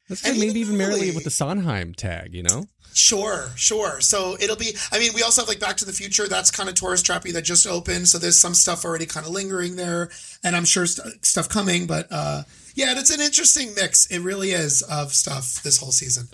Let's 0.09 0.25
And 0.25 0.37
say 0.37 0.47
maybe 0.47 0.61
even 0.61 0.77
Merrily. 0.77 1.11
with 1.11 1.25
the 1.25 1.31
Sondheim 1.31 1.93
tag. 1.93 2.33
You 2.33 2.45
know, 2.45 2.67
Sure, 2.97 3.51
sure. 3.57 4.01
So 4.01 4.39
it'll 4.41 4.57
be. 4.57 4.75
I 4.91 4.99
mean, 4.99 5.13
we 5.15 5.23
also 5.23 5.43
have 5.43 5.49
like 5.49 5.61
Back 5.61 5.77
to 5.77 5.85
the 5.85 5.93
Future. 5.93 6.27
That's 6.29 6.51
kind 6.51 6.67
of 6.67 6.77
tourist 6.77 7.05
trappy 7.05 7.31
that 7.35 7.43
just 7.43 7.67
opened. 7.67 8.09
So 8.09 8.17
there's 8.17 8.39
some 8.39 8.55
stuff 8.55 8.87
already 8.87 9.05
kind 9.05 9.27
of 9.27 9.33
lingering 9.33 9.77
there, 9.77 10.09
and 10.43 10.57
I'm 10.57 10.65
sure 10.65 10.87
st- 10.87 11.23
stuff 11.23 11.47
coming. 11.47 11.87
But 11.87 12.07
uh, 12.11 12.45
yeah, 12.75 12.95
it's 12.97 13.11
an 13.15 13.21
interesting 13.21 13.75
mix. 13.75 14.07
It 14.07 14.21
really 14.21 14.53
is 14.53 14.81
of 14.81 15.13
stuff 15.13 15.63
this 15.63 15.77
whole 15.79 15.93
season. 15.93 16.29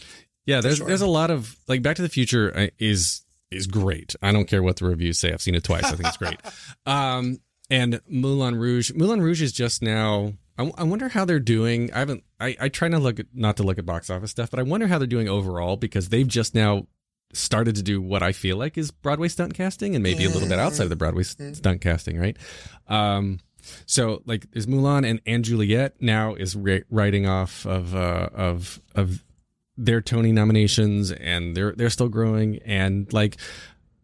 yeah. 0.46 0.60
There's 0.60 0.76
sure. 0.76 0.86
there's 0.86 1.00
a 1.02 1.06
lot 1.08 1.32
of 1.32 1.56
like 1.66 1.82
Back 1.82 1.96
to 1.96 2.02
the 2.02 2.08
Future 2.08 2.56
uh, 2.56 2.66
is 2.78 3.22
is 3.50 3.66
great. 3.66 4.14
I 4.22 4.30
don't 4.30 4.46
care 4.46 4.62
what 4.62 4.76
the 4.76 4.84
reviews 4.84 5.18
say. 5.18 5.32
I've 5.32 5.42
seen 5.42 5.56
it 5.56 5.64
twice. 5.64 5.82
I 5.84 5.96
think 5.96 6.06
it's 6.06 6.16
great. 6.16 6.38
Um, 6.86 7.38
and 7.70 8.00
Moulin 8.06 8.54
Rouge. 8.54 8.92
Moulin 8.94 9.20
Rouge 9.20 9.42
is 9.42 9.52
just 9.52 9.82
now. 9.82 10.34
I, 10.62 10.82
I 10.82 10.82
wonder 10.84 11.08
how 11.08 11.24
they're 11.24 11.40
doing. 11.40 11.92
I 11.92 12.00
haven't. 12.00 12.24
I, 12.40 12.56
I 12.60 12.68
try 12.68 12.88
not 12.88 12.98
to 12.98 13.02
look 13.02 13.20
at, 13.20 13.26
not 13.34 13.56
to 13.58 13.62
look 13.62 13.78
at 13.78 13.86
box 13.86 14.10
office 14.10 14.30
stuff, 14.30 14.50
but 14.50 14.58
I 14.60 14.62
wonder 14.62 14.86
how 14.86 14.98
they're 14.98 15.06
doing 15.06 15.28
overall 15.28 15.76
because 15.76 16.08
they've 16.08 16.26
just 16.26 16.54
now 16.54 16.86
started 17.32 17.74
to 17.76 17.82
do 17.82 18.00
what 18.00 18.22
I 18.22 18.32
feel 18.32 18.56
like 18.56 18.76
is 18.76 18.90
Broadway 18.90 19.28
stunt 19.28 19.54
casting 19.54 19.94
and 19.94 20.02
maybe 20.02 20.24
a 20.24 20.28
little 20.28 20.48
bit 20.48 20.58
outside 20.58 20.84
of 20.84 20.90
the 20.90 20.96
Broadway 20.96 21.22
stunt 21.22 21.80
casting, 21.80 22.18
right? 22.18 22.36
Um, 22.88 23.40
so 23.86 24.22
like 24.26 24.50
there's 24.50 24.66
Mulan 24.66 25.08
and 25.08 25.20
and 25.26 25.44
Juliet 25.44 25.94
now 26.00 26.34
is 26.34 26.56
ri- 26.56 26.84
writing 26.90 27.26
off 27.26 27.64
of 27.66 27.94
uh, 27.94 28.28
of 28.34 28.80
of 28.94 29.22
their 29.76 30.00
Tony 30.00 30.32
nominations 30.32 31.10
and 31.12 31.56
they're 31.56 31.72
they're 31.72 31.90
still 31.90 32.08
growing 32.08 32.58
and 32.64 33.10
like 33.12 33.36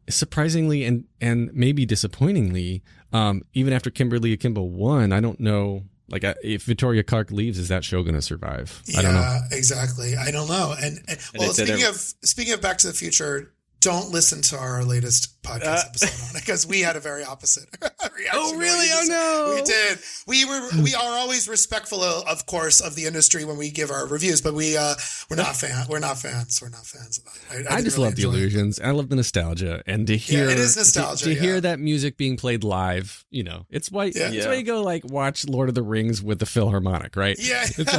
surprisingly 0.08 0.84
and 0.84 1.04
and 1.20 1.52
maybe 1.52 1.84
disappointingly 1.84 2.82
um 3.12 3.42
even 3.52 3.72
after 3.72 3.90
Kimberly 3.90 4.32
Akimbo 4.32 4.62
won 4.62 5.12
I 5.12 5.20
don't 5.20 5.38
know 5.40 5.84
like 6.08 6.24
if 6.42 6.62
Victoria 6.62 7.02
Clark 7.02 7.30
leaves 7.30 7.58
is 7.58 7.68
that 7.68 7.84
show 7.84 8.02
going 8.02 8.14
to 8.14 8.22
survive 8.22 8.82
Yeah, 8.86 9.00
I 9.00 9.02
don't 9.02 9.14
know 9.14 9.40
exactly. 9.52 10.16
I 10.16 10.30
don't 10.30 10.48
know. 10.48 10.74
And, 10.80 11.00
and 11.08 11.18
well, 11.38 11.50
it 11.50 11.54
speaking 11.54 11.84
of 11.84 11.96
speaking 11.96 12.54
of 12.54 12.60
Back 12.60 12.78
to 12.78 12.86
the 12.86 12.92
Future, 12.92 13.52
don't 13.80 14.10
listen 14.10 14.42
to 14.42 14.56
our 14.58 14.82
latest 14.84 15.40
podcast 15.42 15.86
episode 15.86 16.28
on 16.30 16.36
it 16.36 16.44
because 16.44 16.66
we 16.66 16.80
had 16.80 16.96
a 16.96 17.00
very 17.00 17.22
opposite 17.24 17.64
reaction. 17.82 18.30
Oh, 18.34 18.56
really? 18.56 18.86
you 18.86 18.94
Oh, 18.94 19.04
no. 19.08 19.54
We 19.54 19.62
did. 19.62 19.98
We 20.26 20.44
were 20.44 20.82
we 20.82 20.94
are 20.94 21.18
always 21.18 21.48
respectful, 21.48 22.02
of, 22.02 22.26
of 22.26 22.46
course, 22.46 22.80
of 22.80 22.94
the 22.96 23.06
industry 23.06 23.44
when 23.44 23.56
we 23.56 23.70
give 23.70 23.90
our 23.90 24.06
reviews, 24.06 24.40
but 24.42 24.54
we 24.54 24.76
uh 24.76 24.94
we're 25.30 25.36
not 25.36 25.54
fan 25.56 25.86
we're 25.88 26.00
not 26.00 26.18
fans. 26.18 26.60
We're 26.60 26.70
not 26.70 26.84
fans 26.86 27.18
of 27.18 27.24
that. 27.24 27.32
I, 27.50 27.54
I, 27.54 27.76
didn't 27.76 27.84
just 27.84 27.96
really 27.96 28.08
love 28.08 28.16
the 28.16 28.22
enjoy 28.22 28.30
it. 28.36 28.40
illusions. 28.40 28.80
I 28.80 28.90
love 28.90 29.08
the 29.08 29.16
nostalgia, 29.16 29.82
and 29.86 30.06
to 30.08 30.16
hear 30.16 30.48
it 30.48 30.58
is 30.58 30.74
to- 30.74 30.80
nostalgia, 30.80 31.24
To, 31.26 31.34
yeah. 31.34 31.40
hear 31.40 31.60
that 31.60 31.78
music 31.78 32.16
being 32.16 32.36
played 32.36 32.64
live, 32.64 33.24
you 33.30 33.44
know, 33.44 33.64
it's 33.70 33.90
why 33.90 34.06
Yeah. 34.06 34.26
it's 34.28 34.34
Yeah. 34.36 34.48
why 34.48 34.54
you 34.54 34.64
go 34.64 34.82
like 34.82 35.04
watch 35.04 35.46
Lord 35.46 35.68
of 35.68 35.74
the 35.74 35.82
Rings 35.82 36.20
with 36.22 36.40
the 36.40 36.46
Philharmonic, 36.46 37.14
right? 37.16 37.36
Yeah. 37.38 37.64
It's 37.64 37.94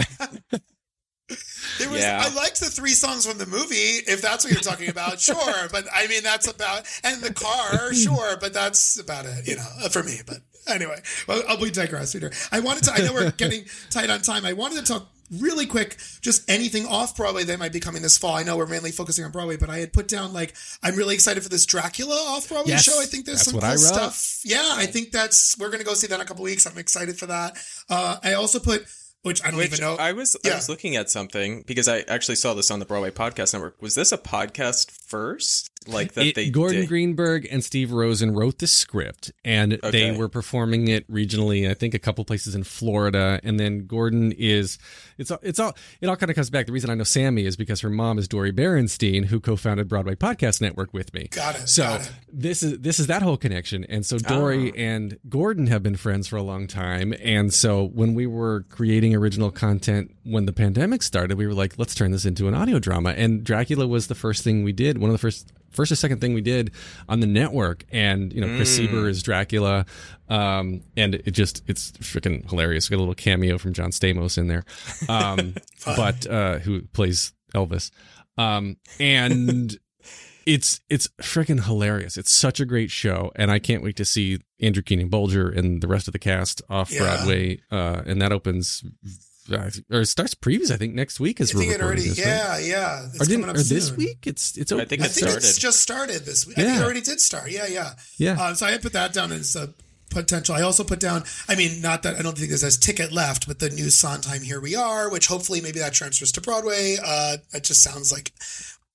like, 0.52 0.62
There 1.80 1.90
was, 1.90 2.02
Yeah. 2.02 2.22
I 2.24 2.34
liked 2.36 2.60
the 2.60 2.68
three 2.68 2.92
songs 2.92 3.26
from 3.26 3.38
the 3.40 3.46
movie, 3.48 3.76
if 4.08 4.22
that's 4.22 4.44
what 4.44 4.54
you're 4.54 4.62
talking 4.62 4.90
about, 4.90 5.20
sure. 5.30 5.68
But 5.72 5.86
I 5.94 6.08
mean, 6.08 6.22
that's 6.24 6.48
about, 6.48 6.86
and 7.04 7.22
the 7.22 7.34
car, 7.34 7.94
sure. 7.94 8.38
But 8.40 8.54
that's 8.54 9.00
about 9.00 9.26
it, 9.26 9.48
you 9.48 9.56
know, 9.56 9.90
for 9.90 10.04
me. 10.04 10.20
But 10.26 10.38
anyway, 10.68 11.02
well, 11.28 11.42
I'll 11.48 11.58
be 11.58 11.72
digress, 11.72 12.14
Peter. 12.14 12.32
I 12.52 12.60
wanted 12.60 12.84
to, 12.84 12.94
I 12.94 13.00
know 13.00 13.14
we're 13.14 13.32
getting 13.32 13.66
tight 13.90 14.10
on 14.10 14.22
time. 14.22 14.46
I 14.46 14.54
wanted 14.54 14.86
to 14.86 14.94
talk 14.94 15.08
really 15.32 15.68
quick, 15.68 15.96
just 16.22 16.50
anything 16.50 16.88
off 16.88 17.16
Broadway 17.16 17.44
that 17.44 17.60
might 17.60 17.72
be 17.72 17.80
coming 17.80 18.02
this 18.02 18.18
fall. 18.18 18.34
I 18.36 18.42
know 18.42 18.58
we're 18.58 18.66
mainly 18.66 18.92
focusing 18.92 19.24
on 19.24 19.32
Broadway, 19.32 19.58
but 19.58 19.70
I 19.70 19.78
had 19.78 19.94
put 19.94 20.08
down 20.08 20.34
like, 20.34 20.56
I'm 20.82 20.96
really 20.96 21.14
excited 21.14 21.44
for 21.44 21.50
this 21.50 21.68
Dracula 21.68 22.16
off 22.16 22.50
Broadway 22.50 22.72
Yes, 22.72 22.84
show. 22.84 23.00
I 23.00 23.06
think 23.06 23.26
there's 23.26 23.44
some 23.44 23.60
cool 23.60 23.78
stuff. 23.78 24.42
Yeah, 24.44 24.68
I 24.74 24.88
think 24.88 25.12
that's, 25.12 25.56
we're 25.60 25.68
going 25.70 25.82
to 25.82 25.86
go 25.86 25.94
see 25.94 26.08
that 26.08 26.16
in 26.16 26.22
a 26.22 26.26
couple 26.26 26.44
weeks. 26.44 26.66
I'm 26.66 26.80
excited 26.80 27.20
for 27.20 27.28
that. 27.28 27.58
Uh, 27.90 28.18
I 28.24 28.34
also 28.34 28.60
put, 28.60 28.88
which 29.24 29.44
I 29.44 29.50
don't 29.52 29.58
Which 29.58 29.68
even 29.74 29.82
know. 29.82 29.96
I 29.96 30.14
was 30.14 30.36
I 30.46 30.56
was 30.56 30.70
looking 30.70 30.96
at 30.96 31.10
something 31.10 31.64
because 31.68 31.88
I 31.88 32.00
actually 32.08 32.36
saw 32.36 32.54
this 32.54 32.72
on 32.72 32.80
the 32.80 32.86
Broadway 32.86 33.12
Podcast 33.12 33.54
Network. 33.54 33.82
Was 33.82 33.96
this 33.96 34.12
a 34.12 34.18
podcast 34.18 34.92
first? 34.92 35.70
like 35.88 36.14
that 36.14 36.26
It- 36.26 36.36
they 36.36 36.50
Gordon 36.50 36.82
did? 36.82 36.90
Greenberg 36.90 37.48
and 37.50 37.64
Steve 37.64 37.92
Rosen 37.94 38.32
wrote 38.36 38.60
the 38.60 38.68
script, 38.68 39.32
and 39.46 39.80
they 39.82 40.12
were 40.12 40.28
performing 40.28 40.90
it 40.90 41.10
regionally. 41.10 41.70
I 41.70 41.74
think 41.74 41.94
a 41.94 42.00
couple 42.00 42.26
places 42.26 42.54
in 42.54 42.66
Florida, 42.66 43.40
and 43.46 43.58
then 43.58 43.88
Gordon 43.88 44.34
is. 44.34 44.78
It's 45.18 45.32
all. 45.32 45.40
It's 45.42 45.58
all. 45.58 45.76
It 46.02 46.08
all 46.08 46.18
kind 46.18 46.30
of 46.30 46.36
comes 46.36 46.50
back. 46.50 46.66
The 46.66 46.74
reason 46.74 46.90
I 46.90 46.96
know 46.96 47.04
Sammi 47.06 47.46
is 47.46 47.56
because 47.56 47.80
her 47.80 47.90
mom 47.90 48.20
is 48.20 48.28
Dori 48.28 48.52
Berinstein, 48.52 49.26
who 49.26 49.40
co-founded 49.40 49.88
Broadway 49.88 50.16
Podcast 50.16 50.60
Network 50.62 50.94
with 50.94 51.14
me. 51.14 51.30
Got 51.32 51.56
it, 51.56 51.70
So 51.70 51.84
got 51.84 52.02
it. 52.02 52.12
this 52.32 52.62
is 52.62 52.80
this 52.80 53.00
is 53.00 53.08
that 53.08 53.22
whole 53.22 53.38
connection, 53.38 53.86
and 53.86 54.06
so 54.06 54.18
Dori 54.20 54.72
ah. 54.72 54.76
and 54.78 55.18
Gordon 55.30 55.68
have 55.68 55.82
been 55.82 55.96
friends 55.96 56.28
for 56.28 56.36
a 56.36 56.44
long 56.44 56.68
time, 56.68 57.14
and 57.22 57.54
so 57.54 57.86
when 57.86 58.14
we 58.16 58.28
were 58.28 58.66
creating 58.70 59.09
original 59.16 59.52
content 59.52 60.16
when 60.24 60.46
the 60.46 60.54
pandemic 60.54 61.04
started, 61.04 61.38
we 61.38 61.48
were 61.48 61.54
like, 61.54 61.78
let's 61.78 61.96
turn 61.96 62.12
this 62.12 62.26
into 62.26 62.48
an 62.48 62.54
audio 62.54 62.80
drama, 62.80 63.12
and 63.12 63.44
Dracula 63.44 63.88
was 63.88 64.08
the 64.08 64.16
first 64.16 64.44
thing 64.44 64.64
we 64.64 64.72
did. 64.74 64.98
One 64.98 65.10
of 65.10 65.14
the 65.14 65.20
first 65.20 65.52
first 65.72 65.92
or 65.92 65.96
second 65.96 66.20
thing 66.20 66.34
we 66.34 66.42
did 66.42 66.72
on 67.08 67.20
the 67.20 67.28
network. 67.28 67.86
And 67.92 68.34
you 68.34 68.42
know 68.42 68.48
chris 68.56 68.78
sieber 68.78 69.08
is 69.08 69.22
dracula. 69.24 69.86
Um 70.30 70.82
and 70.98 71.16
it 71.16 71.32
just 71.32 71.64
it's 71.68 71.92
freaking 71.94 72.50
hilarious. 72.50 72.90
We 72.90 72.96
got 72.96 73.00
a 73.00 73.02
little 73.02 73.16
cameo 73.16 73.58
from 73.58 73.74
john 73.74 73.92
stamos 73.92 74.38
in 74.38 74.48
there. 74.48 74.64
Um 75.08 75.56
but 75.86 76.28
uh 76.28 76.60
who 76.60 76.82
plays 76.82 77.34
elvis. 77.54 77.92
Um 78.38 78.78
and 79.00 79.78
it's 80.54 80.82
it's 80.90 81.08
freaking 81.22 81.64
hilarious 81.66 82.18
it's 82.18 82.32
such 82.32 82.60
a 82.60 82.66
great 82.66 82.90
show 82.90 83.32
and 83.36 83.52
i 83.52 83.60
can't 83.60 83.84
wait 83.84 83.96
to 83.96 84.06
see 84.06 84.40
andrew 84.60 84.82
keenan 84.82 85.10
bolger 85.10 85.56
and 85.56 85.82
the 85.82 85.88
rest 85.88 86.08
of 86.08 86.12
the 86.12 86.20
cast 86.20 86.62
off 86.70 86.92
Yeah. 86.92 87.00
broadway 87.00 87.60
uh 87.72 88.02
and 88.06 88.22
that 88.22 88.32
opens 88.32 88.84
uh, 89.52 89.70
or 89.92 90.02
it 90.02 90.06
starts 90.08 90.34
previews 90.36 90.72
i 90.72 90.78
think 90.78 90.94
next 90.94 91.20
week 91.20 91.40
as 91.42 91.54
I 91.54 91.58
we're 91.58 91.62
think 91.62 91.74
it 91.74 91.76
recording 91.82 92.04
already, 92.06 92.10
this, 92.10 92.26
right? 92.26 92.62
yeah, 92.66 92.76
yeah. 92.76 93.06
It's 93.14 93.22
or, 93.22 93.26
didn't, 93.26 93.46
or 93.46 93.50
up 93.50 93.56
this 93.58 93.92
week 93.96 94.26
it's 94.26 94.58
it's 94.58 94.72
I 94.72 94.86
think 94.86 95.02
I 95.04 95.08
think 95.08 95.28
it's 95.28 95.58
just 95.58 95.82
started 95.82 96.26
this 96.26 96.46
week. 96.48 96.58
I 96.58 96.64
think 96.64 96.78
it 96.80 96.84
already 96.84 97.02
did 97.02 97.20
start. 97.20 97.52
Yeah, 97.52 97.68
yeah. 97.68 97.94
Yeah. 98.18 98.42
Um, 98.42 98.56
so 98.56 98.66
I 98.68 98.78
put 98.78 98.94
that 98.94 99.12
down 99.14 99.32
as 99.32 99.56
a 99.56 99.74
potential. 100.12 100.56
I 100.56 100.62
also 100.62 100.84
put 100.84 101.00
down, 101.00 101.24
I 101.48 101.56
mean, 101.56 101.82
not 101.82 102.02
that 102.04 102.18
I 102.18 102.22
don't 102.24 102.36
think 102.38 102.50
there's 102.50 102.64
a 102.64 102.80
ticket 102.80 103.12
left, 103.12 103.48
but 103.48 103.60
the 103.60 103.70
new 103.70 103.90
Sondheim 103.90 104.42
Here 104.44 104.60
We 104.62 104.76
Are, 104.76 105.10
which 105.10 105.28
hopefully 105.28 105.62
maybe 105.62 105.80
that 105.80 105.94
transfers 105.94 106.32
to 106.34 106.42
Broadway. 106.42 106.98
Uh, 107.04 107.38
it 107.54 107.64
just 107.64 107.82
sounds 107.84 108.12
like, 108.12 108.32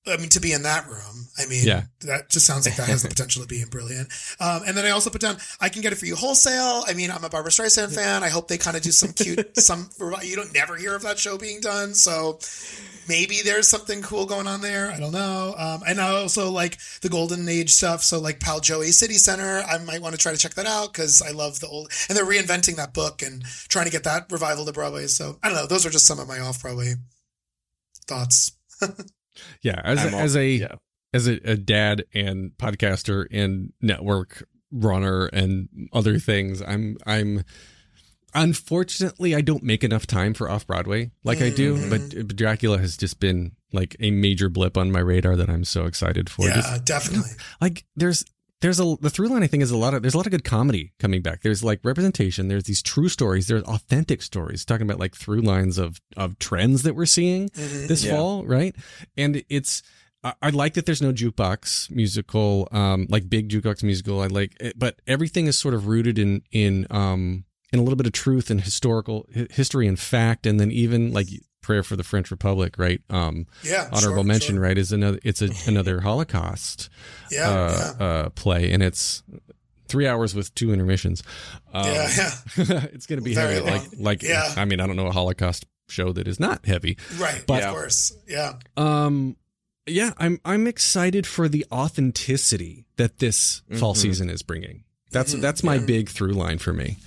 I 0.07 0.17
mean, 0.17 0.29
to 0.29 0.39
be 0.39 0.53
in 0.53 0.63
that 0.63 0.87
room, 0.87 1.27
I 1.37 1.45
mean, 1.47 1.65
Yeah. 1.65 1.83
that 2.01 2.29
just 2.29 2.45
sounds 2.45 2.65
like 2.65 2.75
that 2.75 2.87
has 2.87 3.01
the 3.03 3.09
potential 3.09 3.41
to 3.41 3.47
be 3.47 3.63
brilliant. 3.65 4.09
Um, 4.39 4.61
and 4.67 4.77
then 4.77 4.85
I 4.85 4.91
also 4.91 5.09
put 5.09 5.21
down, 5.21 5.37
I 5.59 5.69
can 5.69 5.81
get 5.81 5.93
it 5.93 5.97
for 5.97 6.05
you 6.05 6.15
wholesale. 6.15 6.83
I 6.87 6.93
mean, 6.93 7.09
I'm 7.11 7.23
a 7.23 7.29
Barbra 7.29 7.51
Streisand 7.51 7.93
fan. 7.93 8.23
I 8.23 8.29
hope 8.29 8.47
they 8.47 8.57
kind 8.57 8.77
of 8.77 8.83
do 8.83 8.91
some 8.91 9.13
cute, 9.13 9.57
some, 9.57 9.89
you 10.21 10.35
don't 10.35 10.53
never 10.53 10.75
hear 10.75 10.95
of 10.95 11.01
that 11.01 11.17
show 11.17 11.37
being 11.37 11.59
done. 11.59 11.93
So 11.95 12.39
maybe 13.07 13.41
there's 13.43 13.67
something 13.67 14.01
cool 14.03 14.25
going 14.27 14.47
on 14.47 14.61
there. 14.61 14.91
I 14.91 14.99
don't 14.99 15.11
know. 15.11 15.55
Um, 15.57 15.81
and 15.87 15.99
I 15.99 16.09
also 16.09 16.51
like 16.51 16.77
the 17.01 17.09
golden 17.09 17.49
age 17.49 17.71
stuff. 17.71 18.03
So 18.03 18.19
like 18.19 18.39
Pal 18.39 18.59
Joey 18.59 18.91
City 18.91 19.15
Center, 19.15 19.63
I 19.67 19.79
might 19.79 20.01
want 20.01 20.13
to 20.13 20.19
try 20.21 20.31
to 20.31 20.37
check 20.37 20.53
that 20.53 20.67
out 20.67 20.93
because 20.93 21.21
I 21.21 21.31
love 21.31 21.59
the 21.59 21.67
old, 21.67 21.91
and 22.09 22.17
they're 22.17 22.25
reinventing 22.25 22.75
that 22.75 22.93
book 22.93 23.21
and 23.23 23.43
trying 23.69 23.85
to 23.85 23.91
get 23.91 24.03
that 24.03 24.31
revival 24.31 24.65
to 24.65 24.71
Broadway. 24.71 25.07
So 25.07 25.39
I 25.41 25.49
don't 25.49 25.57
know. 25.57 25.65
Those 25.67 25.85
are 25.85 25.89
just 25.89 26.05
some 26.05 26.19
of 26.19 26.27
my 26.27 26.39
off 26.39 26.61
Broadway 26.61 26.93
thoughts. 28.07 28.51
Yeah, 29.61 29.81
as 29.83 29.99
I'm 30.05 30.13
a, 30.13 30.17
all- 30.17 30.23
as 30.23 30.35
a 30.35 30.47
yeah. 30.47 30.75
as 31.13 31.27
a, 31.27 31.33
a 31.49 31.55
dad 31.55 32.05
and 32.13 32.51
podcaster 32.57 33.25
and 33.31 33.73
network 33.81 34.47
runner 34.71 35.25
and 35.27 35.69
other 35.93 36.19
things, 36.19 36.61
I'm 36.61 36.97
I'm 37.05 37.43
unfortunately 38.33 39.33
I 39.35 39.41
don't 39.41 39.63
make 39.63 39.83
enough 39.83 40.05
time 40.07 40.33
for 40.33 40.49
off 40.49 40.67
Broadway 40.67 41.11
like 41.23 41.41
I 41.41 41.49
do, 41.49 41.75
Mm-hmm. 41.77 41.89
but 42.25 42.35
Dracula 42.35 42.77
has 42.79 42.97
just 42.97 43.19
been 43.19 43.53
like 43.71 43.95
a 43.99 44.11
major 44.11 44.49
blip 44.49 44.77
on 44.77 44.91
my 44.91 44.99
radar 44.99 45.35
that 45.35 45.49
I'm 45.49 45.63
so 45.65 45.85
excited 45.85 46.29
for. 46.29 46.47
yeah, 46.47 46.55
Just- 46.55 46.85
definitely. 46.85 47.31
like 47.61 47.85
there's 47.95 48.25
there's 48.65 48.79
a 48.79 48.95
the 48.99 49.11
through 49.11 49.27
line 49.27 49.43
I 49.43 49.47
think 49.47 49.61
is 49.61 49.69
a 49.69 49.77
lot 49.77 49.93
of 49.93 50.01
there's 50.01 50.15
a 50.15 50.17
lot 50.17 50.25
of 50.25 50.31
good 50.31 50.43
comedy 50.43 50.91
coming 50.99 51.21
back. 51.21 51.41
There's 51.43 51.63
like 51.63 51.79
representation. 51.83 52.47
There's 52.47 52.63
these 52.63 52.81
true 52.81 53.09
stories. 53.09 53.45
There's 53.45 53.61
authentic 53.63 54.23
stories 54.23 54.65
talking 54.65 54.87
about 54.87 54.99
like 54.99 55.15
through 55.15 55.41
lines 55.41 55.77
of 55.77 56.01
of 56.17 56.39
trends 56.39 56.81
that 56.81 56.95
we're 56.95 57.05
seeing 57.05 57.49
this 57.53 58.03
Yeah. 58.03 58.13
fall, 58.15 58.43
right? 58.43 58.75
And 59.15 59.43
it's 59.49 59.83
I, 60.23 60.33
I 60.41 60.49
like 60.49 60.73
that 60.73 60.87
there's 60.87 61.01
no 61.01 61.13
jukebox 61.13 61.91
musical, 61.91 62.67
um, 62.71 63.05
like 63.09 63.29
big 63.29 63.49
jukebox 63.49 63.83
musical. 63.83 64.21
I 64.21 64.27
like, 64.27 64.57
it, 64.59 64.79
but 64.79 64.99
everything 65.05 65.45
is 65.45 65.59
sort 65.59 65.75
of 65.75 65.85
rooted 65.85 66.17
in 66.17 66.41
in 66.51 66.87
um 66.89 67.45
in 67.71 67.79
a 67.79 67.83
little 67.83 67.97
bit 67.97 68.07
of 68.07 68.13
truth 68.13 68.49
and 68.49 68.61
historical 68.61 69.27
history 69.51 69.87
and 69.87 69.99
fact, 69.99 70.47
and 70.47 70.59
then 70.59 70.71
even 70.71 71.13
like 71.13 71.27
prayer 71.65 71.83
for 71.83 71.95
the 71.95 72.03
French 72.03 72.29
Republic, 72.31 72.75
right? 72.77 73.01
Um, 73.09 73.47
Yeah, 73.63 73.89
honorable 73.91 74.21
sure, 74.21 74.23
mention, 74.23 74.55
sure. 74.55 74.63
right? 74.63 74.77
Is 74.77 74.91
another 74.91 75.19
it's 75.23 75.41
a, 75.41 75.49
another 75.67 76.01
Holocaust 76.01 76.89
Yeah, 77.31 77.49
uh, 77.49 77.93
yeah. 77.99 78.05
uh, 78.05 78.29
play, 78.29 78.71
and 78.71 78.83
it's 78.83 79.23
three 79.87 80.07
hours 80.07 80.35
with 80.35 80.53
two 80.55 80.71
intermissions. 80.71 81.23
Um, 81.73 81.85
Yeah, 81.87 82.09
yeah. 82.17 82.31
it's 82.93 83.05
going 83.07 83.19
to 83.19 83.23
be 83.25 83.33
Very 83.33 83.55
heavy. 83.55 83.65
Like, 83.71 83.81
long. 83.93 84.03
like 84.03 84.23
Yeah. 84.23 84.53
I 84.55 84.65
mean, 84.65 84.79
I 84.79 84.87
don't 84.87 84.95
know 84.95 85.07
a 85.07 85.11
Holocaust 85.11 85.65
show 85.87 86.11
that 86.13 86.27
is 86.27 86.39
not 86.39 86.65
heavy. 86.65 86.97
Right. 87.17 87.43
But- 87.47 87.63
of 87.63 87.71
course. 87.73 88.13
Yeah. 88.27 88.53
Um, 88.77 89.35
yeah, 89.87 90.13
I'm 90.17 90.39
I'm 90.43 90.65
excited 90.67 91.27
for 91.27 91.47
the 91.47 91.63
authenticity 91.71 92.85
that 92.97 93.19
this 93.19 93.61
fall 93.79 93.93
Mm-hmm. 93.93 94.01
season 94.01 94.29
is 94.29 94.41
bringing. 94.43 94.83
That's 95.11 95.33
Mm-hmm. 95.33 95.41
that's 95.41 95.63
my 95.63 95.77
big 95.77 96.09
through 96.09 96.33
line 96.33 96.57
for 96.57 96.73
me. 96.73 96.97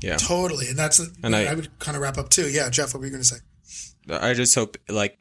Yeah. 0.00 0.16
Totally. 0.16 0.68
And 0.68 0.78
that's, 0.78 0.98
And 1.22 1.34
I, 1.36 1.44
I- 1.46 1.54
would 1.54 1.76
kind 1.78 1.96
of 1.96 2.02
wrap 2.02 2.16
up 2.18 2.28
too. 2.30 2.48
Yeah. 2.48 2.70
Jeff, 2.70 2.94
what 2.94 3.00
were 3.00 3.06
you 3.06 3.10
going 3.12 3.22
to 3.22 3.28
say? 3.28 3.36
I 4.12 4.34
just 4.34 4.54
hope 4.54 4.76
like 4.88 5.18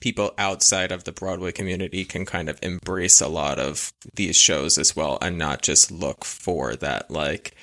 people 0.00 0.34
outside 0.36 0.92
of 0.92 1.04
the 1.04 1.12
Broadway 1.12 1.52
community 1.52 2.04
can 2.04 2.26
kind 2.26 2.48
of 2.48 2.58
embrace 2.62 3.20
a 3.20 3.28
lot 3.28 3.58
of 3.58 3.92
these 4.14 4.36
shows 4.36 4.76
as 4.76 4.94
well 4.94 5.18
and 5.22 5.38
not 5.38 5.62
just 5.62 5.90
look 5.90 6.24
for 6.24 6.76
that 6.76 7.10
like 7.10 7.54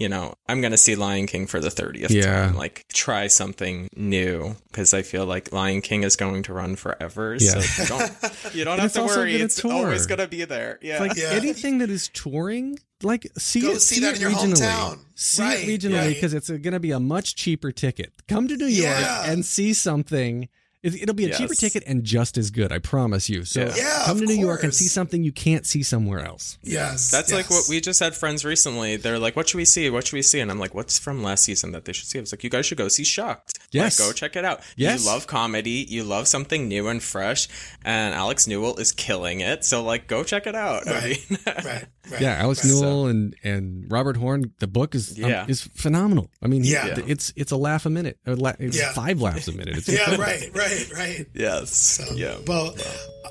you 0.00 0.08
know, 0.08 0.34
I'm 0.48 0.60
going 0.62 0.72
to 0.72 0.76
see 0.78 0.96
Lion 0.96 1.26
King 1.28 1.46
for 1.46 1.60
the 1.60 1.68
30th 1.68 2.08
Yeah. 2.10 2.46
time. 2.46 2.56
Like 2.56 2.86
try 2.92 3.28
something 3.28 3.88
new 3.94 4.56
because 4.72 4.92
I 4.94 5.02
feel 5.02 5.26
like 5.26 5.52
Lion 5.52 5.82
King 5.82 6.02
is 6.02 6.16
going 6.16 6.42
to 6.44 6.52
run 6.54 6.74
forever. 6.74 7.36
Yeah. 7.38 7.60
So 7.60 7.82
you 7.82 7.88
don't 7.88 8.54
you 8.54 8.64
don't 8.64 8.78
have 8.80 8.92
to 8.94 9.04
worry. 9.04 9.36
It's 9.36 9.56
tour. 9.60 9.72
always 9.72 10.06
going 10.06 10.18
to 10.18 10.26
be 10.26 10.44
there. 10.46 10.78
Yeah. 10.82 10.98
Like 11.00 11.16
Yeah. 11.16 11.28
anything 11.32 11.78
that 11.78 11.90
is 11.90 12.08
touring, 12.08 12.78
like 13.02 13.26
see 13.38 13.60
Go 13.60 13.72
it, 13.72 13.80
see 13.80 14.00
that 14.00 14.12
it 14.12 14.16
in 14.16 14.20
your 14.22 14.30
regionally. 14.30 14.54
hometown. 14.62 14.98
See 15.14 15.42
Right, 15.42 15.68
it 15.68 15.80
regionally 15.82 15.98
right. 15.98 16.14
because 16.14 16.32
it's 16.34 16.48
going 16.48 16.72
to 16.72 16.80
be 16.80 16.92
a 16.92 17.00
much 17.00 17.36
cheaper 17.36 17.70
ticket. 17.70 18.12
Come 18.26 18.48
to 18.48 18.56
New 18.56 18.66
York 18.66 18.98
Yeah. 18.98 19.30
and 19.30 19.44
see 19.44 19.74
something. 19.74 20.48
It- 20.82 20.94
It'll 21.02 21.14
be 21.14 21.26
a 21.30 21.34
cheaper 21.36 21.54
ticket 21.54 21.84
and 21.86 22.04
just 22.04 22.38
as 22.38 22.50
good. 22.50 22.72
I 22.72 22.78
promise 22.78 23.28
you. 23.28 23.44
So 23.44 23.60
Yeah. 23.60 23.74
Yeah, 23.76 24.02
come 24.06 24.16
to 24.18 24.24
of 24.24 24.28
New 24.30 24.36
York 24.36 24.62
and 24.64 24.74
see 24.74 24.88
something 24.88 25.22
you 25.22 25.32
can't 25.32 25.66
see 25.66 25.82
somewhere 25.82 26.20
else. 26.24 26.56
Yes. 26.62 27.10
That's 27.10 27.32
like 27.32 27.50
what 27.50 27.66
we 27.68 27.80
just 27.80 28.00
had 28.00 28.14
friends 28.16 28.44
recently. 28.44 28.96
They're 28.96 29.18
like, 29.18 29.36
"What 29.36 29.48
should 29.48 29.58
we 29.58 29.64
see? 29.66 29.90
What 29.90 30.06
should 30.06 30.16
we 30.16 30.22
see?" 30.22 30.40
And 30.40 30.50
I'm 30.50 30.58
like, 30.58 30.74
"What's 30.74 30.98
from 30.98 31.22
last 31.22 31.44
season 31.44 31.72
that 31.72 31.84
they 31.84 31.92
should 31.92 32.06
see?" 32.08 32.18
I 32.18 32.22
was 32.22 32.32
like, 32.32 32.42
"You 32.44 32.50
guys 32.50 32.64
should 32.66 32.78
go 32.78 32.88
see 32.88 33.02
Shucked. 33.04 33.58
Yes. 33.72 34.00
like, 34.00 34.08
go 34.08 34.12
check 34.12 34.36
it 34.36 34.44
out. 34.44 34.62
Yes. 34.76 35.00
You 35.04 35.06
love 35.06 35.26
comedy. 35.26 35.86
You 35.88 36.02
love 36.02 36.26
something 36.28 36.66
new 36.66 36.88
and 36.88 37.02
fresh. 37.02 37.46
And 37.84 38.14
Alex 38.14 38.46
Newell 38.46 38.76
is 38.78 38.90
killing 38.92 39.40
it. 39.40 39.64
So 39.64 39.82
like, 39.84 40.06
go 40.06 40.24
check 40.24 40.46
it 40.46 40.54
out. 40.54 40.88
I 40.88 40.92
Right. 40.92 41.30
mean, 41.30 41.38
Right. 41.64 41.84
Right. 42.10 42.20
Yeah, 42.22 42.32
Alex 42.40 42.64
right. 42.64 42.70
Newell 42.70 43.06
and 43.08 43.36
and 43.44 43.90
Robert 43.92 44.16
Horn. 44.16 44.52
The 44.58 44.66
book 44.66 44.94
is 44.94 45.22
um, 45.22 45.30
is 45.48 45.62
phenomenal. 45.74 46.30
I 46.42 46.46
mean, 46.46 46.64
he- 46.64 46.72
Yeah. 46.72 46.96
it's 47.06 47.32
it's 47.36 47.52
a 47.52 47.56
laugh 47.56 47.84
a 47.86 47.90
minute. 47.90 48.18
A 48.26 48.34
la- 48.34 48.54
it's 48.58 48.78
Yeah. 48.78 48.92
five 48.92 49.20
laughs 49.20 49.48
a 49.48 49.52
minute. 49.52 49.76
It's 49.76 49.88
Yeah. 49.88 50.10
incredible. 50.10 50.24
Right. 50.24 50.50
Right. 50.54 50.90
Right. 50.96 51.26
yes, 51.34 52.00
yeah. 52.14 52.36
Well, 52.46 52.74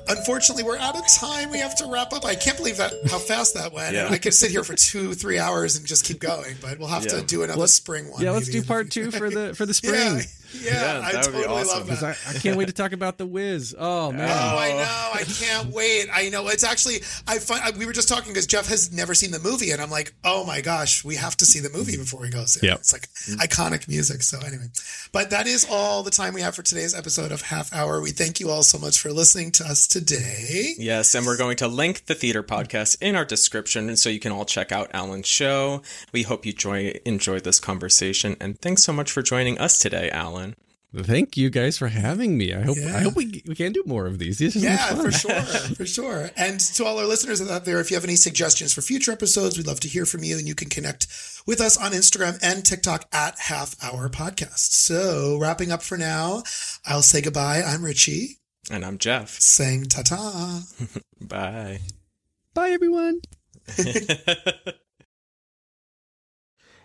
unfortunately, 0.08 0.62
we're 0.62 0.78
out 0.78 0.96
of 0.96 1.02
time. 1.08 1.50
We 1.50 1.58
have 1.58 1.76
to 1.78 1.86
wrap 1.90 2.12
up. 2.12 2.24
I 2.24 2.34
can't 2.34 2.56
believe 2.56 2.76
that 2.76 2.92
how 3.10 3.18
fast 3.18 3.54
that 3.54 3.72
went. 3.72 3.94
Yeah. 3.94 4.08
I 4.08 4.18
could 4.18 4.34
sit 4.34 4.50
here 4.50 4.64
for 4.64 4.74
two, 4.76 5.14
three 5.14 5.38
hours 5.38 5.76
and 5.76 5.84
just 5.86 6.04
keep 6.04 6.20
going, 6.20 6.56
but 6.60 6.78
we'll 6.78 6.88
have 6.88 7.06
to 7.08 7.22
do 7.22 7.42
another 7.42 7.66
spring 7.66 8.10
one. 8.10 8.22
Yeah, 8.22 8.30
let's 8.32 8.48
do 8.48 8.62
part 8.62 8.90
two 8.90 9.10
for 9.10 9.30
the 9.36 9.54
for 9.54 9.66
the 9.66 9.74
spring. 9.74 10.20
Yeah. 10.52 10.70
Yeah. 10.72 10.80
Yeah, 11.00 11.06
I 11.06 11.12
that 11.12 11.26
would 11.26 11.32
be 11.34 11.42
totally 11.42 11.60
awesome. 11.60 11.68
love 11.78 11.84
Because 11.86 12.00
that. 12.00 12.18
I, 12.26 12.30
I 12.30 12.34
can't 12.34 12.56
wait 12.56 12.66
to 12.68 12.72
talk 12.72 12.92
about 12.92 13.18
the 13.18 13.26
Wiz. 13.26 13.74
Oh, 13.78 14.06
oh 14.08 14.12
man, 14.12 14.28
Oh, 14.30 14.58
I 14.58 14.68
know. 14.70 15.10
I 15.20 15.24
can't 15.24 15.68
wait. 15.68 16.08
I 16.12 16.28
know. 16.30 16.48
It's 16.48 16.64
actually, 16.64 16.96
I 17.28 17.38
find, 17.38 17.76
we 17.76 17.86
were 17.86 17.92
just 17.92 18.08
talking 18.08 18.32
because 18.32 18.46
Jeff 18.46 18.66
has 18.68 18.92
never 18.92 19.14
seen 19.14 19.30
the 19.30 19.38
movie, 19.38 19.70
and 19.70 19.80
I'm 19.80 19.90
like, 19.90 20.12
oh 20.24 20.44
my 20.44 20.60
gosh, 20.60 21.04
we 21.04 21.16
have 21.16 21.36
to 21.38 21.44
see 21.44 21.60
the 21.60 21.70
movie 21.70 21.96
before 21.96 22.20
we 22.20 22.30
go 22.30 22.44
see 22.46 22.66
it. 22.66 22.70
Yep. 22.70 22.78
It's 22.78 22.92
like 22.92 23.08
iconic 23.38 23.88
music. 23.88 24.22
So, 24.22 24.38
anyway, 24.38 24.66
but 25.12 25.30
that 25.30 25.46
is 25.46 25.66
all 25.70 26.02
the 26.02 26.10
time 26.10 26.34
we 26.34 26.40
have 26.40 26.54
for 26.54 26.62
today's 26.62 26.94
episode 26.94 27.32
of 27.32 27.42
Half 27.42 27.72
Hour. 27.74 28.00
We 28.00 28.10
thank 28.10 28.40
you 28.40 28.50
all 28.50 28.62
so 28.62 28.78
much 28.78 28.98
for 28.98 29.10
listening 29.12 29.52
to 29.52 29.64
us 29.64 29.86
today. 29.86 30.74
Yes, 30.78 31.14
and 31.14 31.26
we're 31.26 31.36
going 31.36 31.56
to 31.58 31.68
link 31.68 32.06
the 32.06 32.14
theater 32.14 32.42
podcast 32.42 32.96
in 33.00 33.14
our 33.14 33.24
description 33.24 33.96
so 33.96 34.08
you 34.08 34.20
can 34.20 34.32
all 34.32 34.44
check 34.44 34.72
out 34.72 34.90
Alan's 34.94 35.26
show. 35.28 35.82
We 36.12 36.22
hope 36.22 36.44
you 36.46 36.52
enjoy 36.52 36.94
enjoyed 37.04 37.44
this 37.44 37.60
conversation, 37.60 38.36
and 38.40 38.58
thanks 38.60 38.82
so 38.82 38.92
much 38.92 39.10
for 39.10 39.22
joining 39.22 39.58
us 39.58 39.78
today, 39.78 40.10
Alan. 40.10 40.39
Thank 40.94 41.36
you 41.36 41.50
guys 41.50 41.78
for 41.78 41.88
having 41.88 42.36
me. 42.36 42.52
I 42.54 42.62
hope 42.62 42.76
Yeah. 42.78 42.96
I 42.96 43.00
hope 43.00 43.14
we 43.16 43.42
we 43.46 43.54
can 43.54 43.72
do 43.72 43.82
more 43.86 44.06
of 44.06 44.18
these. 44.18 44.38
This 44.38 44.56
is 44.56 44.62
much 44.62 44.72
Yeah, 44.72 44.94
for 44.96 45.12
sure, 45.12 45.42
for 45.74 45.86
sure. 45.86 46.30
And 46.36 46.58
to 46.60 46.84
all 46.84 46.98
our 46.98 47.06
listeners 47.06 47.40
out 47.48 47.64
there, 47.64 47.80
if 47.80 47.90
you 47.90 47.96
have 47.96 48.04
any 48.04 48.16
suggestions 48.16 48.72
for 48.74 48.82
future 48.82 49.12
episodes, 49.12 49.56
we'd 49.56 49.66
love 49.66 49.80
to 49.80 49.88
hear 49.88 50.04
from 50.06 50.24
you. 50.24 50.36
And 50.38 50.48
you 50.48 50.54
can 50.54 50.68
connect 50.68 51.06
with 51.46 51.60
us 51.60 51.76
on 51.76 51.92
Instagram 51.92 52.38
and 52.42 52.64
TikTok 52.64 53.06
at 53.12 53.38
Half 53.38 53.76
Hour 53.82 54.08
Podcast. 54.08 54.72
So, 54.72 55.38
wrapping 55.40 55.70
up 55.72 55.82
for 55.82 55.96
now, 55.96 56.42
I'll 56.84 57.02
say 57.02 57.20
goodbye. 57.20 57.62
I'm 57.62 57.84
Richie, 57.84 58.38
And 58.70 58.84
I'm 58.84 58.98
Jeff. 58.98 59.38
saying 59.40 59.84
ta 59.84 60.02
ta. 60.02 60.62
Bye. 61.20 61.80
Bye, 62.54 62.70
everyone. 62.70 63.20